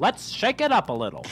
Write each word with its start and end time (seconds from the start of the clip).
Let's 0.00 0.30
shake 0.30 0.62
it 0.62 0.72
up 0.72 0.88
a 0.88 0.94
little. 0.94 1.26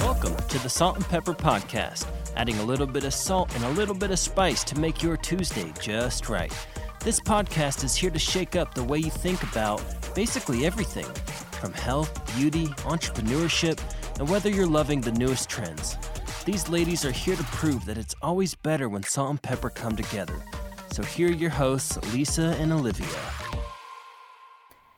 Welcome 0.00 0.36
to 0.36 0.58
the 0.58 0.68
Salt 0.68 0.96
and 0.96 1.04
Pepper 1.06 1.32
Podcast, 1.32 2.06
adding 2.36 2.58
a 2.58 2.62
little 2.62 2.86
bit 2.86 3.04
of 3.04 3.14
salt 3.14 3.54
and 3.54 3.64
a 3.64 3.70
little 3.70 3.94
bit 3.94 4.10
of 4.10 4.18
spice 4.18 4.62
to 4.64 4.78
make 4.78 5.02
your 5.02 5.16
Tuesday 5.16 5.72
just 5.80 6.28
right. 6.28 6.52
This 7.00 7.18
podcast 7.20 7.84
is 7.84 7.96
here 7.96 8.10
to 8.10 8.18
shake 8.18 8.54
up 8.54 8.74
the 8.74 8.84
way 8.84 8.98
you 8.98 9.10
think 9.10 9.42
about 9.44 9.82
basically 10.14 10.66
everything 10.66 11.06
from 11.52 11.72
health, 11.72 12.36
beauty, 12.36 12.66
entrepreneurship, 12.84 13.80
and 14.18 14.28
whether 14.28 14.50
you're 14.50 14.66
loving 14.66 15.00
the 15.00 15.12
newest 15.12 15.48
trends. 15.48 15.96
These 16.44 16.68
ladies 16.68 17.06
are 17.06 17.10
here 17.10 17.36
to 17.36 17.42
prove 17.44 17.86
that 17.86 17.96
it's 17.96 18.14
always 18.20 18.54
better 18.54 18.90
when 18.90 19.02
salt 19.02 19.30
and 19.30 19.40
pepper 19.40 19.70
come 19.70 19.96
together. 19.96 20.34
So 20.92 21.02
here 21.02 21.30
are 21.30 21.32
your 21.32 21.48
hosts, 21.48 21.96
Lisa 22.12 22.54
and 22.58 22.70
Olivia. 22.70 23.08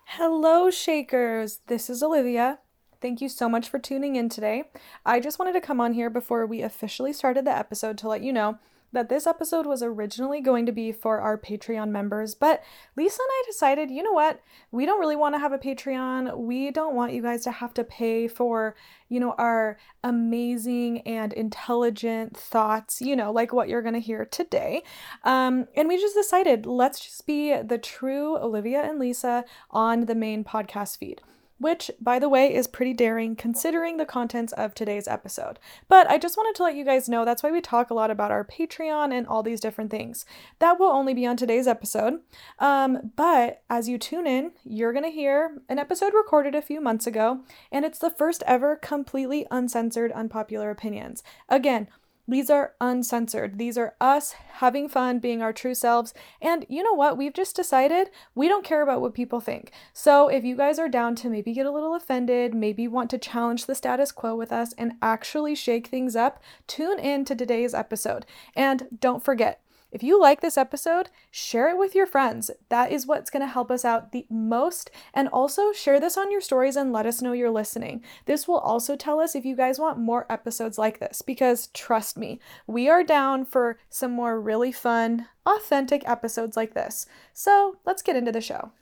Hello, 0.06 0.72
Shakers. 0.72 1.60
This 1.68 1.88
is 1.88 2.02
Olivia. 2.02 2.58
Thank 3.00 3.20
you 3.20 3.28
so 3.28 3.48
much 3.48 3.68
for 3.68 3.78
tuning 3.78 4.16
in 4.16 4.28
today. 4.28 4.64
I 5.04 5.20
just 5.20 5.38
wanted 5.38 5.52
to 5.52 5.60
come 5.60 5.80
on 5.80 5.92
here 5.92 6.10
before 6.10 6.46
we 6.46 6.62
officially 6.62 7.12
started 7.12 7.44
the 7.44 7.56
episode 7.56 7.96
to 7.98 8.08
let 8.08 8.22
you 8.22 8.32
know 8.32 8.58
that 8.96 9.10
this 9.10 9.26
episode 9.26 9.66
was 9.66 9.82
originally 9.82 10.40
going 10.40 10.64
to 10.64 10.72
be 10.72 10.90
for 10.90 11.20
our 11.20 11.36
Patreon 11.36 11.90
members, 11.90 12.34
but 12.34 12.62
Lisa 12.96 13.18
and 13.20 13.28
I 13.30 13.42
decided, 13.46 13.90
you 13.90 14.02
know 14.02 14.12
what? 14.12 14.40
We 14.70 14.86
don't 14.86 14.98
really 14.98 15.16
want 15.16 15.34
to 15.34 15.38
have 15.38 15.52
a 15.52 15.58
Patreon. 15.58 16.38
We 16.38 16.70
don't 16.70 16.94
want 16.94 17.12
you 17.12 17.20
guys 17.20 17.44
to 17.44 17.50
have 17.50 17.74
to 17.74 17.84
pay 17.84 18.26
for, 18.26 18.74
you 19.10 19.20
know, 19.20 19.34
our 19.36 19.76
amazing 20.02 21.02
and 21.02 21.34
intelligent 21.34 22.34
thoughts, 22.34 23.02
you 23.02 23.14
know, 23.14 23.30
like 23.30 23.52
what 23.52 23.68
you're 23.68 23.82
going 23.82 23.92
to 23.92 24.00
hear 24.00 24.24
today. 24.24 24.82
Um, 25.24 25.68
and 25.76 25.88
we 25.88 26.00
just 26.00 26.14
decided, 26.14 26.64
let's 26.64 26.98
just 26.98 27.26
be 27.26 27.54
the 27.60 27.76
true 27.76 28.38
Olivia 28.38 28.80
and 28.82 28.98
Lisa 28.98 29.44
on 29.70 30.06
the 30.06 30.14
main 30.14 30.42
podcast 30.42 30.96
feed 30.96 31.20
which, 31.58 31.90
by 32.00 32.18
the 32.18 32.28
way, 32.28 32.54
is 32.54 32.66
pretty 32.66 32.92
daring 32.92 33.36
considering 33.36 33.96
the 33.96 34.04
contents 34.04 34.52
of 34.52 34.74
today's 34.74 35.08
episode. 35.08 35.58
But 35.88 36.08
I 36.10 36.18
just 36.18 36.36
wanted 36.36 36.54
to 36.56 36.62
let 36.62 36.76
you 36.76 36.84
guys 36.84 37.08
know 37.08 37.24
that's 37.24 37.42
why 37.42 37.50
we 37.50 37.60
talk 37.60 37.90
a 37.90 37.94
lot 37.94 38.10
about 38.10 38.30
our 38.30 38.44
Patreon 38.44 39.12
and 39.12 39.26
all 39.26 39.42
these 39.42 39.60
different 39.60 39.90
things. 39.90 40.24
That 40.58 40.78
will 40.78 40.88
only 40.88 41.14
be 41.14 41.26
on 41.26 41.36
today's 41.36 41.66
episode. 41.66 42.20
Um, 42.58 43.12
but 43.16 43.62
as 43.70 43.88
you 43.88 43.98
tune 43.98 44.26
in, 44.26 44.52
you're 44.64 44.92
going 44.92 45.04
to 45.04 45.10
hear 45.10 45.58
an 45.68 45.78
episode 45.78 46.12
recorded 46.14 46.54
a 46.54 46.62
few 46.62 46.80
months 46.80 47.06
ago, 47.06 47.40
and 47.72 47.84
it's 47.84 47.98
the 47.98 48.10
first 48.10 48.42
ever 48.46 48.76
completely 48.76 49.46
uncensored 49.50 50.12
unpopular 50.12 50.70
opinions. 50.70 51.22
Again, 51.48 51.88
these 52.28 52.50
are 52.50 52.74
uncensored. 52.80 53.58
These 53.58 53.78
are 53.78 53.94
us 54.00 54.32
having 54.54 54.88
fun, 54.88 55.18
being 55.18 55.42
our 55.42 55.52
true 55.52 55.74
selves. 55.74 56.12
And 56.40 56.66
you 56.68 56.82
know 56.82 56.92
what? 56.92 57.16
We've 57.16 57.32
just 57.32 57.54
decided 57.54 58.10
we 58.34 58.48
don't 58.48 58.64
care 58.64 58.82
about 58.82 59.00
what 59.00 59.14
people 59.14 59.40
think. 59.40 59.70
So 59.92 60.28
if 60.28 60.44
you 60.44 60.56
guys 60.56 60.78
are 60.78 60.88
down 60.88 61.14
to 61.16 61.30
maybe 61.30 61.52
get 61.52 61.66
a 61.66 61.70
little 61.70 61.94
offended, 61.94 62.54
maybe 62.54 62.88
want 62.88 63.10
to 63.10 63.18
challenge 63.18 63.66
the 63.66 63.74
status 63.74 64.12
quo 64.12 64.34
with 64.34 64.52
us 64.52 64.72
and 64.78 64.94
actually 65.00 65.54
shake 65.54 65.86
things 65.86 66.16
up, 66.16 66.42
tune 66.66 66.98
in 66.98 67.24
to 67.26 67.34
today's 67.34 67.74
episode. 67.74 68.26
And 68.54 68.88
don't 69.00 69.24
forget, 69.24 69.60
if 69.90 70.02
you 70.02 70.20
like 70.20 70.40
this 70.40 70.58
episode, 70.58 71.10
share 71.30 71.70
it 71.70 71.78
with 71.78 71.94
your 71.94 72.06
friends. 72.06 72.50
That 72.68 72.90
is 72.90 73.06
what's 73.06 73.30
going 73.30 73.40
to 73.40 73.52
help 73.52 73.70
us 73.70 73.84
out 73.84 74.12
the 74.12 74.26
most. 74.28 74.90
And 75.14 75.28
also 75.28 75.72
share 75.72 76.00
this 76.00 76.16
on 76.16 76.30
your 76.30 76.40
stories 76.40 76.76
and 76.76 76.92
let 76.92 77.06
us 77.06 77.22
know 77.22 77.32
you're 77.32 77.50
listening. 77.50 78.02
This 78.26 78.46
will 78.46 78.58
also 78.58 78.96
tell 78.96 79.20
us 79.20 79.34
if 79.34 79.44
you 79.44 79.56
guys 79.56 79.78
want 79.78 79.98
more 79.98 80.26
episodes 80.30 80.76
like 80.76 80.98
this 80.98 81.22
because 81.22 81.68
trust 81.68 82.16
me, 82.16 82.40
we 82.66 82.88
are 82.88 83.04
down 83.04 83.44
for 83.44 83.78
some 83.88 84.12
more 84.12 84.40
really 84.40 84.72
fun, 84.72 85.28
authentic 85.46 86.06
episodes 86.06 86.56
like 86.56 86.74
this. 86.74 87.06
So 87.32 87.76
let's 87.86 88.02
get 88.02 88.16
into 88.16 88.32
the 88.32 88.40
show. 88.40 88.72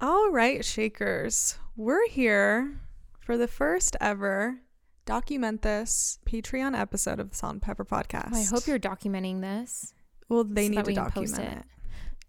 All 0.00 0.30
right, 0.30 0.64
Shakers, 0.64 1.58
we're 1.76 2.08
here 2.08 2.78
for 3.18 3.36
the 3.36 3.48
first 3.48 3.96
ever 4.00 4.60
document 5.04 5.62
this 5.62 6.18
Patreon 6.26 6.78
episode 6.78 7.20
of 7.20 7.30
the 7.30 7.36
Salt 7.36 7.54
and 7.54 7.62
Pepper 7.62 7.84
podcast. 7.84 8.32
Well, 8.32 8.40
I 8.40 8.44
hope 8.44 8.66
you're 8.66 8.78
documenting 8.78 9.40
this. 9.40 9.94
Well, 10.28 10.44
they 10.44 10.66
so 10.66 10.72
need 10.72 10.84
to 10.84 10.92
document 10.92 11.38
it. 11.38 11.58
it. 11.58 11.64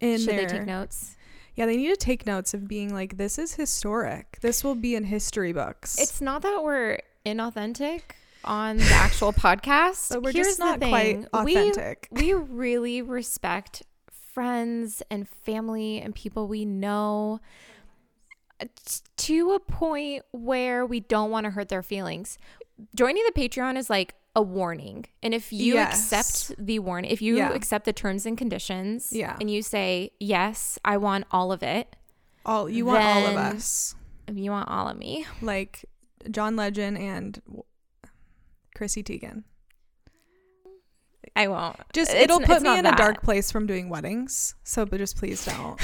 In 0.00 0.18
Should 0.18 0.28
their, 0.28 0.46
they 0.48 0.58
take 0.58 0.66
notes? 0.66 1.16
Yeah, 1.54 1.66
they 1.66 1.76
need 1.76 1.90
to 1.90 1.96
take 1.96 2.26
notes 2.26 2.54
of 2.54 2.66
being 2.66 2.92
like, 2.92 3.16
this 3.16 3.38
is 3.38 3.54
historic. 3.54 4.38
This 4.40 4.64
will 4.64 4.74
be 4.74 4.94
in 4.94 5.04
history 5.04 5.52
books. 5.52 5.98
It's 5.98 6.20
not 6.20 6.42
that 6.42 6.62
we're 6.62 6.98
inauthentic 7.24 8.00
on 8.44 8.78
the 8.78 8.90
actual 8.92 9.32
podcast. 9.32 10.10
But 10.10 10.22
we're 10.22 10.32
Here's 10.32 10.48
just 10.48 10.58
not 10.58 10.80
quite 10.80 11.26
authentic. 11.32 12.08
We, 12.10 12.34
we 12.34 12.42
really 12.42 13.02
respect 13.02 13.82
friends 14.10 15.02
and 15.10 15.28
family 15.28 16.00
and 16.00 16.14
people 16.14 16.48
we 16.48 16.64
know 16.64 17.40
to 19.18 19.52
a 19.52 19.60
point 19.60 20.24
where 20.32 20.84
we 20.86 21.00
don't 21.00 21.30
want 21.30 21.44
to 21.44 21.50
hurt 21.50 21.68
their 21.68 21.82
feelings. 21.82 22.38
Joining 22.96 23.22
the 23.24 23.32
Patreon 23.40 23.76
is 23.76 23.88
like 23.90 24.14
a 24.34 24.42
warning. 24.42 25.04
And 25.22 25.34
if 25.34 25.52
you 25.52 25.74
Yes. 25.74 26.10
accept 26.12 26.58
the 26.66 26.78
warning, 26.78 27.10
if 27.10 27.20
you 27.20 27.36
Yeah. 27.36 27.52
accept 27.52 27.84
the 27.84 27.92
terms 27.92 28.24
and 28.26 28.36
conditions 28.38 29.12
Yeah. 29.12 29.36
and 29.40 29.50
you 29.50 29.62
say, 29.62 30.12
"Yes, 30.18 30.78
I 30.84 30.96
want 30.96 31.26
all 31.30 31.52
of 31.52 31.62
it." 31.62 31.96
all 32.44 32.68
you 32.68 32.84
want 32.84 33.04
all 33.04 33.26
of 33.26 33.36
us, 33.36 33.94
You 34.32 34.50
want 34.50 34.68
all 34.68 34.88
of 34.88 34.96
me. 34.98 35.24
like 35.40 35.84
John 36.30 36.56
Legend 36.56 36.98
and 36.98 37.40
Chrissy 38.74 39.02
Teigen. 39.04 39.44
I 41.34 41.48
won't. 41.48 41.76
Just 41.92 42.10
It's- 42.10 42.24
it'll 42.24 42.40
put 42.40 42.62
me 42.62 42.78
in 42.78 42.84
a 42.86 42.94
dark 42.96 43.22
place 43.22 43.50
from 43.50 43.66
doing 43.66 43.88
weddings. 43.88 44.54
So, 44.64 44.84
but 44.84 44.98
just 44.98 45.16
please 45.16 45.44
don't. 45.44 45.80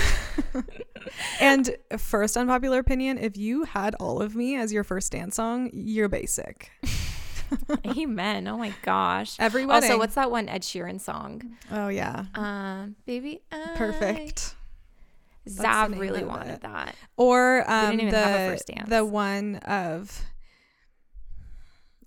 and 1.40 1.74
first 1.96 2.36
unpopular 2.36 2.78
opinion: 2.78 3.18
if 3.18 3.36
you 3.36 3.64
had 3.64 3.94
all 3.96 4.20
of 4.20 4.34
me 4.36 4.56
as 4.56 4.72
your 4.72 4.84
first 4.84 5.12
dance 5.12 5.36
song, 5.36 5.70
you're 5.72 6.08
basic. 6.08 6.70
Amen. 7.86 8.46
Oh 8.46 8.58
my 8.58 8.72
gosh. 8.82 9.36
Every 9.38 9.64
wedding. 9.64 9.90
Also, 9.90 9.98
what's 9.98 10.16
that 10.16 10.30
one 10.30 10.48
Ed 10.48 10.62
Sheeran 10.62 11.00
song? 11.00 11.56
Oh 11.72 11.88
yeah, 11.88 12.26
Um, 12.34 12.96
baby, 13.06 13.40
I... 13.50 13.72
perfect. 13.74 14.54
name 15.46 15.98
really 15.98 16.24
wanted 16.24 16.54
it. 16.56 16.60
that. 16.60 16.94
Or 17.16 17.64
um, 17.70 17.96
didn't 17.96 18.08
even 18.08 18.14
have 18.14 18.28
a 18.40 18.44
the 18.44 18.50
first 18.52 18.66
dance. 18.66 18.88
the 18.90 19.04
one 19.04 19.56
of 19.56 20.24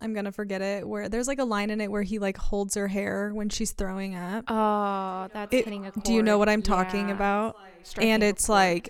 I'm 0.02 0.14
gonna 0.14 0.32
forget 0.32 0.62
it 0.62 0.88
where 0.88 1.08
there's 1.10 1.28
like 1.28 1.40
a 1.40 1.44
line 1.46 1.70
in 1.70 1.80
it 1.80 1.92
where 1.92 2.02
he 2.04 2.18
like 2.20 2.38
holds 2.38 2.76
her 2.76 2.88
hair 2.88 3.32
when 3.34 3.50
she's 3.50 3.72
throwing 3.72 4.16
up. 4.16 4.46
Oh, 4.48 5.28
that's 5.34 5.54
It- 5.54 5.66
hitting 5.66 5.86
a 5.86 5.92
do 5.92 6.14
you 6.14 6.24
know 6.24 6.38
what 6.38 6.50
I'm 6.50 6.62
talking 6.64 7.10
Yeah. 7.10 7.16
about? 7.16 7.56
Striking 7.84 8.12
and 8.12 8.24
it's 8.24 8.50
like 8.50 8.90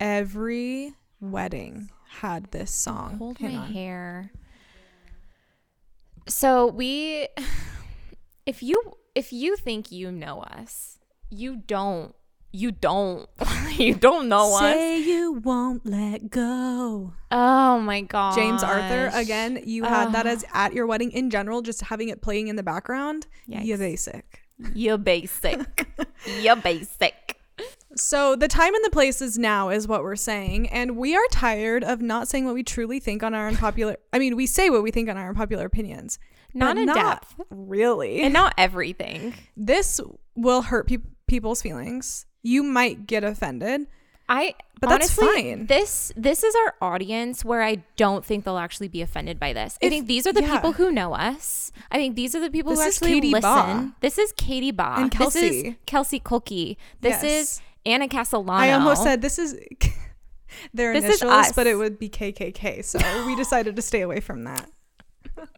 every 0.00 0.92
wedding 1.20 1.90
had 2.08 2.50
this 2.50 2.70
song. 2.72 3.18
hold 3.18 3.38
Hang 3.38 3.54
my 3.54 3.62
on. 3.62 3.72
hair. 3.72 4.32
So 6.26 6.66
we, 6.66 7.28
if 8.46 8.62
you 8.62 8.80
if 9.14 9.32
you 9.32 9.56
think 9.56 9.90
you 9.90 10.12
know 10.12 10.40
us, 10.42 10.98
you 11.30 11.56
don't. 11.56 12.14
You 12.50 12.70
don't. 12.72 13.28
you 13.76 13.94
don't 13.94 14.28
know 14.28 14.54
us. 14.54 14.60
Say 14.60 15.00
you 15.00 15.32
won't 15.32 15.84
let 15.84 16.30
go. 16.30 17.12
Oh 17.30 17.80
my 17.80 18.00
god. 18.00 18.34
James 18.34 18.62
Arthur 18.62 19.10
again. 19.12 19.60
You 19.64 19.84
had 19.84 20.12
that 20.12 20.26
as 20.26 20.44
at 20.54 20.72
your 20.72 20.86
wedding 20.86 21.10
in 21.12 21.30
general, 21.30 21.60
just 21.62 21.82
having 21.82 22.08
it 22.08 22.22
playing 22.22 22.48
in 22.48 22.56
the 22.56 22.62
background. 22.62 23.26
You 23.46 23.76
Yikes. 23.76 23.78
basic. 23.78 24.42
You're 24.74 24.98
basic. 24.98 25.88
You're 26.40 26.56
basic. 26.56 27.36
So 27.96 28.36
the 28.36 28.48
time 28.48 28.74
and 28.74 28.84
the 28.84 28.90
place 28.90 29.20
is 29.20 29.38
now 29.38 29.68
is 29.70 29.88
what 29.88 30.02
we're 30.02 30.16
saying, 30.16 30.68
and 30.68 30.96
we 30.96 31.16
are 31.16 31.26
tired 31.30 31.82
of 31.82 32.00
not 32.00 32.28
saying 32.28 32.44
what 32.44 32.54
we 32.54 32.62
truly 32.62 33.00
think 33.00 33.22
on 33.22 33.34
our 33.34 33.48
unpopular. 33.48 33.96
I 34.12 34.18
mean, 34.18 34.36
we 34.36 34.46
say 34.46 34.70
what 34.70 34.82
we 34.82 34.90
think 34.90 35.08
on 35.08 35.16
our 35.16 35.28
unpopular 35.30 35.66
opinions, 35.66 36.18
Not 36.54 36.78
in 36.78 36.86
depth. 36.86 37.34
really. 37.50 38.20
And 38.20 38.32
not 38.32 38.54
everything. 38.56 39.34
this 39.56 40.00
will 40.36 40.62
hurt 40.62 40.86
peop 40.86 41.02
people's 41.26 41.60
feelings. 41.62 42.26
You 42.42 42.62
might 42.62 43.06
get 43.06 43.24
offended. 43.24 43.86
I 44.30 44.54
But 44.80 44.90
that's 44.90 45.10
fine. 45.10 45.66
This 45.66 46.12
this 46.16 46.44
is 46.44 46.54
our 46.54 46.74
audience 46.82 47.44
where 47.44 47.62
I 47.62 47.76
don't 47.96 48.22
think 48.24 48.44
they'll 48.44 48.58
actually 48.58 48.88
be 48.88 49.00
offended 49.00 49.40
by 49.40 49.52
this. 49.54 49.78
I 49.82 49.86
If- 49.86 49.90
think 49.92 50.06
these 50.06 50.26
are 50.26 50.32
the 50.34 50.42
yeah. 50.42 50.54
people 50.56 50.72
who 50.72 50.92
know 50.92 51.14
us. 51.14 51.72
I 51.90 51.96
think 51.96 52.14
these 52.14 52.34
are 52.34 52.40
the 52.40 52.50
people 52.50 52.72
This 52.72 52.80
who 52.82 52.88
is 52.88 52.94
actually 52.96 53.12
Katie 53.14 53.30
listen. 53.32 53.40
Ba. 53.88 53.92
This 54.00 54.18
is 54.18 54.32
Katie 54.36 54.70
Ba. 54.70 54.94
And 54.98 55.10
This 55.10 55.34
is 55.36 55.50
Kelsey. 55.62 55.78
Kelsey 55.86 56.20
Kulke. 56.20 56.76
This 57.00 57.22
Yes. 57.22 57.24
is 57.24 57.60
Anna 57.86 58.06
Castellano. 58.06 58.52
I 58.52 58.72
almost 58.72 59.02
said 59.02 59.22
this 59.22 59.38
is 59.38 59.54
their 60.74 60.92
This 60.92 61.04
initials, 61.04 61.32
us. 61.32 61.52
but 61.52 61.66
it 61.66 61.76
would 61.76 61.98
be 61.98 62.10
KKK. 62.10 62.84
So 62.84 62.98
we 63.26 63.34
decided 63.34 63.76
to 63.76 63.82
stay 63.82 64.02
away 64.02 64.20
from 64.20 64.44
that. 64.44 64.68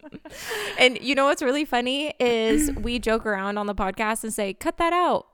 And 0.79 0.97
you 1.01 1.15
know 1.15 1.25
what's 1.25 1.41
really 1.41 1.65
funny 1.65 2.13
is 2.19 2.71
we 2.71 2.99
joke 2.99 3.25
around 3.25 3.57
on 3.57 3.65
the 3.67 3.75
podcast 3.75 4.23
and 4.23 4.33
say, 4.33 4.53
cut 4.53 4.77
that 4.77 4.93
out. 4.93 5.27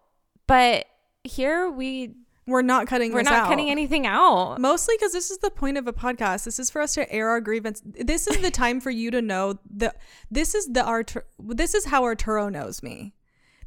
But 0.47 0.87
here 1.27 1.69
we 1.69 2.13
We're 2.45 2.61
not 2.61 2.87
cutting 2.87 3.11
We're 3.13 3.21
not 3.23 3.33
out. 3.33 3.47
cutting 3.49 3.69
anything 3.69 4.05
out. 4.07 4.59
Mostly 4.59 4.95
because 4.97 5.11
this 5.13 5.29
is 5.31 5.37
the 5.39 5.51
point 5.51 5.77
of 5.77 5.85
a 5.87 5.93
podcast. 5.93 6.45
This 6.45 6.59
is 6.59 6.69
for 6.69 6.81
us 6.81 6.93
to 6.95 7.11
air 7.11 7.29
our 7.29 7.41
grievance. 7.41 7.81
This 7.85 8.27
is 8.27 8.37
the 8.41 8.51
time 8.51 8.79
for 8.79 8.89
you 8.89 9.11
to 9.11 9.21
know 9.21 9.59
that 9.75 9.97
this 10.31 10.55
is 10.55 10.65
the 10.67 10.83
Artur- 10.83 11.25
This 11.39 11.73
is 11.73 11.85
how 11.85 12.03
Arturo 12.03 12.49
knows 12.49 12.81
me. 12.81 13.13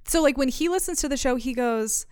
So 0.04 0.22
like 0.22 0.38
when 0.38 0.48
he 0.48 0.68
listens 0.68 1.00
to 1.00 1.08
the 1.08 1.16
show, 1.18 1.36
he 1.36 1.52
goes, 1.52 2.06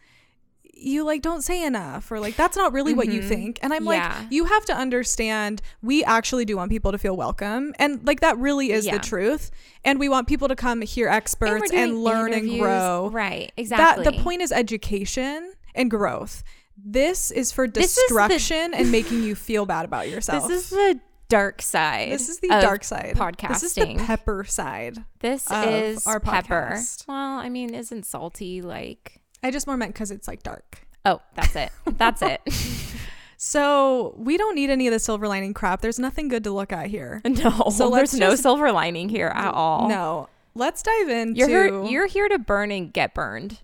"You 0.78 1.04
like 1.04 1.22
don't 1.22 1.42
say 1.42 1.64
enough," 1.64 2.10
or 2.10 2.20
like 2.20 2.36
that's 2.36 2.56
not 2.56 2.72
really 2.72 2.94
what 2.94 3.08
you 3.08 3.20
mm-hmm. 3.20 3.28
think. 3.28 3.58
And 3.62 3.72
I'm 3.72 3.84
Yeah. 3.84 4.16
like, 4.20 4.30
you 4.30 4.44
have 4.46 4.64
to 4.66 4.74
understand. 4.74 5.60
We 5.82 6.04
actually 6.04 6.44
do 6.44 6.56
want 6.56 6.70
people 6.70 6.92
to 6.92 6.98
feel 6.98 7.16
welcome, 7.16 7.74
and 7.78 8.06
like 8.06 8.20
that 8.20 8.38
really 8.38 8.70
is 8.72 8.86
Yeah. 8.86 8.98
the 8.98 8.98
truth. 9.00 9.50
And 9.84 9.98
we 9.98 10.08
want 10.08 10.28
people 10.28 10.48
to 10.48 10.56
come 10.56 10.82
hear 10.82 11.08
experts 11.08 11.70
and, 11.70 11.92
doing 11.92 12.02
learn 12.02 12.32
and 12.32 12.58
grow. 12.58 13.10
Right. 13.12 13.52
Exactly. 13.56 14.04
That 14.04 14.14
the 14.14 14.22
point 14.22 14.42
is 14.42 14.52
education 14.52 15.52
and 15.74 15.90
growth. 15.90 16.42
This 16.76 17.30
is 17.30 17.50
for 17.52 17.66
This 17.66 17.90
is 17.90 17.94
the- 17.94 18.02
destruction 18.08 18.74
and 18.74 18.92
making 18.92 19.22
you 19.22 19.34
feel 19.48 19.66
bad 19.66 19.84
about 19.84 20.08
yourself. 20.08 20.48
This 20.48 20.64
is 20.64 20.70
the 20.70 21.00
dark 21.28 21.60
side. 21.60 22.12
This 22.12 22.28
is 22.28 22.38
the 22.38 22.48
dark 22.48 22.84
side. 22.84 23.14
Podcasting. 23.16 23.48
This 23.48 23.62
is 23.62 23.74
the 23.74 23.94
pepper 23.96 24.44
side. 24.44 25.04
This 25.20 25.50
is 25.50 26.06
our 26.06 26.20
pepper. 26.20 26.80
Well, 27.06 27.38
I 27.38 27.48
mean, 27.48 27.74
isn't 27.74 28.06
salty 28.06 28.62
like? 28.62 29.17
I 29.42 29.50
just 29.50 29.66
more 29.66 29.76
meant 29.76 29.94
because 29.94 30.10
it's 30.10 30.28
like 30.28 30.42
dark. 30.42 30.86
Oh, 31.04 31.20
that's 31.34 31.56
it. 31.56 31.70
That's 31.86 32.22
it. 32.22 32.40
So 33.40 34.14
we 34.18 34.36
don't 34.36 34.56
need 34.56 34.68
any 34.68 34.88
of 34.88 34.92
the 34.92 34.98
silver 34.98 35.28
lining 35.28 35.54
crap. 35.54 35.80
There's 35.80 36.00
nothing 36.00 36.26
good 36.26 36.42
to 36.42 36.50
look 36.50 36.72
at 36.72 36.88
here. 36.88 37.22
no, 37.24 37.70
So 37.70 37.88
there's 37.88 38.12
no 38.12 38.34
silver 38.34 38.72
lining 38.72 39.08
here 39.08 39.28
at 39.28 39.54
all. 39.54 39.88
No. 39.88 40.28
Let's 40.56 40.82
dive 40.82 41.08
into 41.08 41.38
You're 41.38 41.48
here, 41.48 41.84
you're 41.84 42.06
here 42.06 42.28
to 42.28 42.40
burn 42.40 42.72
and 42.72 42.92
get 42.92 43.14
burned 43.14 43.60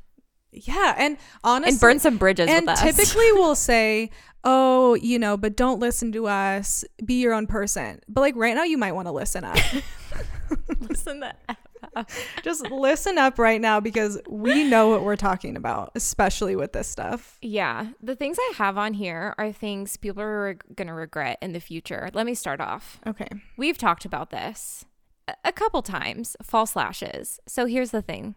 yeah, 0.53 0.95
and 0.97 1.19
honestly, 1.43 1.73
and 1.73 1.81
burn 1.81 1.99
some 1.99 2.17
bridges 2.17 2.49
and 2.49 2.67
with 2.67 2.79
us. 2.79 2.81
typically 2.81 3.33
we'll 3.33 3.57
say, 3.57 4.11
"Oh, 4.45 4.95
you 4.95 5.19
know, 5.19 5.37
but 5.37 5.57
don't 5.57 5.81
listen 5.81 6.13
to 6.13 6.29
us. 6.29 6.85
Be 7.05 7.15
your 7.15 7.35
own 7.35 7.49
person." 7.49 8.01
But 8.09 8.21
like 8.21 8.37
right 8.37 8.55
now, 8.55 8.63
you 8.63 8.79
might 8.79 8.93
want 8.93 9.09
to 9.09 9.13
listen 9.13 9.43
up. 9.43 9.59
listen 10.79 11.23
to 11.23 11.35
Just 12.43 12.71
listen 12.71 13.19
up 13.19 13.39
right 13.39 13.61
now 13.61 13.81
because 13.81 14.21
we 14.29 14.65
know 14.65 14.89
what 14.89 15.03
we're 15.03 15.17
talking 15.17 15.57
about, 15.57 15.91
especially 15.95 16.57
with 16.57 16.73
this 16.73 16.89
stuff. 16.89 17.39
Yeah, 17.43 17.89
the 18.03 18.17
things 18.17 18.37
I 18.41 18.53
have 18.57 18.77
on 18.79 18.95
here 18.95 19.35
are 19.39 19.53
things 19.53 19.97
people 19.97 20.23
are 20.23 20.43
reg- 20.45 20.65
going 20.77 20.89
to 20.89 20.95
regret 20.95 21.39
in 21.43 21.53
the 21.53 21.61
future. 21.61 22.11
Let 22.13 22.27
me 22.27 22.35
start 22.35 22.61
off. 22.61 23.01
Okay. 23.07 23.29
We've 23.57 23.79
talked 23.79 24.05
about 24.05 24.31
this 24.31 24.85
a- 25.29 25.35
a 25.45 25.53
couple 25.53 25.83
times 25.83 26.37
false 26.43 26.75
lashes. 26.77 27.41
So 27.47 27.67
here's 27.67 27.91
the 27.91 28.03
thing 28.03 28.35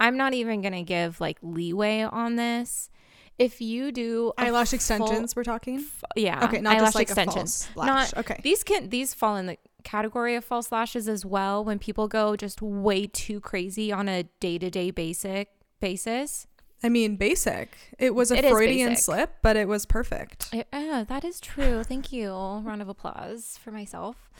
I'm 0.00 0.16
not 0.16 0.34
even 0.34 0.60
going 0.60 0.74
to 0.74 0.82
give 0.82 1.20
like 1.20 1.38
leeway 1.42 2.00
on 2.02 2.36
this. 2.36 2.90
If 3.36 3.60
you 3.60 3.90
do 3.90 4.32
Eyelash 4.38 4.68
full- 4.70 4.76
extensions, 4.76 5.34
we're 5.34 5.42
talking. 5.44 5.84
yeah, 6.14 6.44
Okay, 6.44 6.60
not 6.60 6.74
eyelash 6.76 6.86
just 6.88 6.94
like 6.94 7.02
extensions. 7.08 7.62
a 7.62 7.74
false 7.74 7.76
lash. 7.76 8.12
Not 8.12 8.18
okay. 8.18 8.40
these 8.44 8.62
can 8.62 8.90
these 8.90 9.12
fall 9.12 9.36
in 9.36 9.46
the 9.46 9.58
category 9.84 10.34
of 10.34 10.44
false 10.44 10.72
lashes 10.72 11.08
as 11.08 11.24
well. 11.24 11.64
When 11.64 11.78
people 11.78 12.08
go 12.08 12.34
just 12.36 12.60
way 12.62 13.06
too 13.06 13.40
crazy 13.40 13.92
on 13.92 14.08
a 14.08 14.24
day 14.40 14.58
to 14.58 14.70
day 14.70 14.90
basic 14.90 15.50
basis. 15.80 16.46
I 16.82 16.88
mean, 16.90 17.16
basic. 17.16 17.76
It 17.98 18.14
was 18.14 18.30
a 18.30 18.36
It 18.38 18.50
Freudian 18.50 18.96
slip, 18.96 19.36
but 19.42 19.56
it 19.56 19.68
was 19.68 19.86
perfect. 19.86 20.48
I- 20.52 20.64
ah, 20.72 21.04
that 21.08 21.24
is 21.24 21.40
true. 21.40 21.82
Thank 21.82 22.12
you. 22.12 22.30
Round 22.30 22.82
of 22.82 22.88
applause 22.88 23.58
for 23.62 23.70
myself. 23.70 24.30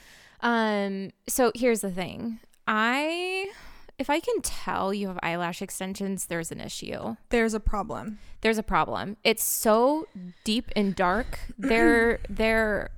Um, 0.41 1.11
so 1.27 1.53
here's 1.55 1.81
the 1.81 1.91
thing. 1.91 2.41
I 2.67 3.51
if 3.97 4.11
I 4.11 4.19
can 4.21 4.43
tell 4.43 4.93
you 4.93 5.09
have 5.09 5.19
eyelash 5.23 5.63
extensions, 5.63 6.27
there's 6.27 6.51
an 6.51 6.61
issue. 6.61 7.17
There's 7.31 7.55
a 7.55 7.61
problem. 7.61 8.19
There's 8.41 8.59
a 8.59 8.63
problem. 8.63 9.17
It's 9.25 9.45
so 9.45 10.07
deep 10.45 10.71
and 10.77 10.95
dark. 10.95 11.39
There 11.57 12.19
there 12.29 12.91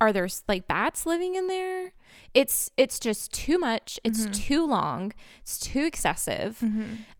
are 0.00 0.12
there 0.12 0.28
like 0.48 0.66
bats 0.66 1.06
living 1.06 1.34
in 1.34 1.46
there? 1.46 1.92
It's 2.34 2.70
it's 2.76 2.98
just 2.98 3.32
too 3.32 3.58
much. 3.58 3.98
It's 4.04 4.22
Mm-hmm. 4.22 4.32
too 4.32 4.66
long. 4.66 5.12
It's 5.42 5.58
too 5.58 5.84
excessive. 5.84 6.62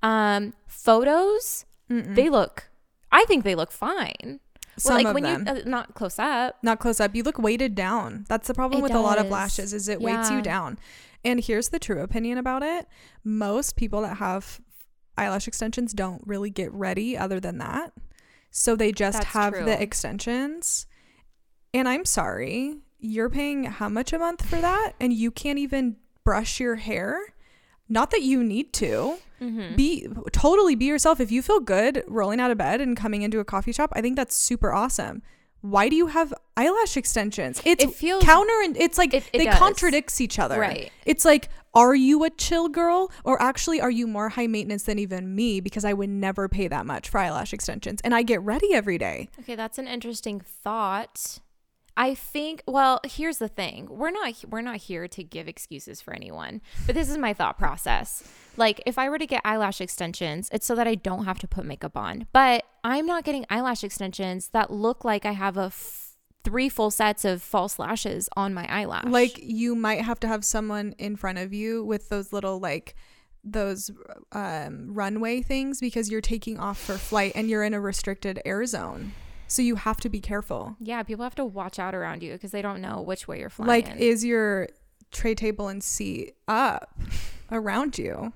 Um 0.02 0.54
photos, 0.66 1.64
they 1.88 2.28
look 2.30 2.70
I 3.12 3.24
think 3.26 3.44
they 3.44 3.54
look 3.54 3.72
fine. 3.72 4.40
Some 4.78 4.94
well, 4.94 4.98
like 4.98 5.06
of 5.08 5.14
when 5.14 5.22
them. 5.24 5.56
you 5.56 5.62
uh, 5.62 5.64
not 5.66 5.94
close 5.94 6.18
up. 6.18 6.56
Not 6.62 6.78
close 6.78 7.00
up. 7.00 7.14
You 7.14 7.22
look 7.22 7.38
weighted 7.38 7.74
down. 7.74 8.24
That's 8.28 8.46
the 8.48 8.54
problem 8.54 8.80
It 8.80 8.82
with 8.84 8.94
a 8.94 9.00
lot 9.00 9.18
of 9.18 9.28
lashes 9.28 9.72
is 9.74 9.88
it 9.88 10.00
weights 10.00 10.30
you 10.30 10.40
down. 10.40 10.78
And 11.24 11.40
here's 11.40 11.68
the 11.68 11.78
true 11.78 12.00
opinion 12.00 12.38
about 12.38 12.62
it. 12.62 12.86
Most 13.22 13.76
people 13.76 14.00
that 14.02 14.16
have 14.18 14.60
eyelash 15.18 15.46
extensions 15.46 15.92
don't 15.92 16.22
really 16.24 16.48
get 16.48 16.72
ready 16.72 17.14
other 17.18 17.40
than 17.40 17.58
that. 17.58 17.92
So 18.50 18.74
they 18.74 18.90
just 18.90 19.18
That's 19.18 19.32
have 19.32 19.52
true. 19.52 19.64
the 19.66 19.80
extensions. 19.82 20.86
And 21.72 21.88
I'm 21.88 22.04
sorry, 22.04 22.78
you're 22.98 23.30
paying 23.30 23.64
how 23.64 23.88
much 23.88 24.12
a 24.12 24.18
month 24.18 24.44
for 24.44 24.60
that 24.60 24.92
and 25.00 25.12
you 25.12 25.30
can't 25.30 25.58
even 25.58 25.96
brush 26.24 26.60
your 26.60 26.76
hair? 26.76 27.34
Not 27.88 28.10
that 28.10 28.22
you 28.22 28.42
need 28.44 28.72
to. 28.74 29.18
Mm-hmm. 29.40 29.74
Be 29.76 30.06
totally 30.32 30.74
be 30.74 30.84
yourself. 30.84 31.18
If 31.20 31.32
you 31.32 31.42
feel 31.42 31.60
good 31.60 32.04
rolling 32.06 32.40
out 32.40 32.50
of 32.50 32.58
bed 32.58 32.80
and 32.80 32.96
coming 32.96 33.22
into 33.22 33.40
a 33.40 33.44
coffee 33.44 33.72
shop, 33.72 33.90
I 33.94 34.00
think 34.00 34.16
that's 34.16 34.34
super 34.36 34.72
awesome. 34.72 35.22
Why 35.62 35.88
do 35.88 35.96
you 35.96 36.06
have 36.08 36.32
eyelash 36.56 36.96
extensions? 36.96 37.60
It's 37.64 37.84
It 37.84 37.94
feels- 37.94 38.22
counter 38.24 38.52
and 38.64 38.76
it's 38.76 38.96
like 38.98 39.12
It- 39.14 39.24
it 39.32 39.38
they 39.38 39.44
does. 39.44 39.58
contradicts 39.58 40.20
each 40.20 40.38
other. 40.38 40.58
Right. 40.60 40.90
It's 41.04 41.24
like, 41.24 41.48
are 41.74 41.94
you 41.94 42.24
a 42.24 42.30
chill 42.30 42.68
girl 42.68 43.10
or 43.24 43.40
actually 43.42 43.80
are 43.80 43.90
you 43.90 44.06
more 44.06 44.30
high 44.30 44.46
maintenance 44.46 44.84
than 44.84 44.98
even 44.98 45.34
me 45.34 45.60
because 45.60 45.84
I 45.84 45.92
would 45.92 46.08
never 46.10 46.48
pay 46.48 46.66
that 46.68 46.86
much 46.86 47.08
for 47.08 47.18
eyelash 47.18 47.52
extensions 47.52 48.00
and 48.02 48.14
I 48.14 48.22
get 48.22 48.40
ready 48.42 48.72
every 48.74 48.98
day. 48.98 49.28
Okay, 49.40 49.54
that's 49.54 49.78
an 49.78 49.86
interesting 49.86 50.40
thought. 50.40 51.40
I 52.00 52.14
think 52.14 52.62
well, 52.66 52.98
here's 53.04 53.36
the 53.36 53.48
thing. 53.48 53.86
We're 53.90 54.10
not 54.10 54.42
we're 54.48 54.62
not 54.62 54.78
here 54.78 55.06
to 55.06 55.22
give 55.22 55.48
excuses 55.48 56.00
for 56.00 56.14
anyone. 56.14 56.62
But 56.86 56.94
this 56.94 57.10
is 57.10 57.18
my 57.18 57.34
thought 57.34 57.58
process. 57.58 58.26
Like 58.56 58.82
if 58.86 58.96
I 58.96 59.10
were 59.10 59.18
to 59.18 59.26
get 59.26 59.42
eyelash 59.44 59.82
extensions, 59.82 60.48
it's 60.50 60.64
so 60.64 60.74
that 60.76 60.88
I 60.88 60.94
don't 60.94 61.26
have 61.26 61.38
to 61.40 61.46
put 61.46 61.66
makeup 61.66 61.98
on. 61.98 62.26
But 62.32 62.64
I'm 62.82 63.04
not 63.04 63.24
getting 63.24 63.44
eyelash 63.50 63.84
extensions 63.84 64.48
that 64.48 64.70
look 64.70 65.04
like 65.04 65.26
I 65.26 65.32
have 65.32 65.58
a 65.58 65.64
f- 65.64 66.16
three 66.42 66.70
full 66.70 66.90
sets 66.90 67.26
of 67.26 67.42
false 67.42 67.78
lashes 67.78 68.30
on 68.34 68.54
my 68.54 68.66
eyelash. 68.74 69.04
Like 69.04 69.38
you 69.38 69.74
might 69.74 70.00
have 70.00 70.18
to 70.20 70.26
have 70.26 70.42
someone 70.42 70.94
in 70.96 71.16
front 71.16 71.36
of 71.36 71.52
you 71.52 71.84
with 71.84 72.08
those 72.08 72.32
little 72.32 72.58
like 72.58 72.94
those 73.44 73.90
um, 74.32 74.94
runway 74.94 75.42
things 75.42 75.80
because 75.80 76.10
you're 76.10 76.22
taking 76.22 76.58
off 76.58 76.78
for 76.78 76.96
flight 76.96 77.32
and 77.34 77.50
you're 77.50 77.62
in 77.62 77.74
a 77.74 77.80
restricted 77.80 78.40
air 78.46 78.64
zone. 78.64 79.12
So 79.50 79.62
you 79.62 79.74
have 79.74 79.98
to 80.02 80.08
be 80.08 80.20
careful. 80.20 80.76
yeah, 80.78 81.02
people 81.02 81.24
have 81.24 81.34
to 81.34 81.44
watch 81.44 81.80
out 81.80 81.92
around 81.92 82.22
you 82.22 82.34
because 82.34 82.52
they 82.52 82.62
don't 82.62 82.80
know 82.80 83.02
which 83.02 83.26
way 83.26 83.40
you're 83.40 83.50
flying. 83.50 83.68
Like 83.68 83.96
is 83.96 84.24
your 84.24 84.68
tray 85.10 85.34
table 85.34 85.66
and 85.66 85.82
seat 85.82 86.36
up 86.46 86.96
around 87.50 87.98
you 87.98 88.32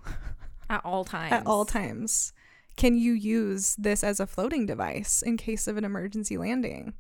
at 0.69 0.85
all 0.85 1.05
times. 1.05 1.33
at 1.33 1.47
all 1.47 1.65
times? 1.65 2.33
Can 2.77 2.97
you 2.97 3.13
use 3.13 3.77
this 3.77 4.03
as 4.03 4.19
a 4.19 4.27
floating 4.27 4.67
device 4.67 5.23
in 5.23 5.37
case 5.37 5.69
of 5.69 5.77
an 5.77 5.85
emergency 5.85 6.37
landing? 6.37 6.95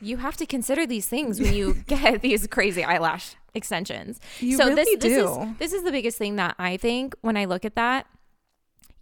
you 0.00 0.18
have 0.18 0.36
to 0.36 0.46
consider 0.46 0.86
these 0.86 1.08
things 1.08 1.40
when 1.40 1.52
you 1.52 1.74
get 1.88 2.22
these 2.22 2.46
crazy 2.46 2.84
eyelash 2.84 3.34
extensions. 3.52 4.20
You 4.38 4.56
so 4.56 4.68
really 4.68 4.84
this 4.94 5.02
this 5.02 5.18
do. 5.18 5.28
is 5.28 5.58
this 5.58 5.72
is 5.72 5.82
the 5.82 5.90
biggest 5.90 6.18
thing 6.18 6.36
that 6.36 6.54
I 6.56 6.76
think 6.76 7.16
when 7.22 7.36
I 7.36 7.46
look 7.46 7.64
at 7.64 7.74
that. 7.74 8.06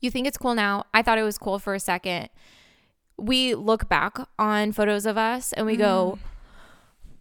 You 0.01 0.11
think 0.11 0.27
it's 0.27 0.39
cool 0.39 0.55
now. 0.55 0.87
I 0.95 1.03
thought 1.03 1.19
it 1.19 1.23
was 1.23 1.37
cool 1.37 1.59
for 1.59 1.75
a 1.75 1.81
second. 1.81 2.31
We 3.21 3.55
look 3.55 3.89
back 3.89 4.19
on 4.39 4.73
photos 4.73 5.07
of 5.07 5.17
us 5.19 5.53
and 5.53 5.67
we 5.67 5.77
go, 5.77 6.19
Mm. 6.19 6.27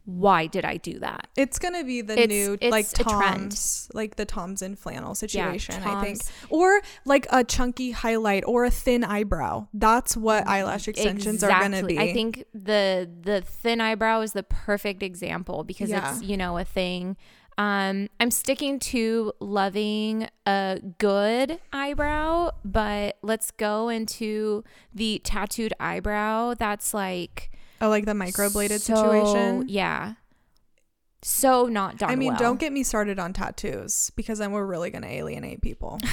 why 0.06 0.48
did 0.48 0.66
I 0.66 0.78
do 0.78 0.98
that? 1.00 1.28
It's 1.38 1.60
gonna 1.60 1.84
be 1.84 2.02
the 2.02 2.14
It's- 2.14 2.28
new 2.30 2.58
it's 2.60 2.72
like. 2.72 2.88
Toms, 2.90 3.90
like 3.94 4.16
the 4.16 4.26
Toms 4.26 4.62
in 4.64 4.76
flannel 4.76 5.14
situation. 5.14 5.84
I 5.84 6.02
think, 6.04 6.22
or 6.50 6.82
like 7.06 7.28
a 7.30 7.44
chunky 7.44 7.92
highlight 7.92 8.44
or 8.48 8.66
a 8.66 8.72
thin 8.72 9.04
eyebrow. 9.04 9.68
That's 9.74 10.18
what 10.18 10.48
eyelash 10.48 10.88
extensions 10.88 11.44
are 11.44 11.50
gonna 11.50 11.84
be. 11.84 12.00
I 12.00 12.12
think 12.14 12.46
the 12.54 13.08
the 13.22 13.42
thin 13.42 13.82
eyebrow 13.82 14.22
is 14.22 14.34
the 14.34 14.44
perfect 14.44 15.04
example 15.04 15.64
because 15.64 15.90
Yeah. 15.92 16.12
it's 16.14 16.24
you 16.24 16.38
know 16.38 16.58
a 16.58 16.66
thing. 16.66 17.16
Um, 17.60 18.08
I'm 18.22 18.32
sticking 18.32 18.80
to 18.80 19.34
loving 19.42 20.30
a 20.46 20.80
good 20.98 21.60
eyebrow, 21.74 22.52
but 22.64 23.18
let's 23.22 23.52
go 23.52 23.90
into 23.90 24.64
the 24.94 25.20
tattooed 25.26 25.74
eyebrow. 25.78 26.54
That's 26.54 26.94
like 26.94 27.52
oh, 27.82 27.90
like 27.90 28.06
the 28.06 28.14
microbladed 28.14 28.80
so- 28.80 28.96
situation. 28.96 29.66
Yeah, 29.68 30.14
so 31.22 31.66
not 31.66 31.98
done. 31.98 32.10
I 32.10 32.16
mean, 32.16 32.30
well. 32.30 32.40
don't 32.40 32.60
get 32.62 32.72
me 32.72 32.82
started 32.82 33.20
on 33.20 33.34
tattoos 33.34 34.12
because 34.16 34.40
then 34.40 34.54
we're 34.54 34.66
really 34.66 34.90
gonna 34.90 35.08
alienate 35.08 35.62
people. 35.62 36.00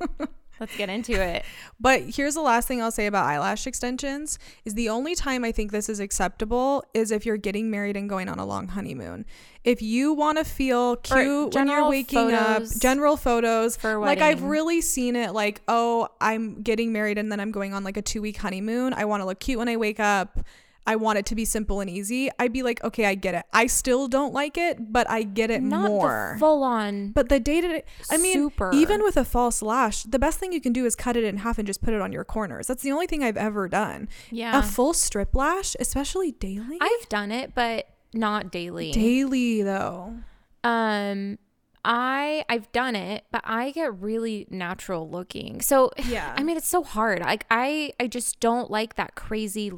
Let's 0.60 0.76
get 0.76 0.88
into 0.88 1.12
it. 1.12 1.44
But 1.80 2.02
here's 2.02 2.34
the 2.34 2.40
last 2.40 2.66
thing 2.68 2.80
I'll 2.80 2.92
say 2.92 3.06
about 3.06 3.26
eyelash 3.26 3.66
extensions 3.66 4.38
is 4.64 4.74
the 4.74 4.88
only 4.88 5.14
time 5.14 5.44
I 5.44 5.52
think 5.52 5.70
this 5.70 5.88
is 5.88 6.00
acceptable 6.00 6.84
is 6.94 7.10
if 7.10 7.26
you're 7.26 7.36
getting 7.36 7.70
married 7.70 7.96
and 7.96 8.08
going 8.08 8.28
on 8.28 8.38
a 8.38 8.46
long 8.46 8.68
honeymoon. 8.68 9.26
If 9.64 9.82
you 9.82 10.14
want 10.14 10.38
to 10.38 10.44
feel 10.44 10.96
cute 10.96 11.54
when 11.54 11.68
you're 11.68 11.88
waking 11.88 12.32
up, 12.32 12.62
general 12.78 13.16
photos. 13.16 13.76
for 13.76 13.98
Like 13.98 14.20
I've 14.20 14.42
really 14.42 14.80
seen 14.80 15.16
it 15.16 15.32
like, 15.34 15.62
oh, 15.68 16.08
I'm 16.20 16.62
getting 16.62 16.92
married 16.92 17.18
and 17.18 17.30
then 17.30 17.40
I'm 17.40 17.50
going 17.50 17.74
on 17.74 17.84
like 17.84 17.96
a 17.96 18.02
2-week 18.02 18.36
honeymoon. 18.38 18.94
I 18.94 19.04
want 19.04 19.20
to 19.20 19.26
look 19.26 19.40
cute 19.40 19.58
when 19.58 19.68
I 19.68 19.76
wake 19.76 20.00
up. 20.00 20.38
I 20.86 20.96
want 20.96 21.18
it 21.18 21.26
to 21.26 21.34
be 21.34 21.44
simple 21.44 21.80
and 21.80 21.88
easy. 21.88 22.28
I'd 22.38 22.52
be 22.52 22.62
like, 22.62 22.82
okay, 22.84 23.06
I 23.06 23.14
get 23.14 23.34
it. 23.34 23.44
I 23.52 23.66
still 23.66 24.06
don't 24.06 24.34
like 24.34 24.58
it, 24.58 24.92
but 24.92 25.08
I 25.08 25.22
get 25.22 25.50
it 25.50 25.62
Not 25.62 25.88
more. 25.88 26.36
full 26.38 26.62
on. 26.62 27.12
But 27.12 27.28
the 27.30 27.40
day 27.40 27.60
to 27.62 27.68
day, 27.68 27.84
I 28.10 28.18
mean, 28.18 28.34
Super. 28.34 28.70
even 28.74 29.02
with 29.02 29.16
a 29.16 29.24
false 29.24 29.62
lash, 29.62 30.02
the 30.02 30.18
best 30.18 30.38
thing 30.38 30.52
you 30.52 30.60
can 30.60 30.72
do 30.74 30.84
is 30.84 30.94
cut 30.94 31.16
it 31.16 31.24
in 31.24 31.38
half 31.38 31.56
and 31.58 31.66
just 31.66 31.80
put 31.82 31.94
it 31.94 32.00
on 32.02 32.12
your 32.12 32.24
corners. 32.24 32.66
That's 32.66 32.82
the 32.82 32.92
only 32.92 33.06
thing 33.06 33.24
I've 33.24 33.36
ever 33.38 33.68
done. 33.68 34.08
Yeah. 34.30 34.58
A 34.58 34.62
full 34.62 34.92
strip 34.92 35.34
lash, 35.34 35.74
especially 35.80 36.32
daily. 36.32 36.76
I've 36.80 37.08
done 37.08 37.32
it, 37.32 37.54
but 37.54 37.88
not 38.12 38.52
daily. 38.52 38.92
daily 38.92 39.62
though. 39.62 40.14
um 40.62 41.38
I 41.86 42.44
I've 42.48 42.70
done 42.72 42.96
it, 42.96 43.24
but 43.30 43.42
I 43.44 43.70
get 43.72 43.98
really 44.00 44.46
natural 44.50 45.08
looking. 45.10 45.60
So 45.60 45.90
Yeah. 46.06 46.34
I 46.36 46.42
mean 46.42 46.56
it's 46.56 46.68
so 46.68 46.82
hard. 46.82 47.20
Like 47.20 47.44
I 47.50 47.92
I 48.00 48.06
just 48.06 48.40
don't 48.40 48.70
like 48.70 48.96
that 48.96 49.14
crazy 49.14 49.70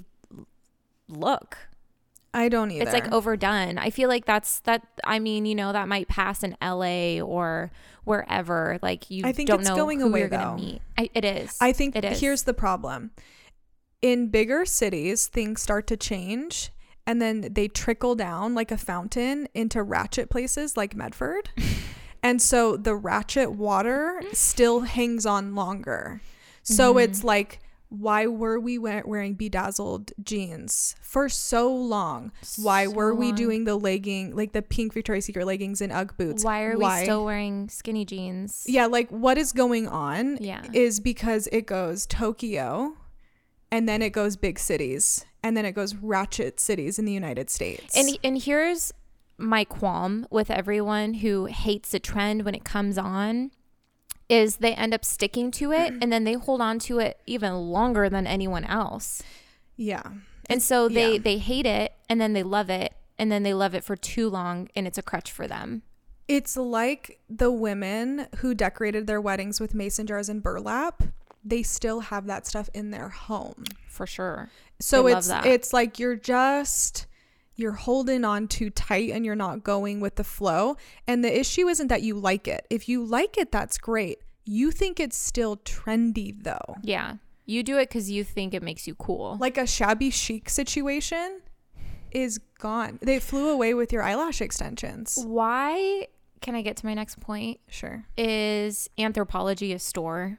look. 1.08 1.56
I 2.34 2.48
don't 2.50 2.70
either. 2.70 2.82
It's 2.84 2.92
like 2.92 3.10
overdone. 3.12 3.78
I 3.78 3.88
feel 3.90 4.08
like 4.10 4.26
that's 4.26 4.60
that 4.60 4.82
I 5.04 5.18
mean, 5.18 5.46
you 5.46 5.54
know, 5.54 5.72
that 5.72 5.88
might 5.88 6.06
pass 6.08 6.42
in 6.42 6.54
LA 6.62 7.18
or 7.20 7.70
wherever. 8.04 8.78
Like 8.82 9.10
you 9.10 9.22
I 9.24 9.32
think 9.32 9.48
don't 9.48 9.60
it's 9.60 9.68
know 9.70 9.76
going 9.76 10.00
who 10.00 10.08
away, 10.08 10.20
you're 10.20 10.28
going 10.28 10.42
though. 10.42 10.56
to 10.56 10.62
meet. 10.62 10.82
I, 10.98 11.08
it 11.14 11.24
is. 11.24 11.56
I 11.60 11.72
think 11.72 11.96
it 11.96 12.04
is. 12.04 12.20
here's 12.20 12.42
the 12.42 12.52
problem. 12.52 13.12
In 14.02 14.28
bigger 14.28 14.66
cities, 14.66 15.26
things 15.28 15.62
start 15.62 15.86
to 15.86 15.96
change 15.96 16.70
and 17.06 17.22
then 17.22 17.48
they 17.52 17.68
trickle 17.68 18.14
down 18.14 18.54
like 18.54 18.70
a 18.70 18.76
fountain 18.76 19.48
into 19.54 19.82
ratchet 19.82 20.28
places 20.28 20.76
like 20.76 20.94
Medford. 20.94 21.48
and 22.22 22.42
so 22.42 22.76
the 22.76 22.94
ratchet 22.94 23.52
water 23.52 24.20
still 24.34 24.80
hangs 24.80 25.24
on 25.24 25.54
longer. 25.54 26.20
So 26.62 26.90
Mm-hmm. 26.94 26.98
it's 27.10 27.24
like 27.24 27.60
why 27.88 28.26
were 28.26 28.58
we 28.58 28.78
we- 28.78 29.02
wearing 29.04 29.34
bedazzled 29.34 30.12
jeans 30.22 30.96
for 31.00 31.28
so 31.28 31.72
long? 31.72 32.32
Why 32.60 32.84
So 32.86 32.90
were 32.90 33.14
we 33.14 33.26
long. 33.26 33.34
doing 33.36 33.64
the 33.64 33.76
legging, 33.76 34.34
like 34.34 34.52
the 34.52 34.62
pink 34.62 34.92
Victoria's 34.92 35.24
Secret 35.26 35.46
leggings 35.46 35.80
and 35.80 35.92
UGG 35.92 36.16
boots? 36.16 36.44
Why 36.44 36.64
are 36.64 36.76
we 36.76 36.88
still 37.02 37.24
wearing 37.24 37.68
skinny 37.68 38.04
jeans? 38.04 38.64
Yeah, 38.68 38.86
like 38.86 39.08
what 39.10 39.38
is 39.38 39.52
going 39.52 39.86
on 39.88 40.38
Yeah. 40.40 40.62
is 40.72 41.00
because 41.00 41.48
it 41.52 41.66
goes 41.66 42.06
Tokyo 42.06 42.96
and 43.70 43.88
then 43.88 44.02
it 44.02 44.10
goes 44.10 44.36
big 44.36 44.58
cities 44.58 45.24
and 45.42 45.56
then 45.56 45.64
it 45.64 45.72
goes 45.72 45.94
ratchet 45.94 46.58
cities 46.60 46.98
in 46.98 47.04
the 47.04 47.12
United 47.12 47.50
States. 47.50 47.96
And 47.96 48.18
and 48.24 48.42
here's 48.42 48.92
my 49.38 49.64
qualm 49.64 50.26
with 50.30 50.50
everyone 50.50 51.14
who 51.14 51.44
hates 51.44 51.92
a 51.94 51.98
trend 51.98 52.44
when 52.44 52.54
it 52.54 52.64
comes 52.64 52.96
on 52.98 53.50
is 54.28 54.56
they 54.56 54.74
end 54.74 54.92
up 54.92 55.04
sticking 55.04 55.50
to 55.52 55.72
it 55.72 55.92
mm-hmm. 55.92 55.98
and 56.02 56.12
then 56.12 56.24
they 56.24 56.34
hold 56.34 56.60
on 56.60 56.78
to 56.80 56.98
it 56.98 57.20
even 57.26 57.54
longer 57.54 58.08
than 58.08 58.26
anyone 58.26 58.64
else. 58.64 59.22
yeah. 59.76 60.02
And 60.48 60.62
so 60.62 60.88
they 60.88 61.14
Yeah. 61.14 61.18
they 61.18 61.38
hate 61.38 61.66
it 61.66 61.92
and 62.08 62.20
then 62.20 62.32
they 62.32 62.44
love 62.44 62.70
it 62.70 62.94
and 63.18 63.32
then 63.32 63.42
they 63.42 63.52
love 63.52 63.74
it 63.74 63.82
for 63.82 63.96
too 63.96 64.30
long 64.30 64.68
and 64.76 64.86
it's 64.86 64.96
a 64.98 65.02
crutch 65.02 65.32
for 65.32 65.48
them. 65.48 65.82
It's 66.28 66.56
like 66.56 67.18
the 67.28 67.50
women 67.50 68.28
who 68.36 68.54
decorated 68.54 69.06
their 69.08 69.20
weddings 69.20 69.60
with 69.60 69.74
mason 69.74 70.06
jars 70.06 70.28
and 70.28 70.42
burlap. 70.42 71.02
They 71.44 71.62
still 71.64 72.00
have 72.00 72.26
that 72.26 72.46
stuff 72.46 72.68
in 72.74 72.90
their 72.92 73.08
home. 73.08 73.64
For 73.88 74.06
sure. 74.06 74.50
So 74.80 75.04
They 75.04 75.12
it's 75.14 75.30
it's 75.44 75.72
like 75.72 75.98
you're 75.98 76.16
just 76.16 77.05
you're 77.56 77.72
holding 77.72 78.24
on 78.24 78.48
too 78.48 78.70
tight 78.70 79.10
and 79.10 79.24
you're 79.24 79.34
not 79.34 79.64
going 79.64 80.00
with 80.00 80.16
the 80.16 80.24
flow. 80.24 80.76
And 81.06 81.24
the 81.24 81.40
issue 81.40 81.68
isn't 81.68 81.88
that 81.88 82.02
you 82.02 82.14
like 82.14 82.46
it. 82.46 82.66
If 82.70 82.88
you 82.88 83.04
like 83.04 83.38
it, 83.38 83.50
that's 83.50 83.78
great. 83.78 84.18
You 84.44 84.70
think 84.70 85.00
it's 85.00 85.16
still 85.16 85.56
trendy 85.56 86.34
though. 86.42 86.76
Yeah. 86.82 87.14
You 87.46 87.62
do 87.62 87.78
it 87.78 87.90
cuz 87.90 88.10
you 88.10 88.24
think 88.24 88.54
it 88.54 88.62
makes 88.62 88.86
you 88.86 88.94
cool. 88.94 89.38
Like 89.40 89.56
a 89.56 89.66
shabby 89.66 90.10
chic 90.10 90.50
situation 90.50 91.40
is 92.12 92.38
gone. 92.58 92.98
They 93.02 93.18
flew 93.18 93.48
away 93.48 93.74
with 93.74 93.92
your 93.92 94.02
eyelash 94.02 94.40
extensions. 94.40 95.18
Why 95.24 96.06
can 96.42 96.54
I 96.54 96.62
get 96.62 96.76
to 96.78 96.86
my 96.86 96.94
next 96.94 97.18
point? 97.20 97.60
Sure. 97.68 98.04
Is 98.16 98.88
Anthropologie 98.98 99.74
a 99.74 99.78
store? 99.78 100.38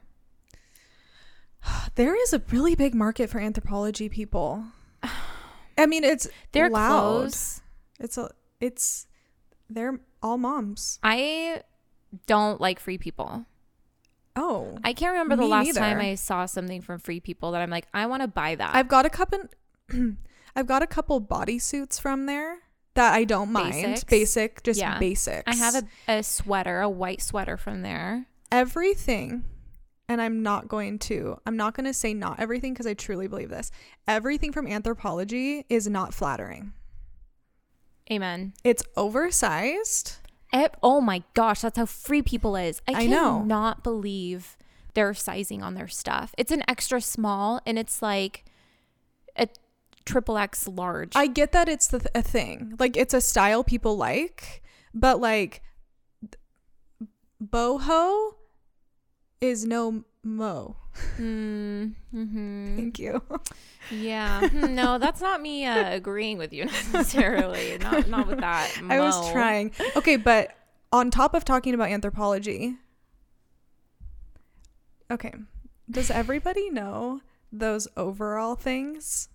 There 1.96 2.14
is 2.14 2.32
a 2.32 2.40
really 2.52 2.76
big 2.76 2.94
market 2.94 3.28
for 3.28 3.40
Anthropologie 3.40 4.08
people. 4.08 4.64
I 5.78 5.86
mean, 5.86 6.04
it's 6.04 6.28
They're 6.52 6.68
loud. 6.70 7.26
It's 8.00 8.18
a 8.18 8.30
it's 8.60 9.06
they're 9.70 9.98
all 10.22 10.38
moms. 10.38 10.98
I 11.02 11.62
don't 12.26 12.60
like 12.60 12.80
Free 12.80 12.98
People. 12.98 13.44
Oh. 14.36 14.78
I 14.84 14.92
can't 14.92 15.12
remember 15.12 15.36
the 15.36 15.46
last 15.46 15.74
time. 15.74 15.98
I 15.98 16.14
saw 16.14 16.46
something 16.46 16.80
from 16.80 16.98
Free 17.00 17.20
People 17.20 17.52
that 17.52 17.60
I'm 17.62 17.70
like, 17.70 17.86
I 17.92 18.06
want 18.06 18.22
to 18.22 18.28
buy 18.28 18.54
that. 18.54 18.74
I've 18.74 18.88
got 18.88 19.04
a 19.06 19.10
couple 19.10 19.40
I've 20.56 20.66
got 20.66 20.82
a 20.82 20.86
couple 20.86 21.20
bodysuits 21.20 22.00
from 22.00 22.26
there 22.26 22.58
that 22.94 23.14
I 23.14 23.24
don't 23.24 23.52
mind. 23.52 23.72
Basics? 23.72 24.04
Basic, 24.04 24.62
just 24.62 24.80
Yeah. 24.80 24.98
basics. 24.98 25.44
I 25.46 25.54
have 25.54 25.74
a, 25.76 25.82
a 26.18 26.22
sweater, 26.22 26.80
a 26.80 26.88
white 26.88 27.22
sweater 27.22 27.56
from 27.56 27.82
there. 27.82 28.26
everything 28.50 29.44
and 30.08 30.20
I'm 30.20 30.42
not 30.42 30.68
going 30.68 30.98
to 31.00 31.38
I'm 31.46 31.56
not 31.56 31.74
going 31.74 31.86
to 31.86 31.94
say 31.94 32.14
not 32.14 32.40
everything 32.40 32.72
because 32.72 32.86
I 32.86 32.94
truly 32.94 33.28
believe 33.28 33.50
this. 33.50 33.70
Everything 34.06 34.52
from 34.52 34.66
Anthropologie 34.66 35.64
is 35.68 35.88
not 35.88 36.14
flattering. 36.14 36.72
Amen. 38.10 38.54
It's 38.64 38.82
oversized. 38.96 40.16
Eh, 40.52 40.68
oh 40.82 41.00
my 41.02 41.22
gosh, 41.34 41.60
that's 41.60 41.76
how 41.76 41.84
Free 41.84 42.22
People 42.22 42.56
is. 42.56 42.80
I 42.88 42.92
I 42.92 43.06
cannot 43.06 43.84
believe 43.84 44.56
their 44.94 45.12
sizing 45.12 45.62
on 45.62 45.74
their 45.74 45.88
stuff. 45.88 46.34
It's 46.38 46.50
an 46.50 46.62
extra 46.66 47.00
small 47.00 47.60
and 47.66 47.78
it's 47.78 48.00
like 48.00 48.46
a 49.36 49.48
triple 50.06 50.38
X 50.38 50.66
large. 50.66 51.12
I 51.14 51.26
get 51.26 51.52
that 51.52 51.68
it's 51.68 51.86
the, 51.88 52.08
a 52.14 52.22
thing. 52.22 52.74
Like 52.78 52.96
it's 52.96 53.12
a 53.12 53.20
style 53.20 53.62
people 53.62 53.96
like, 53.96 54.62
but 54.94 55.20
like 55.20 55.62
boho 57.44 58.37
is 59.40 59.64
no 59.64 60.04
mo. 60.22 60.76
mm, 61.18 61.94
hmm 62.10 62.76
Thank 62.76 62.98
you. 62.98 63.22
Yeah. 63.90 64.48
Hmm, 64.48 64.74
no, 64.74 64.98
that's 64.98 65.20
not 65.20 65.40
me 65.40 65.64
uh, 65.64 65.94
agreeing 65.94 66.38
with 66.38 66.52
you 66.52 66.64
necessarily. 66.92 67.78
not 67.78 68.08
not 68.08 68.26
with 68.26 68.40
that. 68.40 68.70
I 68.88 69.00
was 69.00 69.30
trying. 69.30 69.72
Okay, 69.96 70.16
but 70.16 70.54
on 70.92 71.10
top 71.10 71.34
of 71.34 71.44
talking 71.44 71.74
about 71.74 71.88
Anthropologie, 71.88 72.76
okay, 75.10 75.32
does 75.90 76.10
everybody 76.10 76.70
know 76.70 77.20
those 77.52 77.88
overall 77.96 78.54
things 78.54 79.28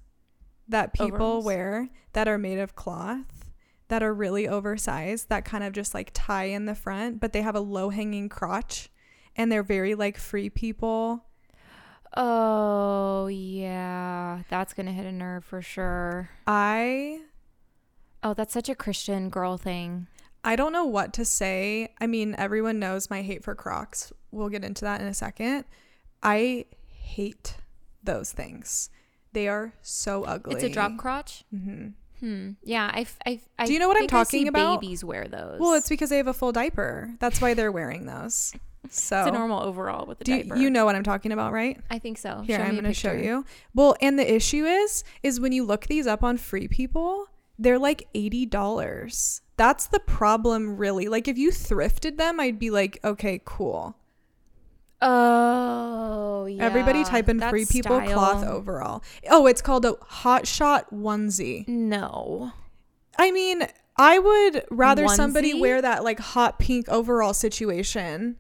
that 0.68 0.94
people 0.94 1.16
Overalls? 1.16 1.46
wear 1.46 1.90
that 2.14 2.28
are 2.28 2.38
made 2.38 2.60
of 2.60 2.76
cloth 2.76 3.52
that 3.88 4.02
are 4.04 4.14
really 4.14 4.48
oversized 4.48 5.30
that 5.30 5.46
kind 5.46 5.64
of 5.64 5.74
just 5.74 5.94
like 5.94 6.12
tie 6.14 6.46
in 6.46 6.66
the 6.66 6.76
front, 6.76 7.20
but 7.20 7.34
they 7.34 7.42
have 7.42 7.56
a 7.56 7.60
low 7.60 7.90
hanging 7.90 8.30
crotch 8.30 8.90
and 9.36 9.52
they're 9.52 9.64
very 9.64 9.96
like 9.96 10.18
Free 10.18 10.50
People? 10.50 11.24
Oh 12.16 13.28
yeah, 13.28 14.44
that's 14.50 14.74
gonna 14.74 14.92
hit 14.92 15.06
a 15.06 15.12
nerve 15.12 15.44
for 15.44 15.62
sure. 15.62 16.30
I 16.46 17.22
Oh, 18.22 18.34
that's 18.34 18.54
such 18.54 18.70
a 18.70 18.76
Christian 18.76 19.30
girl 19.30 19.58
thing. 19.58 20.08
I 20.46 20.56
don't 20.56 20.72
know 20.72 20.86
what 20.86 21.14
to 21.14 21.26
say. 21.26 21.94
I 22.00 22.08
mean, 22.08 22.36
everyone 22.38 22.80
knows 22.80 23.10
my 23.10 23.22
hate 23.22 23.44
for 23.44 23.56
Crocs. 23.56 24.14
We'll 24.32 24.50
get 24.50 24.64
into 24.64 24.86
that 24.86 25.02
in 25.02 25.08
a 25.08 25.14
second. 25.14 25.66
I 26.22 26.66
hate 26.88 27.56
those 28.04 28.32
things. 28.32 28.90
They 29.34 29.48
are 29.48 29.74
so 29.82 30.24
ugly. 30.24 30.56
It's 30.56 30.64
a 30.64 30.70
drop 30.70 30.98
crotch. 30.98 31.44
hmm 31.50 31.88
Hmm. 32.20 32.52
Yeah. 32.64 32.90
I. 32.94 33.06
I. 33.26 33.42
I 33.60 33.66
Do 33.66 33.74
you 33.74 33.80
know 33.80 33.90
what 33.90 33.98
I'm 33.98 34.08
talking 34.08 34.48
about? 34.48 34.80
Babies 34.80 35.04
wear 35.04 35.28
those. 35.28 35.60
Well, 35.60 35.74
it's 35.74 35.90
because 35.90 36.10
they 36.10 36.16
have 36.18 36.28
a 36.28 36.34
full 36.34 36.54
diaper. 36.54 37.16
That's 37.20 37.42
why 37.42 37.54
they're 37.54 37.72
wearing 37.72 38.06
those. 38.06 38.54
So 38.90 39.20
it's 39.20 39.30
a 39.30 39.32
normal 39.32 39.62
overall 39.62 40.06
with 40.06 40.20
the 40.20 40.26
do 40.26 40.36
you, 40.36 40.44
diaper. 40.44 40.58
you 40.58 40.70
know 40.70 40.86
what 40.86 40.96
I'm 40.96 41.04
talking 41.04 41.32
about, 41.32 41.54
right? 41.54 41.80
I 41.90 42.00
think 42.00 42.18
so. 42.18 42.44
Here, 42.46 42.58
Show 42.58 42.64
I'm 42.64 42.72
going 42.72 42.84
to 42.84 42.94
show 42.94 43.14
you. 43.14 43.46
Well, 43.74 43.96
and 44.02 44.20
the 44.20 44.34
issue 44.34 44.66
is, 44.66 45.04
is 45.24 45.40
when 45.40 45.52
you 45.52 45.64
look 45.66 45.88
these 45.88 46.06
up 46.06 46.24
on 46.24 46.38
Free 46.38 46.68
People, 46.68 47.28
they're 47.58 47.80
like 47.80 48.08
eighty 48.14 48.46
dollars. 48.46 49.42
That's 49.58 49.86
the 49.86 50.00
problem, 50.00 50.78
really. 50.78 51.08
Like 51.08 51.28
if 51.28 51.38
you 51.38 51.52
thrifted 51.52 52.18
them, 52.18 52.40
I'd 52.40 52.60
be 52.60 52.70
like, 52.70 53.00
okay, 53.04 53.42
cool. 53.46 53.96
Oh 55.02 56.46
yeah. 56.46 56.64
Everybody 56.64 57.04
type 57.04 57.30
in 57.30 57.40
Free 57.40 57.66
People 57.66 58.02
cloth 58.02 58.44
overall. 58.46 59.04
Oh, 59.30 59.48
it's 59.48 59.62
called 59.62 59.86
a 59.86 59.96
hot 60.02 60.48
shot 60.48 60.94
onesie. 60.94 61.68
No. 61.68 62.54
I 63.18 63.32
mean, 63.32 63.68
I 63.98 64.18
would 64.18 64.66
rather 64.72 65.08
somebody 65.08 65.60
wear 65.60 65.82
that 65.82 66.04
like 66.04 66.20
hot 66.20 66.58
pink 66.58 66.88
overall 66.90 67.34
situation. 67.34 68.38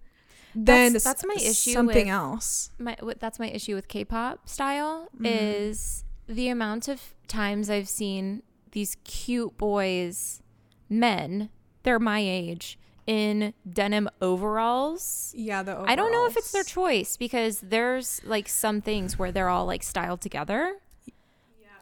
Then 0.55 0.93
That's- 0.93 1.03
that's 1.03 1.25
my 1.25 1.36
issue 1.36 1.74
something 1.74 2.05
with- 2.05 2.13
else. 2.13 2.69
my 2.79 2.95
that's 3.19 3.39
my 3.39 3.48
issue 3.50 3.75
with 3.75 3.88
K-pop 3.88 4.48
style 4.48 5.07
Mm-hmm. 5.15 5.25
is 5.25 6.03
the 6.27 6.48
amount 6.50 6.88
of 6.88 7.13
times 7.27 7.69
I've 7.69 7.89
seen 7.89 8.43
these 8.72 8.95
cute 9.03 9.57
boys, 9.57 10.41
men, 10.89 11.50
they're 11.83 12.00
my 12.00 12.19
age, 12.19 12.79
in 13.05 13.53
denim 13.72 14.10
overalls. 14.22 15.33
Yeah, 15.36 15.62
the 15.63 15.77
I 15.79 15.95
don't 15.95 16.12
know 16.12 16.25
if 16.25 16.38
it's 16.38 16.51
their 16.51 16.63
choice 16.63 17.17
because 17.17 17.60
there's 17.60 18.22
like 18.24 18.48
some 18.48 18.79
things 18.81 19.19
where 19.19 19.31
they're 19.31 19.50
all 19.50 19.65
like 19.65 19.83
styled 19.83 20.22
together. 20.22 20.75
Yeah, 21.05 21.13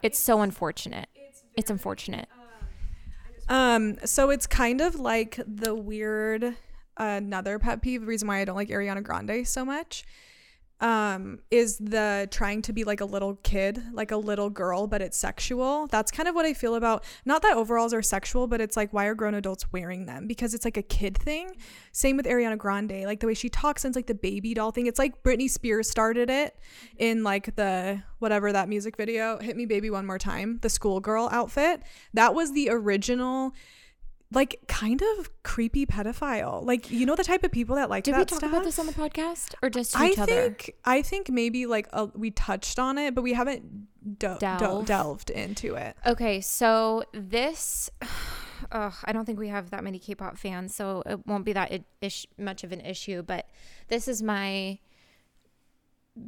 It's 0.02 0.18
so 0.18 0.40
unfortunate. 0.40 1.08
It's 1.56 1.70
unfortunate. 1.70 2.28
Um, 3.48 3.98
so 4.04 4.30
it's 4.30 4.46
kind 4.46 4.80
of 4.80 4.98
like 4.98 5.38
the 5.46 5.74
weird 5.74 6.56
another 6.96 7.58
pet 7.58 7.82
peeve. 7.82 8.02
The 8.02 8.06
reason 8.06 8.28
why 8.28 8.40
I 8.40 8.44
don't 8.44 8.56
like 8.56 8.68
Ariana 8.68 9.02
Grande 9.02 9.46
so 9.46 9.64
much, 9.64 10.04
um, 10.82 11.38
is 11.52 11.78
the 11.78 12.26
trying 12.32 12.60
to 12.62 12.72
be 12.72 12.82
like 12.82 13.00
a 13.00 13.04
little 13.04 13.36
kid, 13.44 13.80
like 13.92 14.10
a 14.10 14.16
little 14.16 14.50
girl, 14.50 14.88
but 14.88 15.00
it's 15.00 15.16
sexual. 15.16 15.86
That's 15.86 16.10
kind 16.10 16.28
of 16.28 16.34
what 16.34 16.44
I 16.44 16.54
feel 16.54 16.74
about. 16.74 17.04
Not 17.24 17.40
that 17.42 17.56
overalls 17.56 17.94
are 17.94 18.02
sexual, 18.02 18.48
but 18.48 18.60
it's 18.60 18.76
like 18.76 18.92
why 18.92 19.04
are 19.06 19.14
grown 19.14 19.34
adults 19.34 19.72
wearing 19.72 20.06
them? 20.06 20.26
Because 20.26 20.54
it's 20.54 20.64
like 20.64 20.76
a 20.76 20.82
kid 20.82 21.16
thing. 21.16 21.56
Same 21.92 22.16
with 22.16 22.26
Ariana 22.26 22.58
Grande, 22.58 23.04
like 23.04 23.20
the 23.20 23.28
way 23.28 23.34
she 23.34 23.48
talks 23.48 23.84
and 23.84 23.92
it's 23.92 23.96
like 23.96 24.08
the 24.08 24.14
baby 24.14 24.54
doll 24.54 24.72
thing. 24.72 24.86
It's 24.86 24.98
like 24.98 25.22
Britney 25.22 25.48
Spears 25.48 25.88
started 25.88 26.28
it 26.28 26.58
in 26.98 27.22
like 27.22 27.54
the 27.54 28.02
whatever 28.18 28.52
that 28.52 28.68
music 28.68 28.96
video, 28.96 29.38
"Hit 29.38 29.56
Me 29.56 29.66
Baby 29.66 29.88
One 29.88 30.04
More 30.04 30.18
Time," 30.18 30.58
the 30.62 30.68
schoolgirl 30.68 31.28
outfit. 31.30 31.82
That 32.12 32.34
was 32.34 32.52
the 32.52 32.70
original 32.70 33.54
like 34.34 34.60
kind 34.66 35.02
of 35.18 35.30
creepy 35.42 35.86
pedophile. 35.86 36.64
Like 36.64 36.90
you 36.90 37.06
know 37.06 37.14
the 37.16 37.24
type 37.24 37.44
of 37.44 37.52
people 37.52 37.76
that 37.76 37.90
like 37.90 38.04
Did 38.04 38.14
that 38.14 38.18
we 38.20 38.24
talk 38.24 38.38
stuff? 38.38 38.50
about 38.50 38.64
this 38.64 38.78
on 38.78 38.86
the 38.86 38.92
podcast 38.92 39.54
or 39.62 39.70
just 39.70 39.92
to 39.92 39.98
I 39.98 40.08
each 40.08 40.18
other? 40.18 40.32
think 40.32 40.74
I 40.84 41.02
think 41.02 41.28
maybe 41.30 41.66
like 41.66 41.88
uh, 41.92 42.06
we 42.14 42.30
touched 42.30 42.78
on 42.78 42.98
it, 42.98 43.14
but 43.14 43.22
we 43.22 43.32
haven't 43.34 43.86
de- 44.18 44.38
Delve. 44.38 44.86
delved 44.86 45.30
into 45.30 45.74
it. 45.74 45.96
Okay, 46.06 46.40
so 46.40 47.04
this, 47.12 47.90
ugh, 48.72 48.94
I 49.04 49.12
don't 49.12 49.24
think 49.24 49.38
we 49.38 49.48
have 49.48 49.70
that 49.70 49.84
many 49.84 49.98
K-pop 49.98 50.36
fans, 50.38 50.74
so 50.74 51.02
it 51.06 51.26
won't 51.26 51.44
be 51.44 51.52
that 51.52 51.82
ish, 52.00 52.26
much 52.38 52.64
of 52.64 52.72
an 52.72 52.80
issue. 52.80 53.22
But 53.22 53.48
this 53.88 54.08
is 54.08 54.22
my 54.22 54.78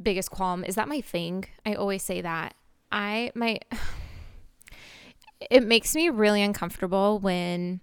biggest 0.01 0.31
qualm. 0.31 0.63
Is 0.63 0.75
that 0.75 0.87
my 0.87 1.01
thing? 1.01 1.45
I 1.65 1.73
always 1.75 2.03
say 2.03 2.21
that. 2.21 2.53
I 2.91 3.31
my, 3.35 3.59
it 5.49 5.63
makes 5.63 5.95
me 5.95 6.09
really 6.09 6.41
uncomfortable 6.41 7.19
when 7.19 7.81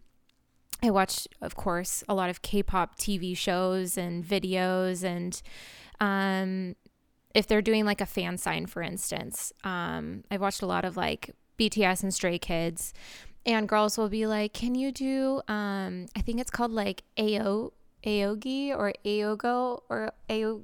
I 0.82 0.90
watch, 0.90 1.28
of 1.40 1.54
course, 1.54 2.02
a 2.08 2.14
lot 2.14 2.28
of 2.30 2.42
K-pop 2.42 2.98
TV 2.98 3.36
shows 3.36 3.96
and 3.96 4.24
videos, 4.24 5.04
and 5.04 5.40
um, 6.00 6.74
if 7.34 7.46
they're 7.46 7.62
doing 7.62 7.84
like 7.84 8.00
a 8.00 8.06
fan 8.06 8.36
sign, 8.38 8.66
for 8.66 8.82
instance, 8.82 9.52
um, 9.64 10.24
I've 10.30 10.40
watched 10.40 10.62
a 10.62 10.66
lot 10.66 10.84
of 10.84 10.96
like 10.96 11.30
BTS 11.58 12.02
and 12.02 12.12
Stray 12.12 12.38
Kids, 12.38 12.92
and 13.46 13.68
girls 13.68 13.96
will 13.96 14.08
be 14.08 14.26
like, 14.26 14.52
"Can 14.54 14.74
you 14.74 14.90
do?" 14.90 15.40
Um, 15.48 16.06
I 16.16 16.20
think 16.20 16.40
it's 16.40 16.50
called 16.50 16.72
like 16.72 17.04
Ao 17.16 17.72
Aogi 18.04 18.70
or 18.76 18.92
Aogo 19.04 19.82
or 19.88 20.12
Ao 20.28 20.60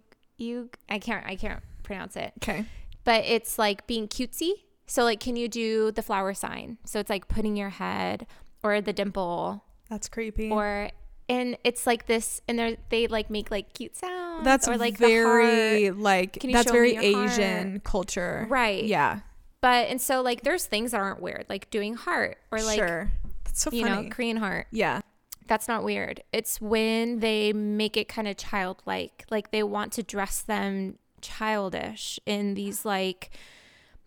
I 0.89 0.99
can't 1.01 1.27
I 1.27 1.35
can't 1.37 1.63
pronounce 1.83 2.17
it, 2.17 2.33
Okay. 2.43 2.65
but 3.05 3.25
it's 3.25 3.59
like 3.59 3.87
being 3.87 4.09
cutesy. 4.09 4.53
So 4.87 5.05
like, 5.05 5.21
can 5.21 5.37
you 5.37 5.49
do 5.49 5.91
the 5.93 6.03
flower 6.03 6.33
sign? 6.35 6.79
So 6.85 6.99
it's 7.01 7.11
like 7.11 7.29
putting 7.29 7.57
your 7.57 7.69
head 7.71 8.27
or 8.63 8.81
the 8.81 8.93
dimple 8.93 9.65
That's 9.89 10.09
creepy. 10.09 10.51
or 10.51 10.91
and 11.29 11.57
it's 11.65 11.87
like 11.87 12.07
this 12.07 12.41
and 12.49 12.59
they 12.59 12.77
they 12.89 13.07
like 13.07 13.29
make 13.31 13.51
like 13.51 13.73
cute 13.75 13.97
sounds 13.97 14.45
that's 14.45 14.67
or 14.69 14.77
like 14.79 14.97
very 14.99 15.91
like 15.91 16.39
that's 16.53 16.71
very 16.71 16.97
Asian 16.97 17.71
heart? 17.73 17.85
culture. 17.85 18.47
Right. 18.49 18.85
Yeah. 18.85 19.21
but 19.61 19.89
and 19.89 20.01
so 20.01 20.23
like 20.23 20.43
there's 20.43 20.65
things 20.67 20.93
that 20.93 21.01
aren't 21.01 21.21
weird 21.21 21.45
like 21.49 21.69
doing 21.71 21.95
heart 21.95 22.39
or 22.51 22.63
like 22.63 22.79
sure. 22.79 23.13
That's 23.45 23.61
so 23.63 23.71
you 23.73 23.85
funny. 23.87 24.05
know 24.05 24.11
korean 24.11 24.37
heart 24.39 24.67
yeah. 24.71 25.01
that's 25.47 25.67
not 25.69 25.83
weird 25.85 26.23
it's 26.33 26.61
when 26.61 27.19
they 27.21 27.53
make 27.53 27.97
it 27.97 28.09
kind 28.09 28.29
of 28.29 28.37
childlike 28.37 29.25
like 29.31 29.51
they 29.51 29.63
want 29.63 29.93
to 29.95 30.03
dress 30.03 30.41
them 30.43 30.99
childish 31.21 32.21
in 32.27 32.55
these 32.55 32.85
like 32.85 33.31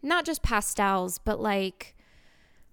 not 0.02 0.26
just 0.26 0.42
pastels 0.42 1.20
but 1.20 1.40
like 1.42 1.96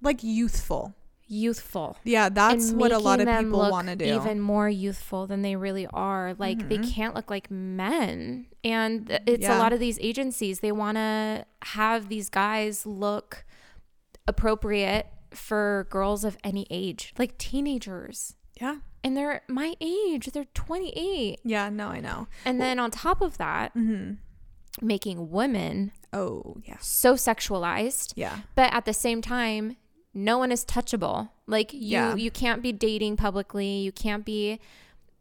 Like 0.01 0.23
youthful. 0.23 0.95
Youthful 1.29 1.97
Yeah, 2.05 2.29
that's 2.31 2.73
what 2.73 2.91
a 2.91 2.99
lot 2.99 3.21
of 3.21 3.29
people 3.29 3.61
want 3.71 3.89
to 3.89 3.97
do. 3.97 4.17
Even 4.17 4.41
more 4.41 4.69
youthful 4.69 5.27
than 5.27 5.43
they 5.43 5.57
really 5.57 5.87
are. 5.93 6.35
Like 6.39 6.69
they 6.69 6.79
can't 6.79 7.15
look 7.15 7.31
like 7.31 7.51
men. 7.51 8.47
And 8.65 9.21
it's 9.27 9.43
Yeah. 9.43 9.57
a 9.57 9.61
lot 9.61 9.73
of 9.73 9.79
these 9.81 9.99
agencies. 10.01 10.61
They 10.61 10.73
want 10.73 10.97
to 10.97 11.45
have 11.63 12.09
these 12.09 12.31
guys 12.31 12.87
look 12.87 13.45
appropriate 14.27 15.07
for 15.31 15.87
girls 15.91 16.25
of 16.25 16.37
any 16.45 16.67
age, 16.71 17.13
like 17.19 17.37
teenagers. 17.39 18.35
yeah. 18.61 18.77
And 19.05 19.17
they're 19.17 19.43
my 19.49 19.75
age. 19.81 20.27
They're 20.33 20.47
28. 20.55 21.39
Yeah, 21.45 21.69
no, 21.69 21.87
I 21.89 22.01
know. 22.01 22.27
And 22.45 22.61
then 22.61 22.81
on 22.81 22.91
top 22.91 23.21
of 23.21 23.39
that, 23.39 23.73
Mm-hmm. 23.77 24.15
making 24.85 25.31
women 25.31 25.93
Oh, 26.13 26.57
yeah. 26.65 26.79
so 26.81 27.15
sexualized 27.15 28.13
Yeah. 28.17 28.39
but 28.57 28.73
at 28.73 28.85
the 28.87 28.93
same 28.93 29.23
time 29.23 29.77
no 30.25 30.39
one 30.39 30.51
is 30.53 30.65
touchable 30.65 31.29
like 31.47 31.73
you 31.73 31.81
Yeah. 31.81 32.15
you 32.15 32.31
can't 32.31 32.63
be 32.63 32.73
dating 32.73 33.17
publicly 33.17 33.79
you 33.79 33.93
can't 33.93 34.25
be 34.25 34.59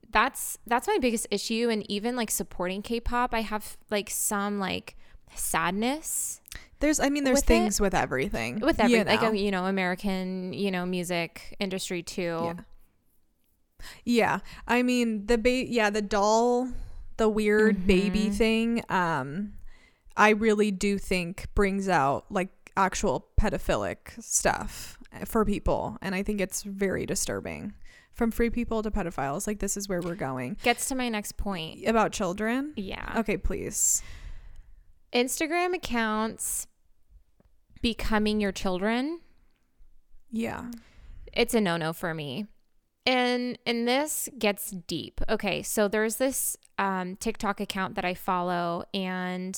that's 0.10 0.58
that's 0.66 0.88
my 0.88 0.98
biggest 1.00 1.28
issue 1.32 1.70
and 1.70 1.90
even 1.92 2.16
like 2.16 2.32
supporting 2.32 2.82
k-pop 2.82 3.34
i 3.34 3.42
have 3.42 3.78
like 3.92 4.10
some 4.10 4.58
like 4.60 4.96
sadness 5.36 6.42
There's 6.80 7.00
I 7.00 7.10
mean 7.10 7.24
there's 7.24 7.38
With 7.40 7.44
it- 7.46 7.48
things 7.48 7.82
with 7.82 7.94
everything. 7.94 8.60
with 8.60 8.80
every 8.80 8.98
you 9.00 9.04
like 9.04 9.22
know. 9.22 9.30
um, 9.30 9.36
you 9.36 9.52
know 9.52 9.66
american 9.66 10.54
you 10.54 10.72
know 10.72 10.86
music 10.86 11.56
industry 11.60 12.02
too 12.04 12.40
Yeah. 12.44 12.54
Yeah. 14.06 14.40
I 14.68 14.82
mean 14.84 15.28
the 15.28 15.38
ba- 15.38 15.68
yeah, 15.70 15.90
the 15.92 16.02
doll, 16.02 16.70
the 17.18 17.30
weird 17.30 17.86
baby 17.86 18.28
Mhm. 18.28 18.34
thing, 18.34 18.84
um 18.90 19.54
I 20.16 20.30
really 20.32 20.72
do 20.72 20.98
think 20.98 21.46
brings 21.54 21.88
out 21.88 22.26
like 22.32 22.50
actual 22.78 23.28
pedophilic 23.40 24.22
stuff 24.24 24.98
for 25.26 25.44
people 25.44 25.98
and 26.02 26.14
I 26.16 26.24
think 26.24 26.40
it's 26.42 26.64
very 26.64 27.06
disturbing. 27.06 27.74
From 28.14 28.32
Free 28.32 28.50
People 28.50 28.82
to 28.82 28.90
pedophiles, 28.90 29.46
like 29.46 29.60
this 29.60 29.78
is 29.78 29.88
where 29.88 30.02
we're 30.02 30.16
going. 30.16 30.58
gets 30.64 30.88
to 30.90 30.96
my 30.96 31.08
next 31.10 31.38
point 31.38 31.86
About 31.86 32.12
children? 32.12 32.74
yeah 32.76 33.14
Okay, 33.18 33.38
please. 33.38 34.02
instagram 35.14 35.74
accounts 35.76 36.68
becoming 37.82 38.42
your 38.42 38.52
children 38.52 39.20
Yeah. 40.32 40.72
it's 41.34 41.54
a 41.54 41.62
no-no 41.62 41.94
for 41.94 42.14
me. 42.14 42.46
And 43.06 43.58
and 43.66 43.88
this 43.88 44.28
gets 44.38 44.72
deep. 44.72 45.22
Okay, 45.30 45.64
so 45.64 45.88
there's 45.88 46.18
this 46.18 46.58
um, 46.78 47.16
TikTok 47.16 47.62
account 47.62 47.96
that 47.96 48.04
I 48.04 48.14
follow, 48.14 48.84
and 48.94 49.56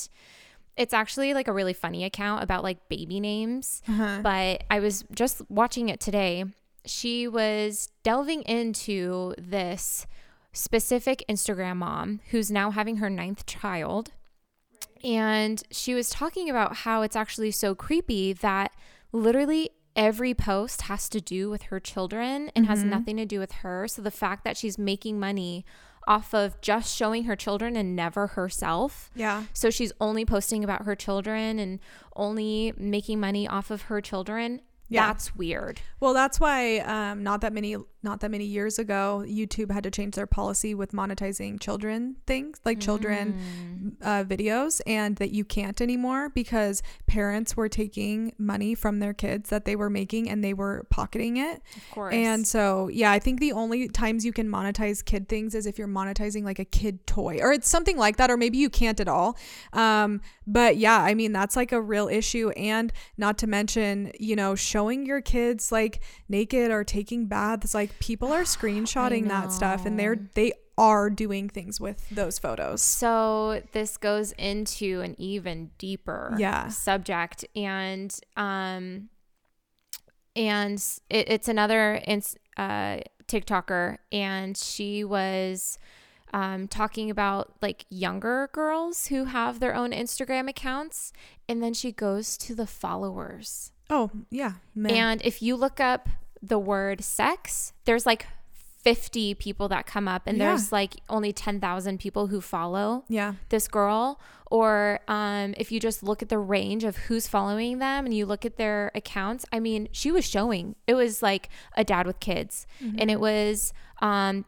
it's 0.80 0.94
actually 0.94 1.34
like 1.36 1.48
a 1.48 1.54
really 1.54 1.74
funny 1.74 2.04
account 2.06 2.42
about 2.42 2.64
like 2.64 2.88
baby 2.90 3.20
names. 3.20 3.82
Uh-huh. 3.88 4.22
But 4.24 4.64
I 4.72 4.80
was 4.80 5.04
just 5.14 5.42
watching 5.50 5.90
it 5.90 6.00
today. 6.00 6.46
She 6.86 7.28
was 7.28 7.90
delving 8.02 8.42
into 8.44 9.36
this 9.38 10.08
specific 10.54 11.24
Instagram 11.30 11.76
mom 11.78 12.22
who's 12.32 12.50
now 12.50 12.72
having 12.72 12.98
her 12.98 13.10
ninth 13.10 13.46
child. 13.46 14.12
And 15.04 15.62
she 15.70 15.94
was 15.94 16.10
talking 16.10 16.50
about 16.50 16.78
how 16.78 17.02
it's 17.02 17.16
actually 17.16 17.52
so 17.52 17.76
creepy 17.76 18.34
that 18.34 18.72
literally 19.12 19.72
every 19.96 20.34
post 20.34 20.84
has 20.84 21.10
to 21.10 21.20
do 21.20 21.50
with 21.50 21.64
her 21.64 21.80
children 21.80 22.52
and 22.56 22.68
has 22.68 22.84
Mhm. 22.84 22.88
nothing 22.88 23.18
to 23.18 23.26
do 23.26 23.40
with 23.40 23.52
her. 23.64 23.88
So 23.88 24.02
the 24.02 24.12
fact 24.12 24.44
that 24.46 24.56
she's 24.56 24.78
making 24.78 25.20
money 25.20 25.66
off 26.10 26.34
of 26.34 26.60
just 26.60 26.96
showing 26.98 27.26
her 27.26 27.36
children 27.36 27.78
and 27.78 27.96
never 27.96 28.28
herself. 28.28 29.12
Yeah. 29.16 29.44
So 29.54 29.70
she's 29.70 29.94
only 30.02 30.26
posting 30.26 30.64
about 30.64 30.84
her 30.84 30.96
children 30.96 31.60
and 31.60 31.80
only 32.16 32.74
making 32.76 33.20
money 33.20 33.48
off 33.48 33.70
of 33.70 33.84
her 33.84 34.02
children. 34.02 34.62
Yeah. 34.90 35.06
That's 35.06 35.36
weird. 35.36 35.82
Well, 36.00 36.16
that's 36.16 36.40
why 36.40 36.80
um, 36.80 37.22
not 37.22 37.42
that 37.42 37.54
many 37.54 37.78
not 38.02 38.22
that 38.22 38.32
many 38.32 38.46
years 38.46 38.80
ago, 38.80 39.24
YouTube 39.28 39.72
had 39.72 39.84
to 39.84 39.92
change 39.92 40.16
their 40.16 40.28
policy 40.28 40.74
with 40.74 40.92
monetizing 40.94 41.60
children 41.60 42.16
things 42.26 42.60
like 42.66 42.80
children 42.80 43.34
Mm. 43.40 43.96
uh, 44.02 44.24
videos, 44.24 44.82
and 44.88 45.16
that 45.18 45.32
you 45.32 45.44
can't 45.44 45.82
anymore 45.82 46.30
because 46.30 46.82
parents 47.08 47.58
were 47.58 47.68
taking 47.70 48.34
money 48.38 48.76
from 48.76 49.00
their 49.00 49.14
kids 49.14 49.50
that 49.50 49.66
they 49.66 49.76
were 49.76 49.90
making 49.90 50.30
and 50.30 50.44
they 50.44 50.54
were 50.54 50.86
pocketing 50.90 51.38
it. 51.38 51.62
Of 51.76 51.92
course. 51.92 52.14
And 52.14 52.48
so, 52.48 52.88
yeah, 52.88 53.12
I 53.12 53.20
think 53.20 53.40
the 53.40 53.52
only 53.52 53.88
times 53.90 54.26
you 54.26 54.32
can 54.34 54.48
monetize 54.50 55.04
kid 55.04 55.28
things 55.28 55.54
is 55.56 55.66
if 55.66 55.78
you're 55.78 55.88
monetizing 55.88 56.44
like 56.44 56.60
a 56.60 56.66
kid 56.66 57.06
toy 57.08 57.40
or 57.42 57.52
it's 57.52 57.68
something 57.70 57.98
like 57.98 58.18
that, 58.18 58.30
or 58.32 58.38
maybe 58.38 58.58
you 58.58 58.70
can't 58.70 59.00
at 59.00 59.08
all. 59.08 59.38
Um, 59.74 60.22
but 60.48 60.78
yeah, 60.78 61.02
I 61.02 61.14
mean, 61.14 61.32
that's 61.32 61.56
like 61.56 61.72
a 61.72 61.82
real 61.82 62.08
issue. 62.08 62.50
And 62.52 62.92
not 63.18 63.38
to 63.40 63.48
mention, 63.48 64.12
you 64.20 64.36
know, 64.36 64.56
showing 64.56 65.06
your 65.06 65.22
kids 65.22 65.72
like 65.72 66.02
naked 66.28 66.72
or 66.72 66.84
taking 66.84 67.28
baths, 67.28 67.74
like 67.74 67.89
people 68.00 68.32
are 68.32 68.44
screenshotting 68.44 69.28
that 69.30 69.52
stuff 69.52 69.86
and 69.86 70.00
they're, 70.00 70.18
they 70.36 70.54
are 70.78 71.10
doing 71.10 71.50
things 71.50 71.80
with 71.82 72.08
those 72.10 72.40
photos. 72.40 72.82
So 72.82 73.62
this 73.74 73.98
goes 73.98 74.32
into 74.34 75.02
an 75.02 75.16
even 75.18 75.72
deeper 75.78 76.34
Yeah. 76.38 76.70
subject, 76.70 77.44
and 77.56 78.18
um, 78.38 79.10
and 80.36 80.78
it, 81.10 81.30
it's 81.30 81.48
another 81.48 82.02
ins- 82.08 82.38
uh, 82.58 83.00
TikToker, 83.28 83.98
and 84.12 84.56
she 84.56 85.04
was 85.04 85.78
um, 86.34 86.68
talking 86.68 87.10
about 87.10 87.56
like 87.62 87.86
younger 87.90 88.50
girls 88.54 89.08
who 89.08 89.26
have 89.26 89.60
their 89.60 89.76
own 89.76 89.92
Instagram 89.92 90.48
accounts, 90.50 91.12
and 91.48 91.62
then 91.62 91.74
she 91.74 91.92
goes 91.92 92.38
to 92.38 92.56
the 92.56 92.68
followers. 92.68 93.72
Oh, 93.90 94.12
yeah. 94.30 94.54
Men. 94.76 94.92
And 94.94 95.22
if 95.26 95.42
you 95.42 95.56
look 95.56 95.80
up 95.80 96.08
the 96.42 96.60
word 96.60 97.04
sex, 97.04 97.74
there's 97.86 98.06
like 98.06 98.26
50 98.82 99.36
people 99.36 99.68
that 99.68 99.86
come 99.86 100.08
up, 100.08 100.24
and 100.26 100.38
Yeah. 100.38 100.48
there's 100.50 100.72
like 100.72 100.96
only 101.10 101.34
10,000 101.34 102.00
people 102.00 102.28
who 102.28 102.40
follow 102.40 103.04
yeah. 103.10 103.34
this 103.50 103.68
girl. 103.68 104.20
Or 104.52 105.02
um, 105.08 105.54
if 105.58 105.72
you 105.72 105.80
just 105.80 106.02
look 106.02 106.22
at 106.24 106.30
the 106.30 106.40
range 106.40 106.84
of 106.84 106.96
who's 106.98 107.28
following 107.28 107.78
them 107.80 108.06
and 108.06 108.14
you 108.14 108.26
look 108.26 108.46
at 108.46 108.58
their 108.58 108.90
accounts, 108.96 109.46
I 109.52 109.60
mean, 109.60 109.90
she 109.92 110.12
was 110.12 110.26
showing 110.26 110.76
it 110.88 110.94
was 110.96 111.22
like 111.22 111.50
a 111.76 111.84
dad 111.84 112.08
with 112.08 112.20
kids, 112.20 112.66
and 112.80 113.12
it 113.12 113.20
was 113.20 113.74
um, 114.02 114.46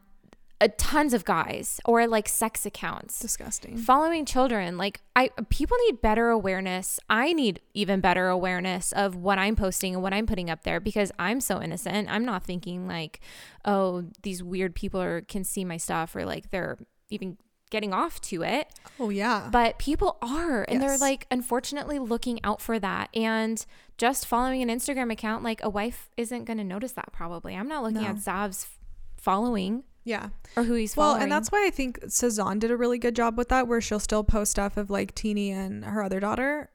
a, 0.61 0.69
tons 0.69 1.13
of 1.13 1.25
guys 1.25 1.79
or 1.85 2.07
like 2.07 2.29
sex 2.29 2.65
accounts. 2.65 3.19
Disgusting. 3.19 3.75
following 3.77 4.25
children 4.25 4.77
like 4.77 5.01
i 5.15 5.29
people 5.49 5.75
need 5.87 6.01
better 6.01 6.29
awareness. 6.29 6.99
I 7.09 7.33
need 7.33 7.59
even 7.73 7.99
better 7.99 8.27
awareness 8.29 8.91
of 8.93 9.15
what 9.15 9.37
i'm 9.39 9.55
posting 9.55 9.93
and 9.95 10.03
what 10.03 10.13
i'm 10.13 10.25
putting 10.25 10.49
up 10.49 10.63
there 10.63 10.79
because 10.79 11.11
i'm 11.19 11.41
so 11.41 11.61
innocent. 11.61 12.09
I'm 12.09 12.23
not 12.23 12.43
thinking 12.43 12.87
like 12.87 13.19
oh 13.65 14.05
these 14.21 14.41
weird 14.43 14.75
people 14.75 15.01
are 15.01 15.21
can 15.21 15.43
see 15.43 15.65
my 15.65 15.77
stuff 15.77 16.15
or 16.15 16.23
like 16.25 16.51
they're 16.51 16.77
even 17.09 17.37
getting 17.71 17.93
off 17.93 18.19
to 18.19 18.43
it. 18.43 18.67
Oh, 18.99 19.09
yeah. 19.09 19.47
but 19.49 19.79
people 19.79 20.17
are 20.21 20.63
and 20.67 20.81
they're 20.81 20.97
like 20.97 21.25
unfortunately 21.31 21.99
looking 21.99 22.39
out 22.43 22.59
for 22.61 22.77
that. 22.79 23.09
And 23.15 23.65
just 23.97 24.25
following 24.25 24.61
an 24.61 24.67
instagram 24.69 25.09
account 25.11 25.41
like 25.43 25.63
a 25.63 25.69
wife 25.69 26.09
isn't 26.17 26.43
going 26.43 26.57
to 26.57 26.63
notice 26.65 26.91
that 26.93 27.13
probably. 27.13 27.55
I'm 27.55 27.69
not 27.69 27.81
looking 27.83 28.01
No. 28.01 28.09
at 28.09 28.17
zav's 28.19 28.67
following 29.15 29.83
yeah. 30.03 30.29
or 30.55 30.63
who 30.63 30.73
he's 30.73 30.95
Well, 30.95 31.15
and 31.15 31.31
that's 31.31 31.51
why 31.51 31.65
I 31.65 31.69
think 31.69 31.99
Cezanne 32.07 32.59
did 32.59 32.71
a 32.71 32.77
really 32.77 32.97
good 32.97 33.15
job 33.15 33.37
with 33.37 33.49
that, 33.49 33.67
where 33.67 33.81
she'll 33.81 33.99
still 33.99 34.23
post 34.23 34.51
stuff 34.51 34.77
of 34.77 34.89
like 34.89 35.13
Teeny 35.15 35.51
and 35.51 35.85
her 35.85 36.03
other 36.03 36.19
daughter, 36.19 36.69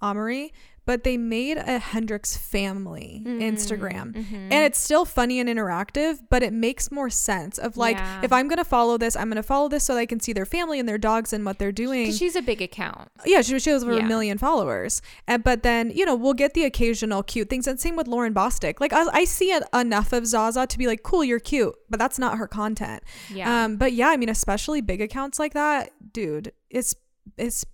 Amory, 0.00 0.52
but 0.84 1.04
they 1.04 1.16
made 1.16 1.56
a 1.58 1.78
Hendrix 1.78 2.36
family 2.36 3.22
Mm-hmm. 3.24 3.40
Instagram. 3.40 4.14
And 4.32 4.52
it's 4.64 4.80
still 4.80 5.04
funny 5.04 5.38
and 5.40 5.48
interactive, 5.48 6.18
but 6.30 6.42
it 6.42 6.52
makes 6.52 6.90
more 6.90 7.10
sense 7.10 7.58
of 7.58 7.76
like, 7.76 7.96
Yeah. 7.96 8.20
if 8.24 8.32
I'm 8.32 8.48
going 8.48 8.58
to 8.58 8.64
follow 8.64 8.98
this, 8.98 9.14
I'm 9.16 9.28
going 9.28 9.36
to 9.36 9.42
follow 9.42 9.68
this 9.68 9.84
so 9.84 9.94
that 9.94 10.00
I 10.00 10.06
can 10.06 10.20
see 10.20 10.32
their 10.32 10.44
family 10.46 10.78
and 10.80 10.88
their 10.88 10.98
dogs 10.98 11.32
and 11.32 11.44
what 11.44 11.58
they're 11.58 11.72
doing. 11.72 12.10
she's 12.12 12.36
a 12.36 12.42
big 12.42 12.60
account 12.62 13.10
yeah, 13.24 13.42
she, 13.42 13.58
she 13.58 13.70
has 13.70 13.82
over 13.84 13.94
Yeah. 13.94 14.04
a 14.04 14.08
million 14.08 14.38
followers. 14.38 15.02
And, 15.28 15.44
but 15.44 15.62
then, 15.62 15.90
you 15.90 16.04
know, 16.04 16.14
we'll 16.14 16.34
get 16.34 16.54
the 16.54 16.64
occasional 16.64 17.22
cute 17.22 17.48
things. 17.48 17.66
And 17.66 17.78
same 17.80 17.96
with 17.96 18.08
Lauren 18.08 18.34
Bostic. 18.34 18.80
Like, 18.80 18.92
I, 18.92 19.04
I 19.12 19.24
see 19.24 19.52
it 19.52 19.62
enough 19.74 20.12
of 20.12 20.26
Zaza 20.26 20.66
to 20.66 20.78
be 20.78 20.86
like, 20.86 21.02
cool, 21.02 21.22
you're 21.24 21.38
cute, 21.40 21.74
but 21.90 21.98
that's 21.98 22.18
not 22.18 22.38
her 22.38 22.46
content. 22.48 23.02
yeah 23.32 23.64
Um, 23.64 23.76
but 23.76 23.92
yeah, 23.92 24.08
I 24.08 24.16
mean, 24.16 24.28
especially 24.28 24.80
big 24.80 25.00
accounts 25.00 25.38
like 25.38 25.54
that, 25.54 25.90
dude, 26.12 26.52
it's, 26.70 26.94
it's, 27.38 27.64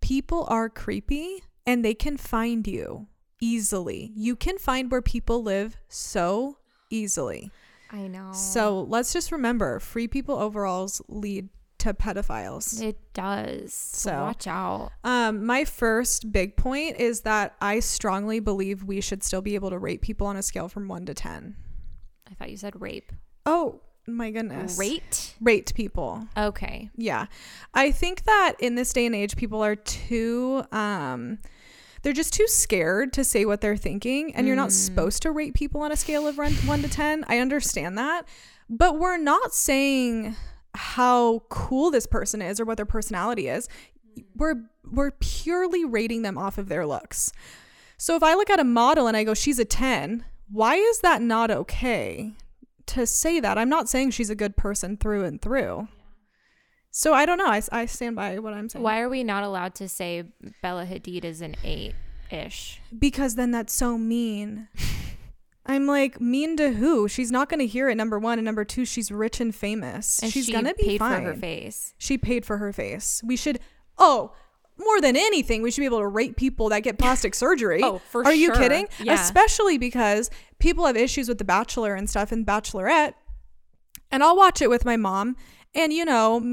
people 0.00 0.46
are 0.48 0.68
creepy 0.68 1.42
and 1.70 1.84
they 1.84 1.94
can 1.94 2.16
find 2.16 2.66
you 2.66 3.06
easily. 3.40 4.12
You 4.16 4.34
can 4.34 4.58
find 4.58 4.90
where 4.90 5.00
people 5.00 5.40
live 5.40 5.76
so 5.88 6.58
easily. 6.90 7.52
I 7.92 8.08
know. 8.08 8.32
So 8.32 8.82
let's 8.82 9.12
just 9.12 9.30
remember 9.30 9.78
Free 9.78 10.08
People 10.08 10.36
overalls 10.36 11.00
lead 11.06 11.48
to 11.78 11.94
pedophiles. 11.94 12.82
it 12.82 12.98
does. 13.14 13.72
So 13.72 14.12
watch 14.12 14.48
out. 14.48 14.90
Um, 15.04 15.46
my 15.46 15.64
first 15.64 16.32
big 16.32 16.56
point 16.56 16.98
is 16.98 17.20
that 17.20 17.54
I 17.60 17.78
strongly 17.78 18.40
believe 18.40 18.82
we 18.82 19.00
should 19.00 19.22
still 19.22 19.40
be 19.40 19.54
able 19.54 19.70
to 19.70 19.78
rate 19.78 20.02
people 20.02 20.26
on 20.26 20.36
a 20.36 20.42
scale 20.42 20.68
from 20.68 20.88
one 20.88 21.06
to 21.06 21.14
10. 21.14 21.54
I 22.28 22.34
thought 22.34 22.50
you 22.50 22.56
said 22.56 22.80
rape. 22.80 23.12
Oh 23.46 23.80
my 24.08 24.30
goodness. 24.30 24.76
Rate? 24.76 25.34
Rate 25.40 25.72
people. 25.74 26.26
Okay. 26.36 26.90
Yeah. 26.96 27.26
I 27.74 27.92
think 27.92 28.24
that 28.24 28.54
in 28.58 28.74
this 28.74 28.92
day 28.92 29.06
and 29.06 29.14
age, 29.14 29.36
people 29.36 29.62
are 29.62 29.76
too, 29.76 30.64
um, 30.72 31.38
they're 32.02 32.12
just 32.12 32.32
too 32.32 32.46
scared 32.46 33.12
to 33.14 33.24
say 33.24 33.44
what 33.44 33.60
they're 33.60 33.76
thinking. 33.76 34.34
And 34.34 34.46
you're 34.46 34.56
not 34.56 34.70
mm. 34.70 34.72
supposed 34.72 35.22
to 35.22 35.30
rate 35.30 35.54
people 35.54 35.82
on 35.82 35.92
a 35.92 35.96
scale 35.96 36.26
of 36.26 36.38
one, 36.38 36.52
one 36.54 36.82
to 36.82 36.88
10. 36.88 37.24
I 37.28 37.38
understand 37.38 37.98
that. 37.98 38.26
But 38.68 38.98
we're 38.98 39.18
not 39.18 39.54
saying 39.54 40.36
how 40.74 41.42
cool 41.48 41.90
this 41.90 42.06
person 42.06 42.40
is 42.40 42.60
or 42.60 42.64
what 42.64 42.76
their 42.76 42.86
personality 42.86 43.48
is. 43.48 43.68
Mm. 44.16 44.24
We're, 44.36 44.62
we're 44.90 45.10
purely 45.12 45.84
rating 45.84 46.22
them 46.22 46.38
off 46.38 46.58
of 46.58 46.68
their 46.68 46.86
looks. 46.86 47.32
So 47.96 48.16
if 48.16 48.22
I 48.22 48.34
look 48.34 48.48
at 48.48 48.60
a 48.60 48.64
model 48.64 49.06
and 49.06 49.16
I 49.16 49.24
go, 49.24 49.34
she's 49.34 49.58
a 49.58 49.64
10, 49.64 50.24
why 50.50 50.76
is 50.76 51.00
that 51.00 51.20
not 51.20 51.50
okay 51.50 52.32
to 52.86 53.06
say 53.06 53.40
that? 53.40 53.58
I'm 53.58 53.68
not 53.68 53.88
saying 53.88 54.12
she's 54.12 54.30
a 54.30 54.34
good 54.34 54.56
person 54.56 54.96
through 54.96 55.24
and 55.24 55.40
through. 55.40 55.88
So 56.90 57.14
I 57.14 57.24
don't 57.24 57.38
know. 57.38 57.46
I, 57.46 57.62
I 57.70 57.86
stand 57.86 58.16
by 58.16 58.38
what 58.38 58.52
I'm 58.52 58.68
saying. 58.68 58.82
Why 58.82 59.00
are 59.00 59.08
we 59.08 59.22
not 59.22 59.44
allowed 59.44 59.74
to 59.76 59.88
say 59.88 60.24
Bella 60.60 60.86
Hadid 60.86 61.24
is 61.24 61.40
an 61.40 61.56
eight 61.64 61.94
ish? 62.30 62.80
Because 62.96 63.36
then 63.36 63.50
that's 63.52 63.72
so 63.72 63.96
mean. 63.96 64.68
I'm 65.66 65.86
like, 65.86 66.20
mean 66.20 66.56
to 66.56 66.72
who? 66.72 67.06
She's 67.06 67.30
not 67.30 67.48
going 67.48 67.60
to 67.60 67.66
hear 67.66 67.88
it, 67.88 67.94
number 67.94 68.18
one. 68.18 68.38
And 68.38 68.44
number 68.44 68.64
two, 68.64 68.84
she's 68.84 69.12
rich 69.12 69.40
and 69.40 69.54
famous. 69.54 70.18
And 70.20 70.32
she's 70.32 70.46
she 70.46 70.52
going 70.52 70.64
to 70.64 70.74
be 70.74 70.84
paid 70.84 70.98
fine. 70.98 71.22
for 71.22 71.28
her 71.28 71.34
face. 71.34 71.94
She 71.98 72.18
paid 72.18 72.44
for 72.44 72.56
her 72.56 72.72
face. 72.72 73.22
We 73.24 73.36
should, 73.36 73.60
oh, 73.96 74.32
more 74.76 75.00
than 75.00 75.16
anything, 75.16 75.62
we 75.62 75.70
should 75.70 75.82
be 75.82 75.86
able 75.86 75.98
to 75.98 76.08
rate 76.08 76.36
people 76.36 76.70
that 76.70 76.80
get 76.80 76.98
plastic 76.98 77.34
surgery. 77.36 77.82
Oh, 77.84 77.98
for 78.10 78.24
Are 78.24 78.32
you 78.32 78.52
kidding? 78.52 78.88
Yeah. 78.98 79.14
Especially 79.14 79.78
because 79.78 80.30
people 80.58 80.86
have 80.86 80.96
issues 80.96 81.28
with 81.28 81.38
The 81.38 81.44
Bachelor 81.44 81.94
and 81.94 82.10
stuff 82.10 82.32
and 82.32 82.44
Bachelorette. 82.44 83.14
And 84.10 84.24
I'll 84.24 84.36
watch 84.36 84.60
it 84.60 84.70
with 84.70 84.84
my 84.84 84.96
mom. 84.96 85.36
And, 85.72 85.92
you 85.92 86.04
know, 86.04 86.52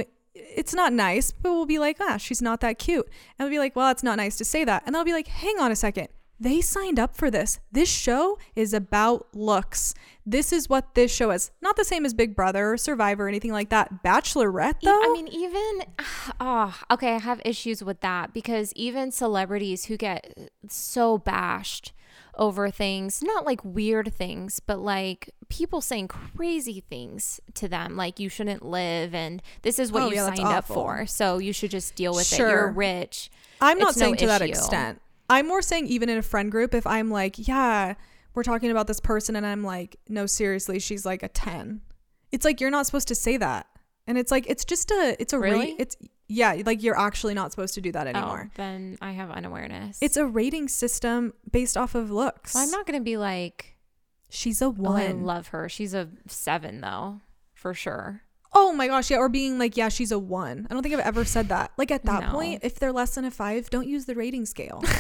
it's 0.56 0.74
not 0.74 0.94
nice, 0.94 1.32
but 1.32 1.52
we'll 1.52 1.66
be 1.66 1.80
like, 1.80 1.98
ah, 2.00 2.18
she's 2.18 2.42
not 2.42 2.62
that 2.62 2.80
cute. 2.80 3.08
And 3.38 3.46
we'll 3.46 3.56
be 3.56 3.60
like, 3.60 3.76
well, 3.76 3.92
it's 3.92 4.04
not 4.04 4.18
nice 4.18 4.38
to 4.38 4.46
say 4.46 4.64
that. 4.64 4.84
And 4.86 4.96
I'll 4.96 5.06
be 5.06 5.14
like, 5.14 5.28
hang 5.28 5.60
on 5.60 5.72
a 5.72 5.76
second. 5.76 6.10
They 6.40 6.62
signed 6.62 7.00
up 7.00 7.16
for 7.16 7.32
this. 7.32 7.60
This 7.72 7.90
show 7.90 8.38
is 8.56 8.72
about 8.72 9.28
looks. 9.34 9.96
This 10.24 10.54
is 10.54 10.70
what 10.70 10.94
this 10.94 11.12
show 11.12 11.32
is. 11.32 11.50
Not 11.62 11.78
the 11.78 11.84
same 11.84 12.06
as 12.06 12.14
Big 12.14 12.36
Brother 12.36 12.74
or 12.74 12.78
Survivor 12.78 13.26
or 13.26 13.28
anything 13.28 13.52
like 13.52 13.70
that. 13.70 14.04
Bachelorette, 14.04 14.82
though. 14.84 15.02
I 15.04 15.12
mean, 15.14 15.28
even 15.30 15.86
oh, 16.40 16.80
okay, 16.92 17.16
I 17.16 17.20
have 17.20 17.42
issues 17.44 17.84
with 17.84 18.02
that 18.02 18.34
because 18.34 18.72
even 18.76 19.12
celebrities 19.12 19.86
who 19.86 19.98
get 19.98 20.52
so 20.68 21.18
bashed 21.18 21.92
over 22.38 22.70
things, 22.70 23.22
not 23.24 23.46
like 23.46 23.64
weird 23.66 24.14
things, 24.14 24.60
but 24.60 24.80
like 24.80 25.30
people 25.50 25.82
saying 25.82 26.08
crazy 26.08 26.80
things 26.80 27.40
to 27.56 27.68
them, 27.68 27.96
like 27.96 28.20
you 28.20 28.30
shouldn't 28.30 28.64
live 28.64 29.14
and 29.16 29.42
this 29.64 29.80
is 29.80 29.92
what 29.92 30.04
Oh, 30.04 30.10
you 30.10 30.16
yeah, 30.16 30.28
signed 30.28 30.40
up 30.48 30.66
for, 30.66 31.06
so 31.06 31.38
you 31.40 31.52
should 31.54 31.72
just 31.72 31.96
deal 31.96 32.14
with 32.14 32.32
it. 32.32 32.40
You're 32.40 32.72
rich. 32.72 33.30
I'm 33.60 33.80
not 33.80 33.90
It's 33.90 33.98
no 33.98 34.06
saying 34.06 34.18
to 34.18 34.28
that 34.28 34.42
extent. 34.42 35.02
I'm 35.30 35.48
more 35.48 35.62
saying 35.62 35.88
even 35.88 36.10
in 36.10 36.18
a 36.18 36.22
friend 36.24 36.52
group, 36.52 36.74
if 36.74 36.88
I'm 36.88 37.10
like, 37.10 37.48
yeah, 37.48 37.96
we're 38.34 38.44
talking 38.44 38.72
about 38.72 38.88
this 38.88 39.00
person, 39.00 39.36
and 39.36 39.46
I'm 39.46 39.64
like, 39.64 39.98
no, 40.08 40.26
seriously, 40.26 40.80
she's 40.80 41.06
like 41.06 41.24
a 41.24 41.28
ten. 41.28 41.82
It's 42.32 42.46
like 42.46 42.62
you're 42.62 42.70
not 42.70 42.86
supposed 42.86 43.08
to 43.10 43.16
say 43.16 43.36
that, 43.38 43.66
and 44.06 44.18
it's 44.18 44.32
like 44.32 44.48
it's 44.48 44.64
just 44.64 44.92
a, 44.92 45.16
it's 45.20 45.34
a 45.34 45.40
Really? 45.40 45.60
rate. 45.60 45.76
It's 45.80 45.98
yeah, 46.28 46.62
like 46.66 46.84
you're 46.84 46.98
actually 47.00 47.34
not 47.34 47.52
supposed 47.52 47.74
to 47.76 47.82
do 47.82 47.92
that 47.94 48.08
Oh, 48.08 48.10
anymore. 48.10 48.50
then 48.56 48.98
I 49.02 49.12
have 49.12 49.32
unawareness. 49.32 49.98
It's 50.02 50.18
a 50.18 50.26
rating 50.26 50.68
system 50.68 51.34
based 51.52 51.78
off 51.78 51.96
of 51.96 52.12
looks. 52.12 52.52
so 52.54 52.60
I'm 52.60 52.72
not 52.72 52.86
gonna 52.86 53.02
be 53.02 53.18
like, 53.18 53.76
She's 54.30 54.62
a 54.62 54.66
oh, 54.66 54.70
one. 54.72 55.02
I 55.02 55.12
love 55.12 55.48
her. 55.50 55.70
She's 55.70 55.94
a 55.94 56.10
seven 56.28 56.82
though, 56.82 57.22
for 57.54 57.74
sure. 57.74 58.22
oh 58.54 58.74
my 58.74 58.88
gosh, 58.88 59.10
yeah, 59.12 59.18
or 59.18 59.30
being 59.30 59.58
like, 59.60 59.78
yeah, 59.78 59.88
she's 59.90 60.12
a 60.12 60.20
one. 60.20 60.68
I 60.70 60.74
don't 60.74 60.84
think 60.84 60.94
I've 60.96 61.02
ever 61.02 61.24
said 61.26 61.48
that. 61.50 61.72
Like 61.78 61.92
at 61.92 62.04
that 62.06 62.24
No. 62.24 62.30
point, 62.32 62.62
if 62.64 62.76
they're 62.80 62.92
less 62.92 63.16
than 63.16 63.24
a 63.26 63.32
five, 63.32 63.70
don't 63.70 63.88
use 63.88 64.06
the 64.06 64.16
rating 64.16 64.46
scale. 64.46 64.84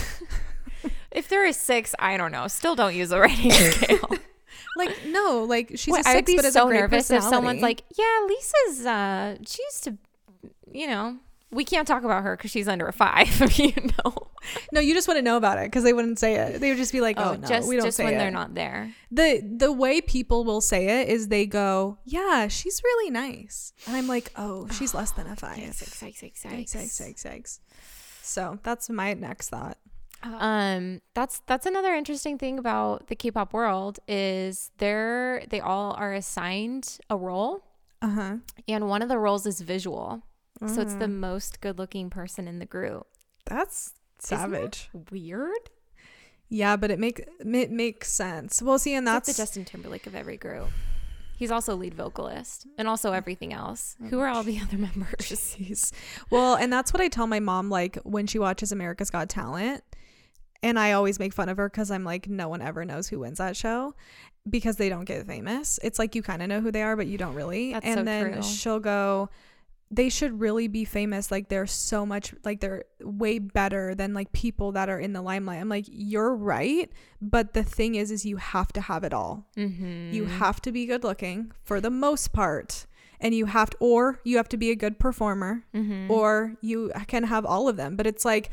If 1.11 1.29
there 1.29 1.45
is 1.45 1.57
six, 1.57 1.95
I 1.97 2.15
don't 2.17 2.31
know. 2.31 2.47
Still 2.47 2.75
don't 2.75 2.93
use 2.93 3.09
the 3.09 3.19
rating 3.19 3.49
scale. 3.71 4.09
like 4.75 4.91
no, 5.07 5.43
like 5.43 5.71
she's 5.75 5.91
Wait, 5.93 6.01
a 6.01 6.03
six, 6.03 6.15
I'd 6.15 6.25
be 6.25 6.35
but 6.35 6.53
so 6.53 6.65
a 6.65 6.69
great 6.69 6.79
nervous 6.81 7.09
if 7.09 7.23
someone's 7.23 7.61
like, 7.61 7.83
"Yeah, 7.97 8.27
Lisa's. 8.27 8.85
Uh, 8.85 9.37
she 9.47 9.63
used 9.63 9.83
to, 9.85 9.97
you 10.73 10.87
know, 10.87 11.17
we 11.51 11.63
can't 11.63 11.87
talk 11.87 12.03
about 12.03 12.23
her 12.23 12.35
because 12.35 12.51
she's 12.51 12.67
under 12.67 12.87
a 12.87 12.93
five, 12.93 13.29
you 13.59 13.73
know. 14.03 14.13
No, 14.71 14.79
you 14.79 14.93
just 14.93 15.07
wouldn't 15.07 15.25
know 15.25 15.37
about 15.37 15.57
it 15.57 15.65
because 15.65 15.83
they 15.83 15.93
wouldn't 15.93 16.19
say 16.19 16.35
it. 16.35 16.59
They 16.59 16.69
would 16.69 16.77
just 16.77 16.91
be 16.91 17.01
like, 17.01 17.17
"Oh, 17.19 17.35
no, 17.35 17.47
just 17.47 17.67
we 17.67 17.75
don't 17.75 17.85
just 17.85 17.97
say 17.97 18.03
when 18.05 18.13
it." 18.15 18.17
they're 18.17 18.31
not 18.31 18.53
there. 18.53 18.93
the 19.11 19.41
The 19.43 19.71
way 19.71 20.01
people 20.01 20.43
will 20.43 20.61
say 20.61 21.01
it 21.01 21.09
is 21.09 21.27
they 21.29 21.45
go, 21.45 21.97
"Yeah, 22.05 22.47
she's 22.47 22.81
really 22.83 23.09
nice," 23.11 23.73
and 23.87 23.95
I'm 23.95 24.07
like, 24.07 24.31
"Oh, 24.35 24.67
she's 24.69 24.93
less 24.93 25.11
than 25.11 25.27
a 25.27 25.35
five. 25.45 25.57
Yikes, 25.57 25.83
yikes, 26.03 26.21
yikes, 26.23 26.43
Yikes, 26.43 26.75
yikes, 26.75 27.01
yikes, 27.01 27.25
yikes. 27.25 27.59
So 28.21 28.59
that's 28.63 28.89
my 28.89 29.13
next 29.13 29.49
thought. 29.49 29.77
Um, 30.23 31.01
that's 31.13 31.39
that's 31.45 31.65
another 31.65 31.93
interesting 31.93 32.37
thing 32.37 32.57
about 32.59 33.07
the 33.07 33.15
K-pop 33.15 33.53
world 33.53 33.99
is 34.07 34.71
they're 34.79 35.43
they 35.49 35.59
all 35.59 35.93
are 35.93 36.13
assigned 36.13 36.97
a 37.09 37.15
role. 37.17 37.63
Uh 38.01 38.09
huh. 38.09 38.35
and 38.67 38.87
one 38.87 39.01
of 39.01 39.09
the 39.09 39.17
roles 39.17 39.45
is 39.47 39.59
visual. 39.61 40.21
So 40.65 40.81
it's 40.81 40.95
the 40.95 41.05
Mm. 41.05 41.15
most 41.19 41.61
good-looking 41.61 42.09
person 42.09 42.47
in 42.47 42.59
the 42.59 42.65
group. 42.65 43.05
That's 43.45 43.93
Isn't 44.23 44.51
that 44.51 44.51
savage. 44.75 44.89
Weird. 45.11 45.69
Yeah, 46.49 46.75
but 46.77 46.89
it 46.91 46.99
make 46.99 47.19
it 47.39 47.71
makes 47.71 48.11
sense. 48.11 48.61
Well, 48.61 48.79
see, 48.79 48.93
and 48.93 49.05
It's 49.05 49.13
like 49.13 49.23
that's 49.25 49.37
the 49.37 49.41
Justin 49.43 49.65
Timberlake 49.65 50.07
of 50.07 50.15
every 50.15 50.37
group. 50.37 50.67
He's 51.37 51.51
also 51.51 51.75
lead 51.75 51.93
vocalist 51.93 52.65
and 52.79 52.87
also 52.87 53.11
everything 53.11 53.53
else. 53.53 53.95
Oh, 54.01 54.07
Who 54.07 54.19
are 54.19 54.27
all 54.27 54.41
the 54.43 54.59
other 54.63 54.77
members? 54.77 55.17
Jeez. 55.19 55.91
Well, 56.31 56.55
and 56.55 56.73
that's 56.73 56.91
what 56.93 57.01
I 57.01 57.09
tell 57.09 57.27
my 57.27 57.39
mom 57.39 57.69
like 57.69 57.97
when 58.03 58.25
she 58.25 58.39
watches 58.39 58.71
America's 58.71 59.09
Got 59.11 59.29
Talent. 59.29 59.83
And 60.63 60.79
I 60.79 60.93
always 60.93 61.19
make 61.19 61.33
fun 61.33 61.49
of 61.49 61.57
her 61.57 61.69
because 61.69 61.91
I'm 61.91 62.03
like, 62.03 62.27
no 62.27 62.49
one 62.49 62.63
ever 62.63 62.83
knows 62.83 63.07
who 63.09 63.19
wins 63.19 63.37
that 63.37 63.55
show 63.55 63.93
because 64.49 64.77
they 64.77 64.89
don't 64.89 65.05
get 65.05 65.27
famous. 65.27 65.79
It's 65.83 65.99
like 65.99 66.15
you 66.15 66.23
kind 66.23 66.41
of 66.41 66.47
know 66.49 66.61
who 66.61 66.71
they 66.71 66.81
are, 66.81 66.95
but 66.95 67.05
you 67.05 67.19
don't 67.19 67.35
really. 67.35 67.73
That's 67.73 67.85
and 67.85 67.99
so 67.99 68.03
then 68.03 68.33
true. 68.33 68.41
she'll 68.41 68.79
go, 68.79 69.29
they 69.89 70.09
should 70.09 70.39
really 70.39 70.67
be 70.67 70.83
famous. 70.83 71.31
Like 71.31 71.49
they're 71.49 71.67
so 71.67 72.05
much, 72.05 72.33
like 72.43 72.59
they're 72.59 72.83
way 73.01 73.39
better 73.39 73.95
than 73.95 74.13
like 74.13 74.31
people 74.31 74.73
that 74.73 74.89
are 74.89 74.99
in 74.99 75.13
the 75.13 75.21
limelight. 75.21 75.61
I'm 75.61 75.69
like, 75.69 75.85
you're 75.87 76.35
right. 76.35 76.91
But 77.21 77.53
the 77.53 77.63
thing 77.63 77.95
is, 77.95 78.11
is 78.11 78.25
you 78.25 78.37
have 78.37 78.73
to 78.73 78.81
have 78.81 79.03
it 79.03 79.13
all. 79.13 79.45
Mm-hmm. 79.55 80.11
You 80.11 80.25
have 80.25 80.61
to 80.63 80.71
be 80.71 80.85
good 80.85 81.03
looking 81.03 81.51
for 81.63 81.79
the 81.79 81.89
most 81.89 82.33
part. 82.33 82.85
And 83.19 83.33
you 83.33 83.47
have 83.47 83.71
to, 83.71 83.77
or 83.79 84.19
you 84.23 84.37
have 84.37 84.49
to 84.49 84.57
be 84.57 84.69
a 84.69 84.75
good 84.75 84.99
performer, 84.99 85.65
mm-hmm. 85.73 86.11
or 86.11 86.53
you 86.61 86.91
can 87.07 87.23
have 87.23 87.45
all 87.45 87.67
of 87.67 87.75
them. 87.75 87.95
But 87.95 88.05
it's 88.05 88.23
like 88.23 88.51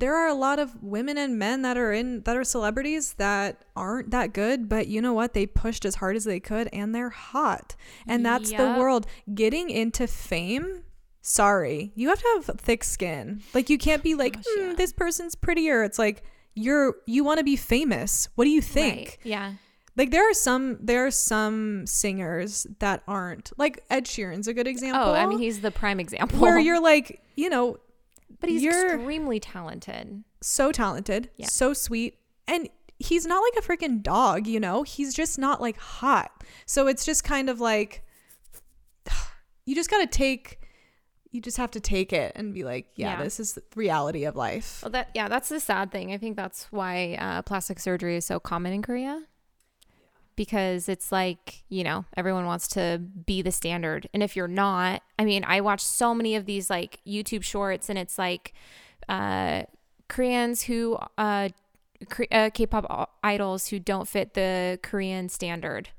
there 0.00 0.16
are 0.16 0.26
a 0.28 0.34
lot 0.34 0.58
of 0.58 0.82
women 0.82 1.16
and 1.18 1.38
men 1.38 1.62
that 1.62 1.76
are 1.76 1.92
in 1.92 2.22
that 2.22 2.36
are 2.36 2.44
celebrities 2.44 3.12
that 3.14 3.64
aren't 3.76 4.10
that 4.10 4.32
good, 4.32 4.68
but 4.68 4.88
you 4.88 5.00
know 5.00 5.12
what? 5.12 5.34
They 5.34 5.46
pushed 5.46 5.84
as 5.84 5.96
hard 5.96 6.16
as 6.16 6.24
they 6.24 6.40
could 6.40 6.68
and 6.72 6.94
they're 6.94 7.10
hot. 7.10 7.76
And 8.06 8.24
that's 8.24 8.50
the 8.50 8.74
world. 8.78 9.06
Getting 9.32 9.70
into 9.70 10.06
fame, 10.06 10.82
sorry. 11.20 11.92
You 11.94 12.08
have 12.08 12.18
to 12.20 12.42
have 12.46 12.60
thick 12.60 12.82
skin. 12.84 13.42
Like 13.54 13.70
you 13.70 13.78
can't 13.78 14.02
be 14.02 14.14
like, 14.14 14.34
Gosh, 14.34 14.44
"Hmm, 14.48 14.68
yeah. 14.70 14.74
this 14.74 14.92
person's 14.92 15.34
prettier. 15.34 15.84
It's 15.84 15.98
like 15.98 16.22
you're 16.54 16.96
you 17.06 17.22
want 17.22 17.38
to 17.38 17.44
be 17.44 17.56
famous. 17.56 18.28
What 18.34 18.44
do 18.44 18.50
you 18.50 18.62
think? 18.62 18.98
Right. 18.98 19.18
Yeah. 19.22 19.52
Like 19.96 20.10
there 20.12 20.28
are 20.30 20.34
some 20.34 20.78
there 20.80 21.06
are 21.06 21.10
some 21.10 21.86
singers 21.86 22.66
that 22.78 23.02
aren't 23.06 23.52
like 23.58 23.84
Ed 23.90 24.06
Sheeran's 24.06 24.48
a 24.48 24.54
good 24.54 24.66
example. 24.66 25.02
Oh, 25.02 25.12
I 25.12 25.26
mean, 25.26 25.38
he's 25.38 25.60
the 25.60 25.70
prime 25.70 26.00
example. 26.00 26.38
where 26.40 26.58
you're 26.58 26.80
like, 26.80 27.22
you 27.36 27.50
know, 27.50 27.76
but 28.38 28.48
he's 28.48 28.62
you're- 28.62 28.94
extremely 28.94 29.40
talented. 29.40 30.24
so 30.40 30.70
talented, 30.72 31.30
Yeah. 31.36 31.46
so 31.46 31.72
sweet, 31.72 32.18
and 32.46 32.68
he's 32.98 33.26
not 33.26 33.40
like 33.40 33.64
a 33.64 33.66
freaking 33.66 34.02
dog, 34.02 34.46
you 34.46 34.60
know? 34.60 34.82
He's 34.82 35.14
just 35.14 35.38
not 35.38 35.60
like 35.60 35.78
hot. 35.78 36.30
So 36.66 36.86
it's 36.86 37.04
just 37.04 37.24
kind 37.24 37.48
of 37.50 37.60
like 37.60 38.04
you 39.66 39.74
just 39.74 39.90
got 39.90 39.98
to 40.00 40.06
take 40.06 40.58
you 41.32 41.40
just 41.40 41.58
have 41.58 41.70
to 41.70 41.78
take 41.80 42.12
it 42.12 42.32
and 42.34 42.52
be 42.52 42.64
like, 42.64 42.86
yeah, 42.96 43.12
Yeah. 43.16 43.22
this 43.22 43.38
is 43.38 43.52
the 43.52 43.62
reality 43.76 44.24
of 44.24 44.34
life. 44.34 44.80
Well, 44.82 44.90
that 44.90 45.10
yeah, 45.14 45.28
that's 45.28 45.48
the 45.48 45.60
sad 45.60 45.92
thing. 45.92 46.12
I 46.12 46.18
think 46.18 46.34
that's 46.36 46.64
why 46.72 47.14
uh, 47.20 47.42
plastic 47.42 47.78
surgery 47.78 48.16
is 48.16 48.24
so 48.24 48.40
common 48.40 48.72
in 48.72 48.82
Korea. 48.82 49.22
Because 50.40 50.88
it's 50.88 51.12
like, 51.12 51.64
you 51.68 51.84
know, 51.84 52.06
everyone 52.16 52.46
wants 52.46 52.66
to 52.68 52.98
be 53.26 53.42
the 53.42 53.52
standard. 53.52 54.08
And 54.14 54.22
if 54.22 54.34
you're 54.36 54.48
not, 54.48 55.02
I 55.18 55.26
mean, 55.26 55.44
I 55.46 55.60
watch 55.60 55.82
so 55.84 56.14
many 56.14 56.34
of 56.34 56.46
these 56.46 56.70
like 56.70 56.98
YouTube 57.06 57.42
shorts 57.44 57.90
and 57.90 57.98
it's 57.98 58.18
like 58.18 58.54
uh, 59.06 59.64
Koreans 60.08 60.62
who, 60.62 60.96
uh, 61.18 61.50
K- 62.10 62.28
uh, 62.32 62.48
K-pop 62.54 63.18
idols 63.22 63.66
who 63.66 63.78
don't 63.78 64.08
fit 64.08 64.32
the 64.32 64.78
Korean 64.82 65.28
standard. 65.28 65.90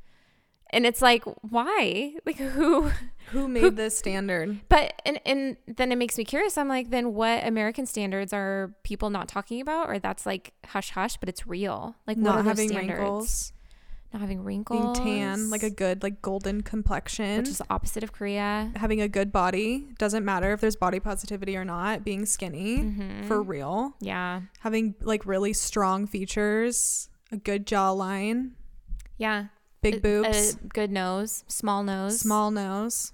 And 0.71 0.87
it's 0.87 1.03
like, 1.03 1.23
why? 1.47 2.15
Like 2.25 2.37
who? 2.37 2.89
Who 3.27 3.47
made 3.47 3.75
this 3.75 3.95
standard? 3.95 4.61
But 4.69 4.99
and 5.05 5.19
and 5.25 5.57
then 5.67 5.91
it 5.91 5.97
makes 5.97 6.17
me 6.17 6.23
curious. 6.25 6.57
I'm 6.57 6.67
like, 6.67 6.89
then 6.89 7.13
what 7.13 7.45
American 7.45 7.85
standards 7.85 8.33
are 8.33 8.73
people 8.83 9.11
not 9.11 9.27
talking 9.27 9.61
about, 9.61 9.87
or 9.87 9.99
that's 9.99 10.25
like 10.25 10.53
hush 10.65 10.89
hush, 10.91 11.17
but 11.17 11.29
it's 11.29 11.45
real. 11.45 11.95
Like 12.07 12.17
what 12.17 12.31
are 12.31 12.37
Not 12.37 12.45
having 12.45 12.69
standards? 12.69 12.99
wrinkles, 12.99 13.53
Not 14.13 14.19
having 14.21 14.39
being 14.39 14.45
wrinkles, 14.45 14.97
tan, 14.99 15.49
like 15.49 15.63
a 15.63 15.69
good 15.69 16.03
like 16.03 16.21
golden 16.21 16.61
complexion. 16.63 17.37
which 17.37 17.47
is 17.49 17.59
the 17.59 17.65
opposite 17.69 18.03
of 18.03 18.11
Korea. 18.11 18.71
having 18.75 18.99
a 19.01 19.07
good 19.07 19.31
body. 19.31 19.87
Doesn't 19.97 20.25
matter 20.25 20.51
if 20.51 20.59
there's 20.59 20.75
body 20.75 20.99
positivity 20.99 21.55
or 21.55 21.63
not. 21.63 22.03
Being 22.03 22.25
skinny 22.25 22.77
Mhm. 22.79 23.25
for 23.27 23.41
real. 23.41 23.95
Yeah, 24.01 24.41
having 24.59 24.95
like 25.01 25.25
really 25.25 25.53
strong 25.53 26.07
features. 26.07 27.07
A 27.31 27.37
good 27.37 27.65
jawline. 27.65 28.51
Yeah, 29.17 29.45
big 29.81 29.95
A- 29.95 29.99
boobs. 30.01 30.55
a 30.55 30.67
good 30.67 30.91
nose, 30.91 31.45
small 31.47 31.81
nose, 31.83 32.19
small 32.19 32.51
nose. 32.51 33.13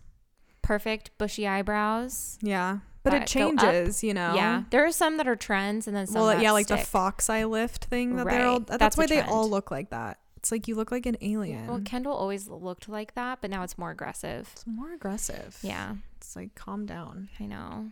Perfect 0.64 1.12
bushy 1.18 1.48
eyebrows. 1.48 2.38
yeah. 2.42 2.80
But 3.04 3.14
it 3.14 3.28
changes 3.28 4.04
you 4.04 4.14
know? 4.14 4.34
Yeah, 4.36 4.64
there 4.70 4.84
are 4.86 4.92
some 4.92 5.16
that 5.16 5.30
are 5.30 5.36
trends, 5.38 5.88
and 5.88 5.96
then 5.96 6.08
some 6.08 6.22
well 6.24 6.42
yeah 6.42 6.52
like 6.52 6.68
the 6.68 6.76
fox 6.78 7.30
eye 7.30 7.46
lift 7.46 7.86
thing 7.86 8.18
that 8.18 8.26
they're 8.28 8.46
all 8.46 8.58
Right. 8.58 8.68
that's, 8.68 8.80
That's 8.80 8.98
why 8.98 9.06
they 9.06 9.22
all 9.22 9.50
look 9.50 9.72
like 9.72 9.92
that 9.92 10.18
it's 10.48 10.52
like 10.54 10.68
you 10.70 10.76
look 10.76 10.92
like 10.92 11.06
an 11.06 11.18
alien 11.22 11.68
Well, 11.68 11.82
Kendall 11.84 12.14
always 12.14 12.48
looked 12.48 12.88
like 12.88 13.16
that, 13.16 13.40
but 13.42 13.50
now 13.50 13.64
it's 13.64 13.78
more 13.78 13.92
aggressive. 13.92 14.50
it's 14.54 14.66
more 14.66 14.94
aggressive 14.94 15.58
Yeah. 15.62 15.96
it's 16.16 16.36
like 16.38 16.56
calm 16.56 16.86
down 16.86 17.28
I 17.40 17.46
know. 17.46 17.92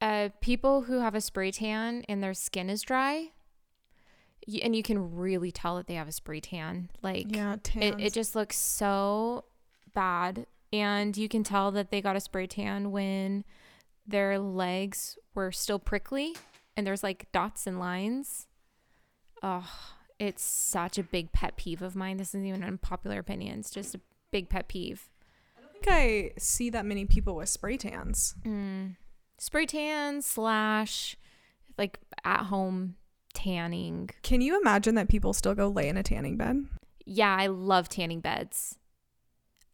Uh, 0.00 0.28
people 0.40 0.82
who 0.82 1.00
have 1.00 1.14
a 1.16 1.20
spray 1.20 1.50
tan 1.50 2.04
and 2.08 2.22
their 2.22 2.34
skin 2.34 2.68
is 2.70 2.82
dry, 2.82 3.30
y- 4.46 4.60
and 4.62 4.76
you 4.76 4.82
can 4.82 5.16
really 5.16 5.50
tell 5.50 5.76
that 5.76 5.86
they 5.88 5.94
have 5.94 6.06
a 6.06 6.12
spray 6.12 6.38
tan. 6.40 6.90
Like 7.02 7.34
yeah 7.34 7.56
it, 7.74 7.98
it 7.98 8.12
just 8.12 8.36
looks 8.36 8.56
so 8.56 9.44
bad, 9.94 10.46
and 10.72 11.16
you 11.16 11.28
can 11.28 11.42
tell 11.42 11.70
that 11.72 11.90
they 11.90 12.00
got 12.02 12.14
a 12.14 12.20
spray 12.20 12.46
tan 12.46 12.92
when 12.92 13.44
their 14.06 14.38
legs 14.38 15.18
were 15.34 15.50
still 15.50 15.78
prickly 15.80 16.36
and 16.76 16.86
there's 16.86 17.02
like 17.02 17.26
dots 17.32 17.66
and 17.66 17.80
lines. 17.80 18.46
Oh, 19.42 19.68
it's 20.18 20.42
such 20.42 20.98
a 20.98 21.02
big 21.02 21.32
pet 21.32 21.56
peeve 21.56 21.82
of 21.82 21.94
mine. 21.94 22.16
This 22.16 22.28
isn't 22.30 22.46
even 22.46 22.62
an 22.62 22.68
unpopular 22.68 23.18
opinion. 23.18 23.58
It's 23.60 23.70
just 23.70 23.94
a 23.94 24.00
big 24.30 24.48
pet 24.48 24.68
peeve. 24.68 25.08
I 25.56 25.60
don't 25.60 25.72
think 25.72 25.86
I 25.88 26.32
see 26.38 26.70
that 26.70 26.84
many 26.86 27.04
people 27.04 27.36
with 27.36 27.48
spray 27.48 27.76
tans 27.76 28.34
Mm. 28.44 28.96
Spray 29.38 29.66
tan 29.66 30.22
slash 30.22 31.16
like 31.76 31.98
at 32.24 32.44
home 32.44 32.96
tanning. 33.34 34.08
Can 34.22 34.40
you 34.40 34.58
imagine 34.58 34.94
that 34.94 35.08
people 35.08 35.34
still 35.34 35.54
go 35.54 35.68
lay 35.68 35.88
in 35.88 35.98
a 35.98 36.02
tanning 36.02 36.36
bed? 36.38 36.64
Yeah, 37.04 37.36
I 37.38 37.48
love 37.48 37.88
tanning 37.90 38.20
beds. 38.20 38.78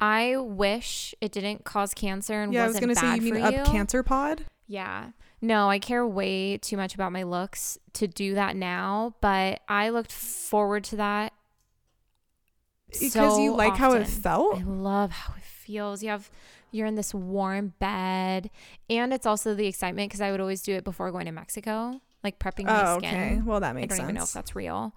I 0.00 0.37
wish 0.37 1.14
it 1.20 1.31
didn't 1.31 1.62
cause 1.64 1.94
cancer 1.94 2.42
and 2.42 2.52
yeah, 2.52 2.64
I 2.64 2.66
was 2.66 2.74
wasn't 2.74 2.96
gonna 2.96 3.14
say 3.14 3.24
you 3.24 3.33
mean 3.33 3.40
a 3.42 3.52
you. 3.52 3.62
cancer 3.62 4.02
pod. 4.02 4.46
Yeah. 4.66 5.11
No, 5.44 5.68
I 5.68 5.81
care 5.81 6.07
way 6.07 6.57
too 6.57 6.76
much 6.76 6.94
about 6.94 7.11
my 7.12 7.24
looks 7.24 7.76
to 7.94 8.07
do 8.07 8.35
that 8.37 8.55
now, 8.55 9.14
but 9.20 9.61
I 9.68 9.88
looked 9.88 10.12
forward 10.12 10.85
to 10.85 10.96
that 10.96 11.33
Because 12.88 13.12
so 13.12 13.42
you 13.42 13.52
like 13.52 13.76
how 13.76 13.92
it 13.94 14.07
felt. 14.07 14.59
I 14.59 14.62
love 14.62 15.11
how 15.11 15.35
it 15.35 15.42
feels. 15.42 16.02
You 16.02 16.11
have 16.11 16.31
you're 16.70 16.87
in 16.87 16.94
this 16.94 17.12
warm 17.12 17.74
bed, 17.81 18.50
and 18.88 19.12
it's 19.12 19.26
also 19.26 19.55
the 19.55 19.66
excitement 19.66 20.11
because 20.11 20.20
I 20.20 20.31
would 20.31 20.40
always 20.40 20.62
do 20.62 20.74
it 20.74 20.85
before 20.85 21.11
going 21.11 21.26
to 21.26 21.33
Mexico, 21.33 22.00
like 22.22 22.38
prepping 22.38 22.66
my 22.66 22.85
Oh, 22.85 22.96
skin. 22.98 23.14
okay. 23.14 23.40
Well, 23.44 23.61
that 23.61 23.74
makes 23.74 23.92
I 23.92 23.96
don't 23.96 23.96
sense. 23.96 24.07
even 24.07 24.14
know 24.14 24.22
if 24.24 24.33
that's 24.33 24.55
real. 24.55 24.94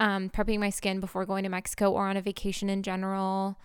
Um, 0.00 0.28
prepping 0.30 0.60
my 0.60 0.70
skin 0.70 1.00
before 1.00 1.24
going 1.26 1.42
to 1.44 1.48
Mexico 1.48 1.90
or 1.90 2.06
on 2.06 2.16
a 2.16 2.22
vacation 2.22 2.68
in 2.70 2.82
general. 2.82 3.58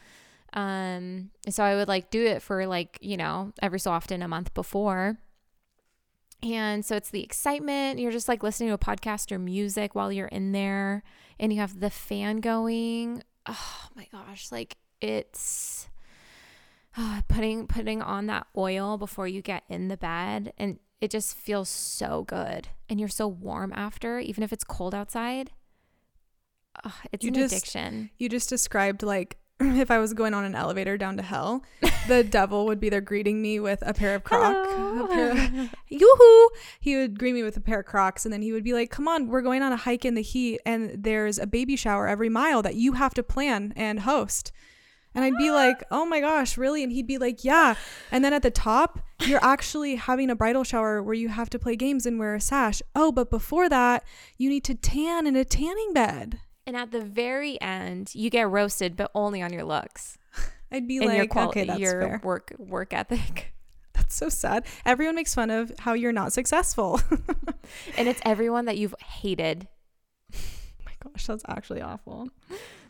Um, 0.53 1.31
so 1.49 1.63
I 1.63 1.75
would 1.75 1.87
like 1.87 2.09
do 2.11 2.25
it 2.25 2.41
for 2.41 2.65
like, 2.65 2.97
you 3.01 3.17
know, 3.17 3.51
every 3.61 3.79
so 3.79 3.91
often 3.91 4.21
a 4.23 4.27
month 4.27 4.53
before. 4.53 5.17
And 6.43 6.83
so 6.85 6.95
it's 6.97 7.09
the 7.09 7.23
excitement. 7.23 7.99
You're 7.99 8.11
just 8.11 8.27
like 8.27 8.43
listening 8.43 8.67
to 8.69 8.75
a 8.75 8.77
podcast 8.77 9.31
or 9.31 9.39
music 9.39 9.95
while 9.95 10.11
you're 10.11 10.27
in 10.27 10.51
there 10.51 11.01
and 11.39 11.53
you 11.53 11.59
have 11.59 11.79
the 11.79 11.89
fan 11.89 12.41
going. 12.41 13.23
Oh 13.47 13.87
my 13.95 14.07
gosh, 14.11 14.51
like 14.51 14.75
it's 15.01 15.87
uh, 16.97 17.21
putting 17.29 17.65
putting 17.67 18.01
on 18.01 18.27
that 18.27 18.45
oil 18.57 18.97
before 18.97 19.27
you 19.27 19.41
get 19.41 19.63
in 19.69 19.87
the 19.87 19.97
bed 19.97 20.53
and 20.57 20.79
it 21.01 21.09
just 21.11 21.35
feels 21.35 21.69
so 21.69 22.23
good 22.27 22.67
and 22.89 22.99
you're 22.99 23.09
so 23.09 23.27
warm 23.27 23.71
after 23.75 24.19
even 24.19 24.43
if 24.43 24.51
it's 24.53 24.63
cold 24.63 24.93
outside. 24.93 25.51
Ugh, 26.83 26.91
it's 27.11 27.23
You 27.23 27.29
an 27.29 27.33
just- 27.35 27.53
addiction. 27.53 28.09
You 28.17 28.27
just 28.29 28.49
described 28.49 29.01
like 29.03 29.37
if 29.59 29.89
I 29.91 29.97
was 29.99 30.13
going 30.13 30.33
on 30.33 30.43
an 30.43 30.55
elevator 30.55 30.97
down 30.97 31.17
to 31.17 31.23
hell, 31.23 31.63
the 32.07 32.23
devil 32.23 32.65
would 32.65 32.79
be 32.79 32.89
there 32.89 33.01
greeting 33.01 33.41
me 33.41 33.59
with 33.59 33.83
a 33.85 33.93
pair 33.93 34.15
of 34.15 34.23
Crocs. 34.23 34.69
A 34.71 35.07
pair 35.07 35.31
of- 35.31 35.69
Yoo-hoo! 35.89 36.49
He 36.79 36.95
would 36.97 37.17
greet 37.19 37.33
me 37.33 37.43
with 37.43 37.57
a 37.57 37.61
pair 37.61 37.79
of 37.79 37.85
Crocs, 37.85 38.25
and 38.25 38.33
then 38.33 38.41
he 38.41 38.51
would 38.51 38.63
be 38.63 38.73
like, 38.73 38.89
"Come 38.89 39.07
on, 39.07 39.27
we're 39.27 39.41
going 39.41 39.61
on 39.61 39.71
a 39.71 39.77
hike 39.77 40.05
in 40.05 40.15
the 40.15 40.21
heat, 40.21 40.59
and 40.65 41.03
there's 41.03 41.37
a 41.39 41.47
baby 41.47 41.75
shower 41.75 42.07
every 42.07 42.29
mile 42.29 42.61
that 42.61 42.75
you 42.75 42.93
have 42.93 43.13
to 43.15 43.23
plan 43.23 43.73
and 43.75 44.01
host." 44.01 44.51
And 45.15 45.23
I'd 45.23 45.37
be 45.37 45.51
like, 45.51 45.83
"Oh 45.91 46.05
my 46.05 46.19
gosh, 46.19 46.57
really?" 46.57 46.83
And 46.83 46.91
he'd 46.91 47.07
be 47.07 47.17
like, 47.17 47.43
"Yeah." 47.43 47.75
And 48.11 48.23
then 48.25 48.33
at 48.33 48.41
the 48.43 48.51
top, 48.51 48.99
you're 49.25 49.43
actually 49.43 49.95
having 49.95 50.29
a 50.29 50.35
bridal 50.35 50.63
shower 50.63 51.01
where 51.01 51.13
you 51.13 51.29
have 51.29 51.49
to 51.51 51.59
play 51.59 51.75
games 51.75 52.05
and 52.05 52.19
wear 52.19 52.35
a 52.35 52.41
sash. 52.41 52.81
Oh, 52.95 53.11
but 53.11 53.29
before 53.29 53.69
that, 53.69 54.03
you 54.37 54.49
need 54.49 54.63
to 54.65 54.75
tan 54.75 55.27
in 55.27 55.35
a 55.35 55.45
tanning 55.45 55.93
bed. 55.93 56.39
And 56.65 56.75
at 56.77 56.91
the 56.91 57.01
very 57.01 57.59
end, 57.61 58.15
you 58.15 58.29
get 58.29 58.49
roasted, 58.49 58.95
but 58.95 59.11
only 59.13 59.41
on 59.41 59.51
your 59.53 59.65
looks. 59.65 60.17
I'd 60.73 60.87
be 60.87 60.99
like, 60.99 61.15
your 61.15 61.27
qual- 61.27 61.49
okay, 61.49 61.65
that's 61.65 61.79
your 61.79 62.01
fair. 62.01 62.21
work 62.23 62.53
work 62.57 62.93
ethic. 62.93 63.53
That's 63.93 64.15
so 64.15 64.27
sad. 64.27 64.65
Everyone 64.87 65.15
makes 65.15 65.35
fun 65.35 65.51
of 65.51 65.71
how 65.77 65.93
you're 65.93 66.11
not 66.11 66.33
successful. 66.33 66.99
oh 67.11 67.17
and 67.97 68.07
it's 68.09 68.19
everyone 68.25 68.65
that 68.65 68.75
you've 68.75 68.95
hated. 68.99 69.67
my 70.83 70.91
gosh, 71.03 71.27
that's 71.27 71.43
actually 71.47 71.81
awful. 71.81 72.27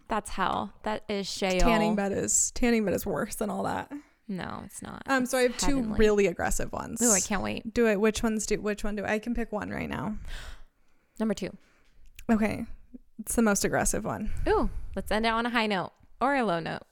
That's 0.08 0.30
hell. 0.30 0.74
That 0.84 1.04
is 1.10 1.28
Sheol. 1.30 1.60
Tanning 1.60 1.96
bed 1.96 2.14
is 2.14 2.52
tanning 2.52 2.86
bed 2.86 2.94
is 2.94 3.06
worse 3.06 3.36
than 3.36 3.50
all 3.50 3.64
that. 3.64 3.92
No, 4.30 4.62
it's 4.66 4.82
not. 4.82 5.04
Um, 5.08 5.26
so 5.26 5.38
I 5.38 5.42
have 5.44 5.58
two 5.58 5.82
really 5.82 6.28
aggressive 6.28 6.72
ones. 6.72 7.02
Ooh, 7.02 7.12
I 7.12 7.20
can't 7.20 7.44
wait. 7.44 7.74
do 7.74 7.86
it. 7.88 8.00
Which 8.00 8.24
ones 8.24 8.46
do? 8.46 8.60
Which 8.62 8.84
one 8.84 8.96
do 8.96 9.04
I 9.04 9.20
can 9.20 9.36
pick 9.36 9.52
one 9.52 9.70
right 9.70 9.90
now? 9.90 10.16
Number 11.20 11.34
two. 11.34 11.50
Okay, 12.32 12.66
it's 13.20 13.36
the 13.36 13.42
most 13.42 13.66
aggressive 13.66 14.06
one. 14.06 14.32
Ooh, 14.48 14.70
let's 14.96 15.12
end 15.12 15.26
it 15.26 15.30
on 15.30 15.46
a 15.46 15.50
high 15.50 15.68
note 15.68 15.92
or 16.22 16.36
a 16.36 16.44
low 16.44 16.60
note. 16.62 16.84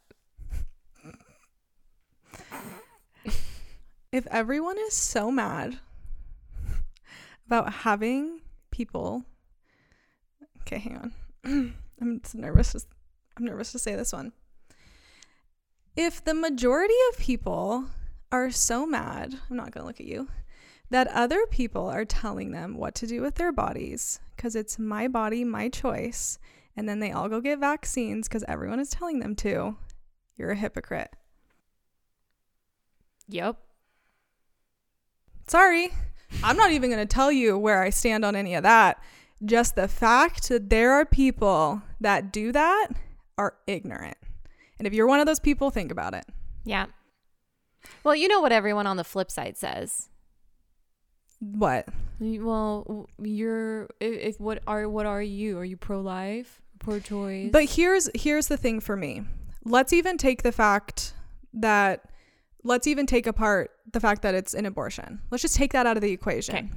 If 4.11 4.27
everyone 4.27 4.77
is 4.77 4.93
so 4.93 5.31
mad 5.31 5.79
about 7.45 7.71
having 7.71 8.41
people, 8.69 9.23
okay, 10.61 10.79
hang 10.79 10.97
on. 10.97 11.13
I'm 12.01 12.21
nervous. 12.33 12.73
To, 12.73 12.81
I'm 13.37 13.45
nervous 13.45 13.71
to 13.71 13.79
say 13.79 13.95
this 13.95 14.11
one. 14.11 14.33
If 15.95 16.23
the 16.23 16.33
majority 16.33 16.93
of 17.11 17.19
people 17.19 17.85
are 18.31 18.51
so 18.51 18.85
mad, 18.85 19.33
I'm 19.49 19.55
not 19.55 19.71
gonna 19.71 19.85
look 19.85 20.01
at 20.01 20.07
you, 20.07 20.27
that 20.89 21.07
other 21.07 21.45
people 21.49 21.87
are 21.87 22.05
telling 22.05 22.51
them 22.51 22.75
what 22.75 22.95
to 22.95 23.07
do 23.07 23.21
with 23.21 23.35
their 23.35 23.53
bodies 23.53 24.19
because 24.35 24.55
it's 24.55 24.77
my 24.77 25.07
body, 25.07 25.45
my 25.45 25.69
choice, 25.69 26.37
and 26.75 26.87
then 26.87 26.99
they 26.99 27.11
all 27.11 27.29
go 27.29 27.39
get 27.39 27.59
vaccines 27.59 28.27
because 28.27 28.43
everyone 28.47 28.79
is 28.79 28.89
telling 28.89 29.19
them 29.19 29.35
to, 29.37 29.77
you're 30.35 30.51
a 30.51 30.55
hypocrite. 30.55 31.15
Yep. 33.29 33.57
Sorry. 35.51 35.91
I'm 36.43 36.55
not 36.55 36.71
even 36.71 36.89
going 36.89 37.05
to 37.05 37.13
tell 37.13 37.29
you 37.29 37.57
where 37.57 37.83
I 37.83 37.89
stand 37.89 38.23
on 38.23 38.37
any 38.37 38.55
of 38.55 38.63
that. 38.63 39.03
Just 39.43 39.75
the 39.75 39.89
fact 39.89 40.47
that 40.47 40.69
there 40.69 40.93
are 40.93 41.03
people 41.03 41.81
that 41.99 42.31
do 42.31 42.53
that 42.53 42.87
are 43.37 43.55
ignorant. 43.67 44.15
And 44.79 44.87
if 44.87 44.93
you're 44.93 45.07
one 45.07 45.19
of 45.19 45.25
those 45.25 45.41
people, 45.41 45.69
think 45.69 45.91
about 45.91 46.13
it. 46.13 46.23
Yeah. 46.63 46.85
Well, 48.05 48.15
you 48.15 48.29
know 48.29 48.39
what 48.39 48.53
everyone 48.53 48.87
on 48.87 48.95
the 48.95 49.03
flip 49.03 49.29
side 49.29 49.57
says. 49.57 50.07
What? 51.39 51.89
Well, 52.21 53.09
you're 53.21 53.89
if, 53.99 54.35
if 54.35 54.39
what 54.39 54.63
are 54.67 54.87
what 54.87 55.05
are 55.05 55.21
you? 55.21 55.57
Are 55.57 55.65
you 55.65 55.75
pro 55.75 55.99
life, 55.99 56.61
pro 56.79 57.01
choice? 57.01 57.49
But 57.51 57.65
here's 57.65 58.09
here's 58.15 58.47
the 58.47 58.55
thing 58.57 58.79
for 58.79 58.95
me. 58.95 59.23
Let's 59.65 59.91
even 59.91 60.17
take 60.17 60.43
the 60.43 60.53
fact 60.53 61.13
that 61.53 62.05
let's 62.63 62.87
even 62.87 63.05
take 63.05 63.27
apart 63.27 63.71
the 63.93 63.99
fact 63.99 64.21
that 64.21 64.35
it's 64.35 64.53
an 64.53 64.65
abortion. 64.65 65.21
Let's 65.31 65.41
just 65.41 65.55
take 65.55 65.73
that 65.73 65.85
out 65.85 65.97
of 65.97 66.01
the 66.01 66.11
equation. 66.11 66.55
Okay. 66.55 66.69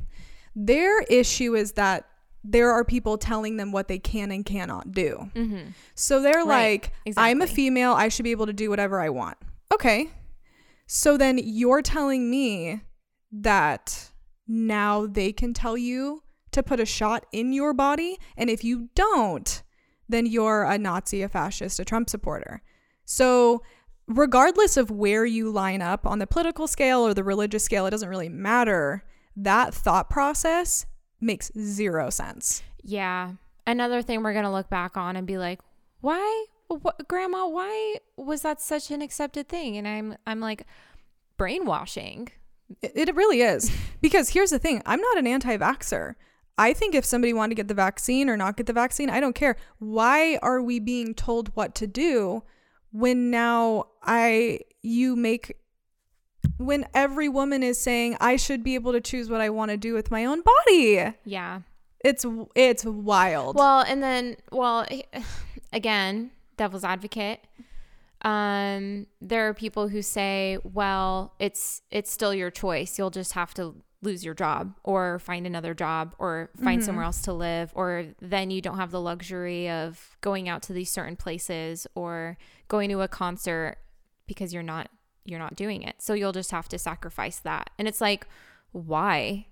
Their 0.57 1.03
issue 1.03 1.55
is 1.55 1.73
that 1.73 2.07
there 2.43 2.71
are 2.71 2.85
people 2.85 3.17
telling 3.17 3.57
them 3.57 3.73
what 3.73 3.89
they 3.89 3.99
can 3.99 4.31
and 4.31 4.45
cannot 4.45 4.93
do. 4.93 5.31
mm-hmm. 5.35 5.71
So 5.95 6.21
they're 6.21 6.45
Right, 6.45 6.91
like, 7.07 7.15
I'm 7.17 7.41
a 7.41 7.47
female, 7.47 7.93
I 7.93 8.09
should 8.09 8.25
be 8.25 8.33
able 8.33 8.47
to 8.47 8.53
do 8.53 8.69
whatever 8.71 9.01
I 9.01 9.09
want. 9.09 9.39
Okay. 9.73 10.11
So 10.87 11.17
then 11.17 11.41
you're 11.43 11.83
telling 11.83 12.31
me 12.31 12.83
that 13.33 14.11
now 14.47 15.07
they 15.07 15.33
can 15.33 15.55
tell 15.55 15.77
you 15.77 16.23
to 16.53 16.63
put 16.63 16.79
a 16.79 16.87
shot 16.87 17.27
in 17.33 17.53
your 17.53 17.73
body. 17.73 18.19
And 18.37 18.51
if 18.51 18.63
you 18.63 18.91
don't, 18.95 19.63
then 20.09 20.27
you're 20.27 20.65
a 20.65 20.77
Nazi, 20.77 21.23
a 21.23 21.29
fascist, 21.29 21.81
a 21.81 21.85
Trump 21.85 22.11
supporter. 22.11 22.63
So, 23.07 23.63
regardless 24.07 24.77
of 24.77 24.91
where 24.91 25.25
you 25.25 25.51
line 25.51 25.83
up 25.83 26.07
on 26.07 26.19
the 26.19 26.27
political 26.27 26.67
scale 26.67 27.01
or 27.01 27.15
the 27.15 27.25
religious 27.25 27.65
scale, 27.65 27.87
it 27.87 27.91
doesn't 27.91 28.09
really 28.09 28.29
matter. 28.29 29.05
That 29.37 29.75
thought 29.75 30.11
process 30.11 30.87
makes 31.21 31.51
zero 31.59 32.11
sense. 32.11 32.63
Yeah. 32.83 33.33
Another 33.67 34.03
thing 34.03 34.23
we're 34.23 34.33
going 34.33 34.45
to 34.45 34.51
look 34.51 34.69
back 34.69 34.97
on 34.97 35.17
and 35.17 35.27
be 35.27 35.39
like, 35.39 35.61
why, 36.01 36.47
what, 36.69 37.09
grandma, 37.09 37.47
why 37.47 37.97
was 38.17 38.43
that 38.43 38.61
such 38.61 38.91
an 38.91 39.01
accepted 39.01 39.49
thing? 39.49 39.77
And 39.77 39.89
I'm, 39.89 40.17
I'm 40.27 40.41
like, 40.41 40.67
brainwashing. 41.39 42.29
It, 42.83 42.93
it 43.09 43.15
really 43.15 43.41
is. 43.41 43.71
Because 44.05 44.29
here's 44.29 44.51
the 44.51 44.59
thing 44.59 44.83
I'm 44.85 45.01
not 45.01 45.17
an 45.17 45.27
anti 45.27 45.57
vaxxer. 45.57 46.17
I 46.59 46.75
think 46.75 46.95
if 46.95 47.07
somebody 47.07 47.33
wanted 47.33 47.53
to 47.53 47.55
get 47.55 47.69
the 47.69 47.75
vaccine 47.75 48.29
or 48.29 48.37
not 48.37 48.59
get 48.59 48.67
the 48.67 48.75
vaccine, 48.75 49.09
I 49.09 49.19
don't 49.19 49.35
care. 49.35 49.57
Why 49.79 50.39
are 50.43 50.61
we 50.61 50.79
being 50.79 51.15
told 51.15 51.49
what 51.57 51.75
to 51.77 51.87
do 51.87 52.43
when 52.95 53.29
now 53.29 53.89
I, 54.05 54.61
you 54.81 55.17
make, 55.17 55.57
when 56.59 56.87
every 56.95 57.29
woman 57.29 57.65
is 57.65 57.77
saying 57.77 58.17
I 58.21 58.37
should 58.37 58.63
be 58.63 58.77
able 58.77 58.93
to 58.93 59.01
choose 59.01 59.29
what 59.29 59.41
I 59.41 59.51
want 59.51 59.73
to 59.73 59.77
do 59.77 59.95
with 59.95 60.13
my 60.13 60.25
own 60.25 60.43
body? 60.43 61.13
Yeah. 61.25 61.63
It's, 62.05 62.25
it's 62.55 62.85
wild. 62.85 63.57
Well, 63.57 63.81
and 63.81 64.01
then, 64.01 64.37
well, 64.53 64.87
again, 65.73 66.31
devil's 66.57 66.85
advocate. 66.85 67.41
Um, 68.23 69.09
there 69.21 69.49
are 69.49 69.55
people 69.55 69.89
who 69.89 70.01
say, 70.01 70.59
well, 70.63 71.35
it's 71.41 71.83
it's 71.91 72.11
still 72.11 72.33
your 72.33 72.51
choice. 72.51 72.97
You'll 72.99 73.11
just 73.11 73.33
have 73.35 73.53
to 73.55 73.75
lose 74.05 74.25
your 74.25 74.35
job 74.35 74.75
or 74.85 75.19
find 75.19 75.47
another 75.47 75.75
job 75.75 76.15
or 76.19 76.51
find 76.63 76.81
Mm-hmm. 76.81 76.87
somewhere 76.87 77.05
else 77.05 77.23
to 77.23 77.33
live 77.33 77.73
or 77.75 78.07
then 78.21 78.51
you 78.51 78.61
don't 78.61 78.79
have 78.79 78.91
the 78.91 79.01
luxury 79.01 79.69
of 79.69 80.17
going 80.21 80.49
out 80.49 80.63
to 80.63 80.73
these 80.73 80.91
certain 80.91 81.17
places 81.17 81.87
or 81.95 82.37
going 82.69 82.91
to 82.91 83.01
a 83.01 83.09
concert 83.09 83.77
because 84.27 84.53
you're 84.53 84.63
not 84.63 84.89
you're 85.25 85.39
not 85.39 85.57
doing 85.57 85.83
it. 85.83 85.97
So 85.99 86.13
you'll 86.15 86.33
just 86.33 86.51
have 86.51 86.69
to 86.69 86.79
sacrifice 86.79 87.39
that. 87.39 87.71
And 87.79 87.89
it's 87.89 88.01
like, 88.01 88.27
why? 88.73 89.47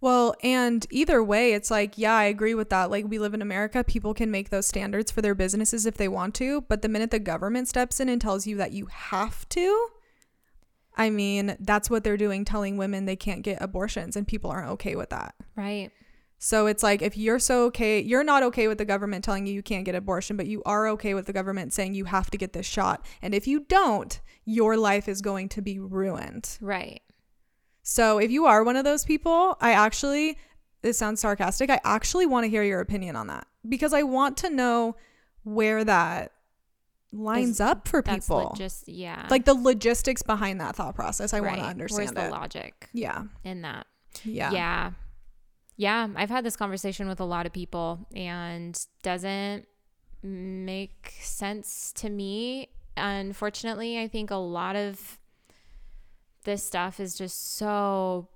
Well, 0.00 0.34
and 0.42 0.86
either 0.90 1.22
way, 1.22 1.52
it's 1.52 1.70
like, 1.70 1.98
yeah, 1.98 2.14
I 2.14 2.24
agree 2.24 2.54
with 2.54 2.70
that. 2.70 2.90
Like, 2.90 3.06
we 3.06 3.18
live 3.18 3.34
in 3.34 3.42
America, 3.42 3.84
people 3.84 4.14
can 4.14 4.30
make 4.30 4.48
those 4.48 4.66
standards 4.66 5.10
for 5.10 5.20
their 5.20 5.34
businesses 5.34 5.84
if 5.84 5.96
they 5.98 6.08
want 6.08 6.34
to. 6.36 6.62
But 6.62 6.80
the 6.80 6.88
minute 6.88 7.10
the 7.10 7.18
government 7.18 7.68
steps 7.68 8.00
in 8.00 8.08
and 8.08 8.18
tells 8.20 8.46
you 8.46 8.56
that 8.56 8.72
you 8.72 8.86
have 8.86 9.46
to, 9.50 9.88
I 10.98 11.10
mean, 11.10 11.56
that's 11.60 11.88
what 11.88 12.02
they're 12.02 12.16
doing, 12.16 12.44
telling 12.44 12.76
women 12.76 13.04
they 13.04 13.16
can't 13.16 13.42
get 13.42 13.62
abortions, 13.62 14.16
and 14.16 14.26
people 14.26 14.50
aren't 14.50 14.68
okay 14.70 14.96
with 14.96 15.10
that. 15.10 15.36
Right. 15.56 15.92
So 16.38 16.66
it's 16.66 16.82
like, 16.82 17.02
if 17.02 17.16
you're 17.16 17.38
so 17.38 17.64
okay, 17.66 18.00
you're 18.00 18.24
not 18.24 18.42
okay 18.44 18.68
with 18.68 18.78
the 18.78 18.84
government 18.84 19.24
telling 19.24 19.46
you 19.46 19.54
you 19.54 19.62
can't 19.62 19.84
get 19.84 19.94
abortion, 19.94 20.36
but 20.36 20.46
you 20.46 20.62
are 20.66 20.88
okay 20.88 21.14
with 21.14 21.26
the 21.26 21.32
government 21.32 21.72
saying 21.72 21.94
you 21.94 22.04
have 22.04 22.30
to 22.30 22.38
get 22.38 22.52
this 22.52 22.66
shot. 22.66 23.04
And 23.22 23.34
if 23.34 23.46
you 23.46 23.60
don't, 23.60 24.20
your 24.44 24.76
life 24.76 25.08
is 25.08 25.20
going 25.22 25.48
to 25.50 25.62
be 25.62 25.78
ruined. 25.78 26.58
Right. 26.60 27.02
So 27.82 28.18
if 28.18 28.30
you 28.30 28.46
are 28.46 28.62
one 28.62 28.76
of 28.76 28.84
those 28.84 29.04
people, 29.04 29.56
I 29.60 29.72
actually, 29.72 30.36
this 30.82 30.98
sounds 30.98 31.20
sarcastic, 31.20 31.70
I 31.70 31.80
actually 31.84 32.26
want 32.26 32.44
to 32.44 32.50
hear 32.50 32.62
your 32.62 32.80
opinion 32.80 33.16
on 33.16 33.28
that 33.28 33.46
because 33.68 33.92
I 33.92 34.02
want 34.02 34.36
to 34.38 34.50
know 34.50 34.96
where 35.42 35.84
that 35.84 36.32
lines 37.12 37.60
up 37.60 37.88
for 37.88 38.02
That's 38.02 38.26
people. 38.26 38.54
just 38.56 38.88
yeah. 38.88 39.26
like 39.30 39.44
the 39.44 39.54
logistics 39.54 40.22
behind 40.22 40.60
that 40.60 40.76
thought 40.76 40.94
process. 40.94 41.32
I 41.32 41.40
want 41.40 41.56
to 41.56 41.62
understand 41.62 41.98
Where's 41.98 42.12
the 42.12 42.26
it. 42.26 42.30
logic 42.30 42.88
yeah. 42.92 43.24
in 43.44 43.62
that? 43.62 43.86
Yeah. 44.24 44.50
Yeah. 44.50 44.90
Yeah. 45.76 46.08
I've 46.16 46.30
had 46.30 46.44
this 46.44 46.56
conversation 46.56 47.08
with 47.08 47.20
a 47.20 47.24
lot 47.24 47.46
of 47.46 47.52
people 47.52 48.06
and 48.14 48.78
doesn't 49.02 49.66
make 50.22 51.14
sense 51.20 51.92
to 51.96 52.10
me. 52.10 52.68
Unfortunately, 52.96 54.00
I 54.00 54.08
think 54.08 54.30
a 54.30 54.36
lot 54.36 54.76
of 54.76 55.18
this 56.44 56.64
stuff 56.64 56.98
is 57.00 57.14
just 57.14 57.56
so 57.56 58.28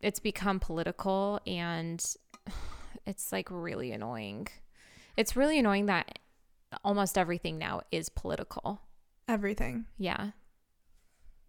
it's 0.00 0.18
become 0.18 0.58
political 0.58 1.40
and 1.46 2.04
it's 3.06 3.32
like 3.32 3.48
really 3.50 3.92
annoying. 3.92 4.48
It's 5.16 5.36
really 5.36 5.58
annoying 5.58 5.86
that 5.86 6.18
almost 6.84 7.18
everything 7.18 7.58
now 7.58 7.82
is 7.90 8.08
political. 8.08 8.80
Everything. 9.28 9.86
Yeah. 9.98 10.30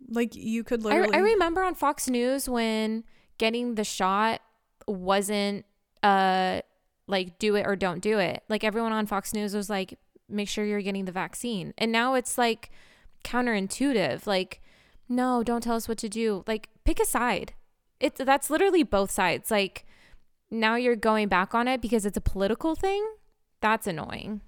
Like 0.10 0.36
you 0.36 0.63
could 0.63 0.86
I, 0.86 1.07
I 1.13 1.17
remember 1.19 1.62
on 1.62 1.75
Fox 1.75 2.07
News 2.07 2.49
when 2.49 3.03
getting 3.38 3.75
the 3.75 3.84
shot 3.84 4.41
wasn't 4.88 5.65
uh 6.03 6.62
like 7.07 7.38
do 7.38 7.55
it 7.55 7.65
or 7.67 7.75
don't 7.75 8.01
do 8.01 8.17
it. 8.19 8.43
Like 8.49 8.63
everyone 8.63 8.93
on 8.93 9.05
Fox 9.05 9.34
News 9.34 9.55
was 9.55 9.69
like 9.69 9.97
make 10.27 10.47
sure 10.47 10.65
you're 10.65 10.81
getting 10.81 11.05
the 11.05 11.12
vaccine. 11.12 11.73
And 11.77 11.91
now 11.91 12.15
it's 12.15 12.38
like 12.38 12.71
counterintuitive. 13.23 14.25
Like 14.25 14.62
no, 15.07 15.43
don't 15.43 15.62
tell 15.62 15.75
us 15.75 15.88
what 15.88 15.97
to 15.99 16.10
do. 16.10 16.43
Like 16.47 16.69
pick 16.84 16.99
a 16.99 17.05
side. 17.05 17.53
It's 17.99 18.23
that's 18.23 18.49
literally 18.49 18.84
both 18.84 19.12
sides. 19.12 19.51
Like 19.51 19.86
now 20.49 20.75
you're 20.75 20.95
going 20.95 21.27
back 21.27 21.53
on 21.53 21.67
it 21.67 21.81
because 21.81 22.05
it's 22.05 22.17
a 22.17 22.21
political 22.21 22.75
thing. 22.75 23.05
That's 23.62 23.86
annoying. 23.86 24.41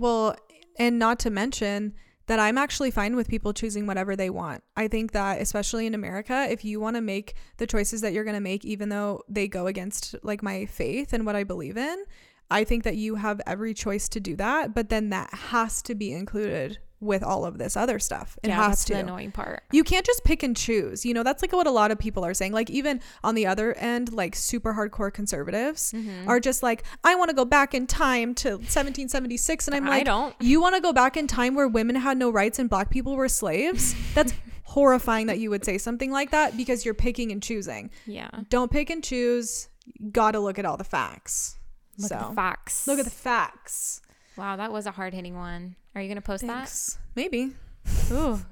Well, 0.00 0.34
and 0.78 0.98
not 0.98 1.18
to 1.20 1.30
mention 1.30 1.92
that 2.26 2.38
I'm 2.38 2.56
actually 2.56 2.90
fine 2.90 3.16
with 3.16 3.28
people 3.28 3.52
choosing 3.52 3.86
whatever 3.86 4.16
they 4.16 4.30
want. 4.30 4.62
I 4.74 4.88
think 4.88 5.12
that 5.12 5.42
especially 5.42 5.86
in 5.86 5.94
America, 5.94 6.46
if 6.48 6.64
you 6.64 6.80
want 6.80 6.96
to 6.96 7.02
make 7.02 7.34
the 7.58 7.66
choices 7.66 8.00
that 8.00 8.14
you're 8.14 8.24
going 8.24 8.34
to 8.34 8.40
make 8.40 8.64
even 8.64 8.88
though 8.88 9.20
they 9.28 9.46
go 9.46 9.66
against 9.66 10.14
like 10.22 10.42
my 10.42 10.64
faith 10.64 11.12
and 11.12 11.26
what 11.26 11.36
I 11.36 11.44
believe 11.44 11.76
in, 11.76 12.04
I 12.50 12.64
think 12.64 12.82
that 12.84 12.96
you 12.96 13.16
have 13.16 13.42
every 13.46 13.74
choice 13.74 14.08
to 14.08 14.20
do 14.20 14.36
that, 14.36 14.74
but 14.74 14.88
then 14.88 15.10
that 15.10 15.34
has 15.34 15.82
to 15.82 15.94
be 15.94 16.14
included 16.14 16.78
with 17.00 17.22
all 17.22 17.46
of 17.46 17.56
this 17.56 17.76
other 17.76 17.98
stuff. 17.98 18.38
It 18.42 18.48
yeah, 18.48 18.56
has 18.56 18.68
that's 18.68 18.84
to. 18.86 18.92
the 18.94 19.00
annoying 19.00 19.32
part. 19.32 19.62
You 19.72 19.82
can't 19.84 20.04
just 20.04 20.22
pick 20.22 20.42
and 20.42 20.54
choose. 20.56 21.06
You 21.06 21.14
know, 21.14 21.22
that's 21.22 21.40
like 21.42 21.52
what 21.52 21.66
a 21.66 21.70
lot 21.70 21.90
of 21.90 21.98
people 21.98 22.24
are 22.24 22.34
saying. 22.34 22.52
Like, 22.52 22.68
even 22.68 23.00
on 23.24 23.34
the 23.34 23.46
other 23.46 23.72
end, 23.74 24.12
like 24.12 24.36
super 24.36 24.74
hardcore 24.74 25.12
conservatives 25.12 25.92
Mm-hmm. 25.92 26.28
are 26.28 26.38
just 26.40 26.62
like, 26.62 26.84
I 27.02 27.14
want 27.14 27.30
to 27.30 27.34
go 27.36 27.44
back 27.44 27.74
in 27.74 27.86
time 27.86 28.34
to 28.36 28.50
1776. 28.50 29.66
And 29.68 29.74
I'm 29.74 29.84
like, 29.86 30.00
I 30.00 30.04
don't. 30.04 30.34
You 30.40 30.60
want 30.60 30.74
to 30.74 30.80
go 30.80 30.92
back 30.92 31.16
in 31.16 31.26
time 31.26 31.54
where 31.54 31.68
women 31.68 31.96
had 31.96 32.18
no 32.18 32.30
rights 32.30 32.58
and 32.58 32.68
black 32.68 32.90
people 32.90 33.16
were 33.16 33.28
slaves? 33.28 33.94
That's 34.14 34.32
horrifying 34.64 35.26
that 35.26 35.38
you 35.38 35.50
would 35.50 35.64
say 35.64 35.78
something 35.78 36.10
like 36.12 36.30
that 36.30 36.56
because 36.56 36.84
you're 36.84 36.94
picking 36.94 37.32
and 37.32 37.42
choosing. 37.42 37.90
Yeah. 38.06 38.30
Don't 38.50 38.70
pick 38.70 38.90
and 38.90 39.02
choose. 39.02 39.68
Got 40.12 40.32
to 40.32 40.40
look 40.40 40.58
at 40.58 40.64
all 40.64 40.76
the 40.76 40.84
facts. 40.84 41.56
Look 41.98 42.08
so, 42.10 42.16
at 42.16 42.28
the 42.28 42.34
facts. 42.34 42.86
look 42.86 42.98
at 42.98 43.04
the 43.04 43.10
facts. 43.10 44.00
Wow, 44.36 44.56
that 44.56 44.72
was 44.72 44.86
a 44.86 44.90
hard 44.90 45.12
hitting 45.14 45.34
one. 45.36 45.76
Are 45.94 46.00
you 46.00 46.08
gonna 46.08 46.20
post 46.20 46.44
Thanks. 46.44 46.98
Maybe. 47.14 47.52
that? 47.84 48.12
Ooh. 48.12 48.40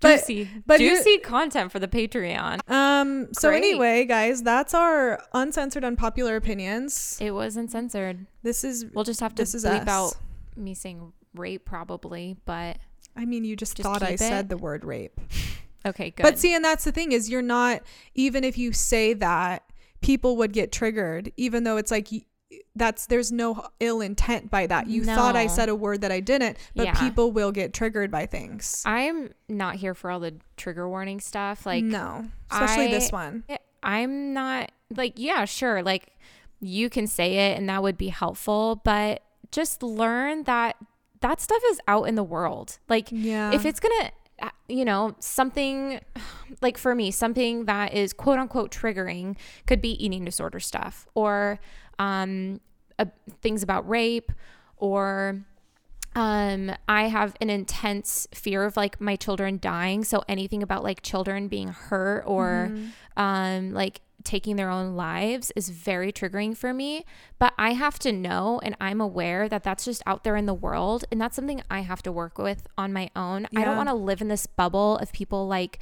But- 0.00 0.20
juicy, 0.20 0.48
but 0.66 0.80
you- 0.80 0.90
juicy 0.96 1.18
content 1.18 1.70
for 1.70 1.78
the 1.78 1.88
Patreon. 1.88 2.60
Um. 2.70 3.32
So 3.34 3.48
Great. 3.50 3.58
anyway, 3.58 4.04
guys, 4.06 4.42
that's 4.42 4.72
our 4.74 5.22
uncensored, 5.34 5.84
unpopular 5.84 6.36
opinions. 6.36 7.18
It 7.20 7.32
wasn't 7.32 7.70
censored. 7.70 8.26
This 8.42 8.64
is. 8.64 8.86
We'll 8.94 9.04
just 9.04 9.20
have 9.20 9.34
to 9.36 9.42
This 9.42 9.54
is 9.54 9.64
bleep 9.64 9.82
us. 9.82 9.88
out 9.88 10.16
me 10.56 10.72
saying 10.74 11.12
rape, 11.34 11.64
probably. 11.66 12.36
But 12.46 12.78
I 13.16 13.24
mean, 13.26 13.44
you 13.44 13.54
just, 13.54 13.76
Just 13.76 13.86
thought 13.86 14.02
I 14.02 14.10
keep 14.12 14.18
said 14.20 14.48
the 14.48 14.56
word 14.56 14.82
rape. 14.84 15.20
okay, 15.86 16.10
good. 16.10 16.22
But 16.22 16.38
see, 16.38 16.54
and 16.54 16.64
that's 16.64 16.84
the 16.84 16.92
thing 16.92 17.12
is, 17.12 17.28
you're 17.28 17.42
not 17.42 17.82
even 18.14 18.44
if 18.44 18.56
you 18.56 18.72
say 18.72 19.12
that, 19.14 19.62
people 20.00 20.36
would 20.38 20.52
get 20.52 20.72
triggered, 20.72 21.32
even 21.36 21.64
though 21.64 21.76
it's 21.76 21.90
like. 21.90 22.08
That's 22.76 23.06
there's 23.06 23.30
no 23.32 23.68
ill 23.80 24.00
intent 24.00 24.50
by 24.50 24.66
that. 24.66 24.86
You 24.88 25.04
thought 25.04 25.36
I 25.36 25.46
said 25.46 25.68
a 25.68 25.74
word 25.74 26.00
that 26.00 26.10
I 26.12 26.20
didn't, 26.20 26.56
but 26.74 26.86
Yeah. 26.86 26.94
people 26.94 27.30
will 27.32 27.52
get 27.52 27.72
triggered 27.72 28.10
by 28.10 28.26
things. 28.26 28.82
I'm 28.84 29.32
not 29.48 29.76
here 29.76 29.94
for 29.94 30.10
all 30.10 30.20
the 30.20 30.34
trigger 30.56 30.88
warning 30.88 31.20
stuff. 31.20 31.66
Like, 31.66 31.84
no, 31.84 32.24
especially 32.50 32.88
this 32.88 33.12
one. 33.12 33.44
I'm 33.82 34.32
not 34.32 34.72
like, 34.94 35.14
yeah, 35.16 35.44
sure. 35.44 35.82
Like, 35.82 36.08
you 36.60 36.88
can 36.88 37.06
say 37.06 37.50
it 37.50 37.58
and 37.58 37.68
that 37.68 37.82
would 37.82 37.98
be 37.98 38.08
helpful, 38.08 38.80
but 38.84 39.22
just 39.52 39.82
learn 39.82 40.44
that 40.44 40.76
that 41.20 41.40
stuff 41.40 41.62
is 41.70 41.80
out 41.88 42.04
in 42.08 42.16
the 42.16 42.22
world. 42.24 42.78
Like, 42.88 43.08
Yeah. 43.10 43.52
if 43.52 43.64
it's 43.64 43.80
gonna, 43.80 43.94
uh, 44.06 44.08
you 44.68 44.84
know, 44.84 45.14
something 45.18 46.00
like 46.62 46.78
for 46.78 46.94
me, 46.94 47.10
something 47.10 47.66
that 47.66 47.94
is 47.94 48.12
quote 48.12 48.38
unquote 48.38 48.70
triggering 48.70 49.36
could 49.66 49.80
be 49.80 50.04
eating 50.04 50.24
disorder 50.24 50.60
stuff 50.60 51.06
or 51.14 51.60
um, 51.98 52.60
uh, 52.98 53.06
things 53.40 53.62
about 53.62 53.88
rape 53.88 54.32
or 54.76 55.44
um 56.14 56.72
i 56.88 57.08
have 57.08 57.34
an 57.40 57.50
intense 57.50 58.26
fear 58.32 58.64
of 58.64 58.76
like 58.76 59.00
my 59.00 59.16
children 59.16 59.58
dying. 59.60 60.04
So 60.04 60.22
anything 60.28 60.62
about 60.62 60.84
like 60.84 61.02
children 61.02 61.48
being 61.48 61.68
hurt 61.68 62.22
or 62.26 62.72
um 63.16 63.72
like 63.72 64.00
taking 64.22 64.56
their 64.56 64.70
own 64.70 64.96
lives 64.96 65.52
is 65.54 65.68
very 65.68 66.10
triggering 66.10 66.56
for 66.56 66.72
me. 66.72 67.04
But 67.38 67.52
i 67.58 67.72
have 67.72 67.98
to 68.00 68.12
know 68.12 68.60
and 68.62 68.76
i'm 68.80 69.00
aware 69.00 69.48
that 69.48 69.62
that's 69.62 69.84
just 69.84 70.02
out 70.06 70.24
there 70.24 70.36
in 70.36 70.46
the 70.46 70.54
world. 70.54 71.04
And 71.10 71.20
that's 71.20 71.36
something 71.36 71.62
i 71.70 71.80
have 71.80 72.02
to 72.02 72.12
work 72.12 72.38
with 72.38 72.66
on 72.78 72.92
my 72.92 73.10
own. 73.16 73.46
I 73.56 73.64
don't 73.64 73.76
want 73.76 73.88
to 73.88 73.94
live 73.94 74.20
in 74.22 74.28
this 74.28 74.46
bubble 74.46 74.98
of 74.98 75.12
people 75.12 75.46
like 75.46 75.78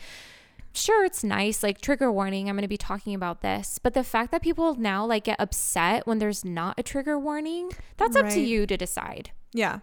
sure 0.75 1.05
it's 1.05 1.23
nice 1.23 1.63
like 1.63 1.83
trigger 1.83 2.11
warning 2.11 2.49
i'm 2.49 2.57
going 2.57 2.63
to 2.63 2.69
be 2.69 2.79
talking 2.79 3.15
about 3.15 3.43
this. 3.43 3.79
But 3.79 3.93
the 3.95 4.03
fact 4.03 4.31
that 4.33 4.43
people 4.43 4.75
now 4.75 5.05
like 5.05 5.25
get 5.25 5.37
upset 5.39 6.07
when 6.07 6.19
there's 6.19 6.45
not 6.45 6.79
a 6.79 6.83
trigger 6.83 7.19
warning 7.19 7.71
that's 7.99 8.17
up 8.17 8.29
to 8.31 8.41
you 8.41 8.67
to 8.67 8.77
decide. 8.77 9.31
Yeah. 9.53 9.81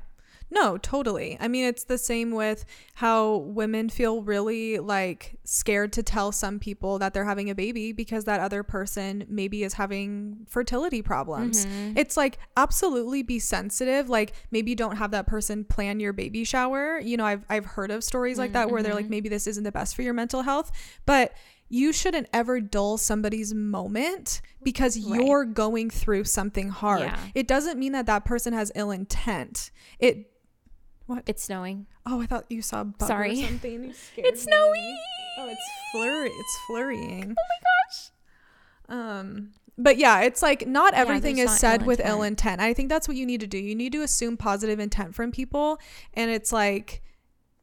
No, 0.52 0.78
totally. 0.78 1.38
I 1.40 1.48
mean, 1.48 1.66
it's 1.66 1.84
the 1.84 1.98
same 1.98 2.32
with 2.32 2.66
how 2.96 3.38
women 3.38 3.90
feel 3.90 4.24
really 4.24 4.80
like 4.80 5.38
scared 5.44 5.94
to 5.94 6.04
tell 6.04 6.32
some 6.32 6.60
people 6.60 6.98
that 7.00 7.14
they're 7.14 7.26
having 7.26 7.50
a 7.50 7.56
baby 7.56 7.92
because 7.92 8.26
that 8.26 8.40
other 8.40 8.64
person 8.64 9.26
maybe 9.30 9.64
is 9.64 9.74
having 9.74 10.46
fertility 10.48 11.02
problems. 11.02 11.66
Mm-hmm. 11.66 11.98
It's 11.98 12.18
like 12.18 12.40
absolutely 12.58 13.22
be 13.22 13.38
sensitive. 13.40 14.10
Like 14.10 14.34
maybe 14.52 14.74
don't 14.74 14.98
have 14.98 15.12
that 15.12 15.28
person 15.28 15.66
plan 15.66 16.00
your 16.00 16.14
baby 16.14 16.44
shower. 16.44 17.00
You 17.00 17.18
know, 17.18 17.26
I've 17.26 17.46
I've 17.50 17.66
heard 17.66 17.92
of 17.92 18.04
stories 18.04 18.38
like 18.40 18.54
that 18.54 18.72
where 18.72 18.82
they're 18.82 18.96
like 18.96 19.06
mm-hmm. 19.06 19.12
maybe 19.12 19.30
this 19.30 19.46
isn't 19.46 19.64
the 19.64 19.72
best 19.72 19.96
for 19.96 20.02
your 20.02 20.14
mental 20.14 20.42
health, 20.42 20.72
but 21.06 21.34
you 21.70 21.94
shouldn't 21.94 22.28
ever 22.34 22.60
dull 22.60 22.98
somebody's 22.98 23.54
moment 23.54 24.42
because 24.64 24.98
Right. 25.00 25.22
you're 25.22 25.46
going 25.46 25.92
through 25.92 26.24
something 26.24 26.70
hard. 26.70 27.02
Yeah. 27.02 27.20
It 27.36 27.48
doesn't 27.48 27.78
mean 27.78 27.92
that 27.92 28.08
that 28.08 28.26
person 28.26 28.54
has 28.54 28.72
ill 28.76 28.90
intent. 28.90 29.70
It 30.00 30.29
it's 31.26 31.44
snowing 31.44 31.86
Oh, 32.06 32.22
I 32.22 32.26
thought 32.26 32.46
you 32.50 32.62
saw 32.62 32.82
a 32.82 32.86
bug 32.86 33.08
Sorry. 33.08 33.44
or 33.44 33.48
something. 33.48 33.94
It's 34.18 34.44
snowy 34.44 34.98
Oh, 35.38 35.48
it's 35.50 35.70
flurry. 35.92 36.30
It's 36.30 36.58
flurrying. 36.68 37.36
oh 37.38 37.44
my 37.50 37.60
gosh 37.70 38.12
Um, 38.90 39.52
but 39.78 39.98
yeah, 39.98 40.22
it's 40.22 40.42
like 40.42 40.68
not 40.68 40.94
everything 40.94 41.38
there's 41.38 41.50
is 41.52 41.54
not 41.54 41.60
said 41.60 41.82
ill 41.82 41.88
with 41.88 42.00
ill 42.02 42.24
intent. 42.24 42.54
intent. 42.60 42.62
I 42.62 42.74
think 42.74 42.90
that's 42.90 43.08
what 43.08 43.16
you 43.18 43.26
need 43.26 43.40
to 43.42 43.48
do. 43.48 43.58
You 43.58 43.76
need 43.76 43.94
to 43.94 44.02
assume 44.02 44.36
positive 44.38 44.80
intent 44.80 45.16
from 45.16 45.32
people, 45.32 45.80
and 46.16 46.30
it's 46.30 46.52
like, 46.52 47.02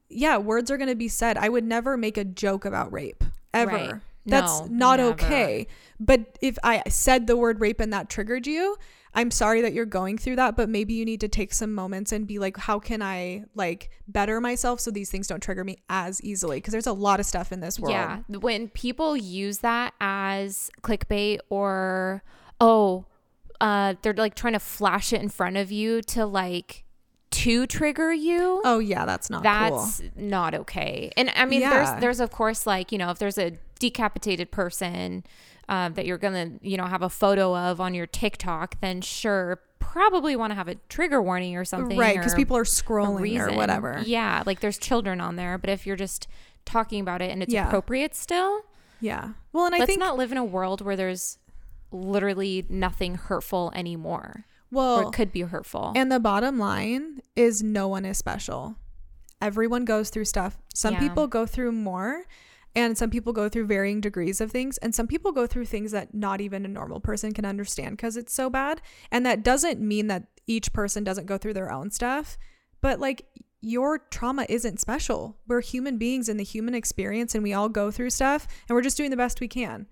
yeah, 0.08 0.38
words 0.38 0.70
are 0.70 0.78
going 0.78 0.88
to 0.88 0.94
be 0.94 1.08
said. 1.08 1.36
I 1.36 1.48
would 1.50 1.64
never 1.64 1.96
make 1.98 2.16
a 2.16 2.24
joke 2.24 2.64
about 2.64 2.90
rape 2.92 3.22
ever. 3.52 3.70
Right. 3.70 3.94
That's 4.24 4.60
No, 4.62 4.66
not 4.70 4.98
never. 4.98 5.10
okay. 5.10 5.66
But 6.00 6.38
if 6.40 6.58
I 6.64 6.82
said 6.88 7.26
the 7.26 7.36
word 7.36 7.60
rape 7.60 7.80
and 7.80 7.92
that 7.92 8.08
triggered 8.08 8.46
you, 8.46 8.76
I'm 9.16 9.30
sorry 9.30 9.62
that 9.62 9.72
you're 9.72 9.86
going 9.86 10.18
through 10.18 10.36
that, 10.36 10.56
but 10.56 10.68
maybe 10.68 10.92
you 10.92 11.04
need 11.06 11.20
to 11.22 11.28
take 11.28 11.54
some 11.54 11.72
moments 11.74 12.12
and 12.12 12.26
be 12.26 12.38
like, 12.38 12.58
how 12.58 12.78
can 12.78 13.00
I 13.00 13.46
like 13.54 13.90
better 14.06 14.40
myself 14.42 14.78
so 14.78 14.90
these 14.90 15.10
things 15.10 15.26
don't 15.26 15.42
trigger 15.42 15.64
me 15.64 15.78
as 15.88 16.22
easily? 16.22 16.58
Because 16.58 16.72
there's 16.72 16.86
a 16.86 16.92
lot 16.92 17.18
of 17.18 17.24
stuff 17.24 17.50
in 17.50 17.60
this 17.60 17.80
world. 17.80 17.92
Yeah. 17.92 18.18
When 18.28 18.68
people 18.68 19.16
use 19.16 19.58
that 19.60 19.94
as 20.02 20.70
clickbait 20.82 21.38
or, 21.48 22.22
oh, 22.60 23.06
uh, 23.58 23.94
they're 24.02 24.12
like 24.12 24.34
trying 24.34 24.52
to 24.52 24.60
flash 24.60 25.14
it 25.14 25.22
in 25.22 25.30
front 25.30 25.56
of 25.56 25.72
you 25.72 26.02
to 26.02 26.26
like, 26.26 26.84
to 27.30 27.66
trigger 27.66 28.12
you. 28.12 28.60
Oh 28.64 28.78
yeah, 28.78 29.04
that's 29.04 29.28
not 29.30 29.42
that's 29.42 30.00
cool. 30.00 30.10
not 30.16 30.54
okay. 30.54 31.10
And 31.16 31.30
I 31.34 31.44
mean, 31.44 31.60
Yeah. 31.60 31.70
there's 31.70 32.00
there's 32.00 32.20
of 32.20 32.30
course 32.30 32.66
like 32.66 32.92
you 32.92 32.98
know 32.98 33.10
if 33.10 33.18
there's 33.18 33.36
a 33.36 33.52
decapitated 33.78 34.50
person 34.50 35.22
uh, 35.68 35.88
that 35.90 36.06
you're 36.06 36.18
gonna 36.18 36.52
you 36.62 36.76
know 36.76 36.86
have 36.86 37.02
a 37.02 37.08
photo 37.10 37.56
of 37.56 37.80
on 37.80 37.94
your 37.94 38.06
TikTok, 38.06 38.80
then 38.80 39.00
sure, 39.00 39.60
probably 39.78 40.36
want 40.36 40.50
to 40.50 40.54
have 40.54 40.68
a 40.68 40.74
trigger 40.88 41.20
warning 41.22 41.56
or 41.56 41.64
something, 41.64 41.98
Right, 41.98 42.16
because 42.16 42.34
people 42.34 42.56
are 42.56 42.64
scrolling 42.64 43.38
or 43.40 43.54
whatever. 43.54 44.02
Yeah, 44.04 44.42
like 44.46 44.60
there's 44.60 44.78
children 44.78 45.20
on 45.20 45.36
there, 45.36 45.58
but 45.58 45.70
if 45.70 45.86
you're 45.86 45.96
just 45.96 46.28
talking 46.64 47.00
about 47.00 47.22
it 47.22 47.30
and 47.30 47.42
it's 47.42 47.52
Yeah. 47.52 47.66
appropriate 47.66 48.14
still, 48.14 48.62
Yeah. 49.00 49.30
Well, 49.52 49.66
and 49.66 49.74
I 49.74 49.78
let's 49.78 49.88
think 49.88 50.00
not 50.00 50.16
live 50.16 50.32
in 50.32 50.38
a 50.38 50.44
world 50.44 50.80
where 50.82 50.96
there's 50.96 51.38
literally 51.92 52.66
nothing 52.68 53.14
hurtful 53.14 53.72
anymore, 53.74 54.44
or 54.44 54.44
well, 54.72 55.08
it 55.08 55.14
could 55.14 55.32
be 55.32 55.42
hurtful. 55.42 55.92
and 55.94 56.10
the 56.10 56.20
bottom 56.20 56.58
line 56.58 57.22
is 57.36 57.62
no 57.62 57.88
one 57.88 58.04
is 58.04 58.18
special. 58.18 58.76
Everyone 59.40 59.84
goes 59.84 60.10
through 60.10 60.24
stuff. 60.24 60.58
Some 60.74 60.94
Yeah. 60.94 61.00
people 61.00 61.26
go 61.26 61.46
through 61.46 61.72
more 61.72 62.24
and 62.76 62.96
some 62.96 63.08
people 63.08 63.32
go 63.32 63.48
through 63.48 63.66
varying 63.66 64.02
degrees 64.02 64.40
of 64.40 64.52
things 64.52 64.76
and 64.78 64.94
some 64.94 65.06
people 65.06 65.32
go 65.32 65.46
through 65.46 65.64
things 65.64 65.92
that 65.92 66.12
not 66.14 66.42
even 66.42 66.66
a 66.66 66.68
normal 66.68 67.00
person 67.00 67.32
can 67.32 67.46
understand 67.46 67.96
because 67.96 68.18
it's 68.18 68.34
so 68.34 68.50
bad. 68.50 68.82
And 69.10 69.24
that 69.24 69.42
doesn't 69.42 69.80
mean 69.80 70.08
that 70.08 70.24
each 70.46 70.74
person 70.74 71.02
doesn't 71.02 71.26
go 71.26 71.38
through 71.38 71.54
their 71.54 71.72
own 71.72 71.90
stuff, 71.90 72.36
but 72.82 73.00
like 73.00 73.24
your 73.62 73.98
trauma 74.10 74.44
isn't 74.50 74.78
special. 74.78 75.38
We're 75.48 75.62
human 75.62 75.96
beings 75.96 76.28
in 76.28 76.36
the 76.36 76.44
human 76.44 76.74
experience 76.74 77.34
and 77.34 77.42
we 77.42 77.54
all 77.54 77.70
go 77.70 77.90
through 77.90 78.10
stuff 78.10 78.46
and 78.68 78.76
we're 78.76 78.82
just 78.82 78.98
doing 78.98 79.10
the 79.10 79.16
best 79.16 79.40
we 79.40 79.48
can. 79.48 79.86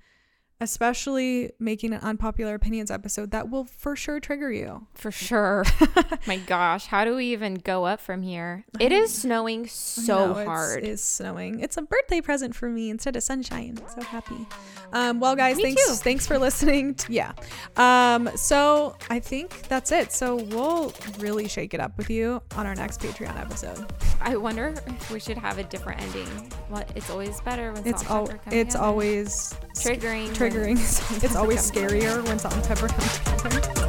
Especially 0.61 1.51
making 1.59 1.93
an 1.93 2.01
unpopular 2.01 2.55
opinions 2.55 2.91
episode 2.91 3.33
that 3.33 3.51
will 3.51 3.65
for 3.65 3.97
sure 3.97 4.19
trigger 4.21 4.51
you. 4.53 4.87
For 4.95 5.11
sure. 5.11 5.65
My 6.27 6.37
gosh, 6.39 6.87
how 6.87 7.05
do 7.05 7.17
we 7.17 7.27
even 7.33 7.55
go 7.57 7.85
up 7.85 8.01
from 8.01 8.23
here? 8.23 8.65
It 8.81 8.93
is 8.93 9.13
snowing 9.13 9.67
so 9.67 10.33
know, 10.33 10.45
hard. 10.45 10.85
It's 10.85 11.03
snowing. 11.03 11.61
It's 11.61 11.77
a 11.77 11.83
birthday 11.83 12.21
present 12.21 12.55
for 12.55 12.69
me 12.71 12.89
instead 12.89 13.17
of 13.17 13.23
sunshine. 13.25 13.79
So 13.95 14.03
happy. 14.03 14.47
Um, 14.93 15.19
well, 15.21 15.35
guys, 15.35 15.57
Me 15.57 15.65
thanks 15.65 15.87
too. 15.87 15.95
thanks 15.97 16.27
for 16.27 16.39
listening. 16.39 16.95
t- 16.95 17.15
yeah. 17.15 17.33
Um, 17.77 18.31
so 18.37 18.97
I 19.11 19.19
think 19.19 19.63
that's 19.69 19.91
it. 19.91 20.13
So 20.13 20.37
we'll 20.37 20.95
really 21.19 21.49
shake 21.49 21.75
it 21.75 21.81
up 21.81 21.99
with 21.99 22.09
you 22.11 22.41
on 22.57 22.65
our 22.67 22.77
next 22.77 23.01
Patreon 23.01 23.39
episode. 23.41 23.93
I 24.21 24.37
wonder 24.37 24.73
if 24.87 25.11
we 25.11 25.19
should 25.21 25.37
have 25.37 25.59
a 25.59 25.65
different 25.65 26.01
ending. 26.01 26.27
What? 26.69 26.91
It's 26.95 27.11
always 27.11 27.41
better 27.41 27.73
when 27.73 27.87
It's 27.87 28.07
salt 28.07 28.11
all 28.29 28.29
and 28.31 28.43
pepper 28.43 28.57
it's 28.57 28.77
always 28.77 29.55
triggering. 29.75 30.27
when 30.27 30.35
triggering. 30.45 30.77
it's 31.25 31.37
always 31.37 31.71
scarier 31.71 32.23
when 32.27 32.39
salt 32.39 32.55
and 32.55 32.65
pepper 32.65 32.89
come 32.89 33.51
together. 33.51 33.87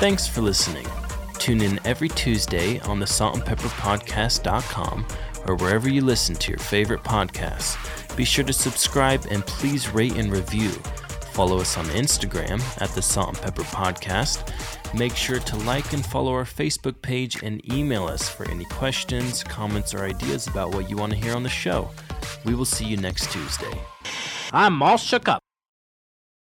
Thanks 0.00 0.26
for 0.26 0.40
listening. 0.40 0.86
Tune 1.38 1.60
in 1.60 1.78
every 1.84 2.08
Tuesday 2.08 2.80
on 2.80 2.98
the 2.98 3.06
Salt 3.06 3.36
and 3.36 3.44
Pepper 3.44 3.68
saltandpepperpodcast.com 3.68 5.06
or 5.46 5.54
wherever 5.56 5.88
you 5.88 6.02
listen 6.02 6.34
to 6.36 6.50
your 6.50 6.58
favorite 6.58 7.02
podcasts. 7.02 7.76
Be 8.16 8.24
sure 8.24 8.44
to 8.44 8.52
subscribe 8.52 9.24
and 9.30 9.46
please 9.46 9.88
rate 9.90 10.16
and 10.16 10.32
review. 10.32 10.70
Follow 11.32 11.58
us 11.58 11.76
on 11.76 11.84
Instagram 11.86 12.60
at 12.82 12.90
the 12.90 13.02
Salt 13.02 13.28
and 13.28 13.38
Pepper 13.38 13.62
Podcast. 13.62 14.52
Make 14.94 15.14
sure 15.14 15.38
to 15.38 15.56
like 15.58 15.92
and 15.92 16.04
follow 16.04 16.32
our 16.32 16.44
Facebook 16.44 17.00
page 17.02 17.42
and 17.42 17.60
email 17.72 18.06
us 18.06 18.28
for 18.28 18.50
any 18.50 18.64
questions, 18.64 19.44
comments, 19.44 19.94
or 19.94 20.04
ideas 20.04 20.48
about 20.48 20.74
what 20.74 20.90
you 20.90 20.96
want 20.96 21.12
to 21.12 21.18
hear 21.18 21.36
on 21.36 21.42
the 21.42 21.48
show. 21.48 21.90
We 22.44 22.54
will 22.54 22.64
see 22.64 22.86
you 22.86 22.96
next 22.96 23.30
Tuesday. 23.30 23.72
I'm 24.52 24.82
all 24.82 24.96
shook 24.96 25.28
up. 25.28 25.42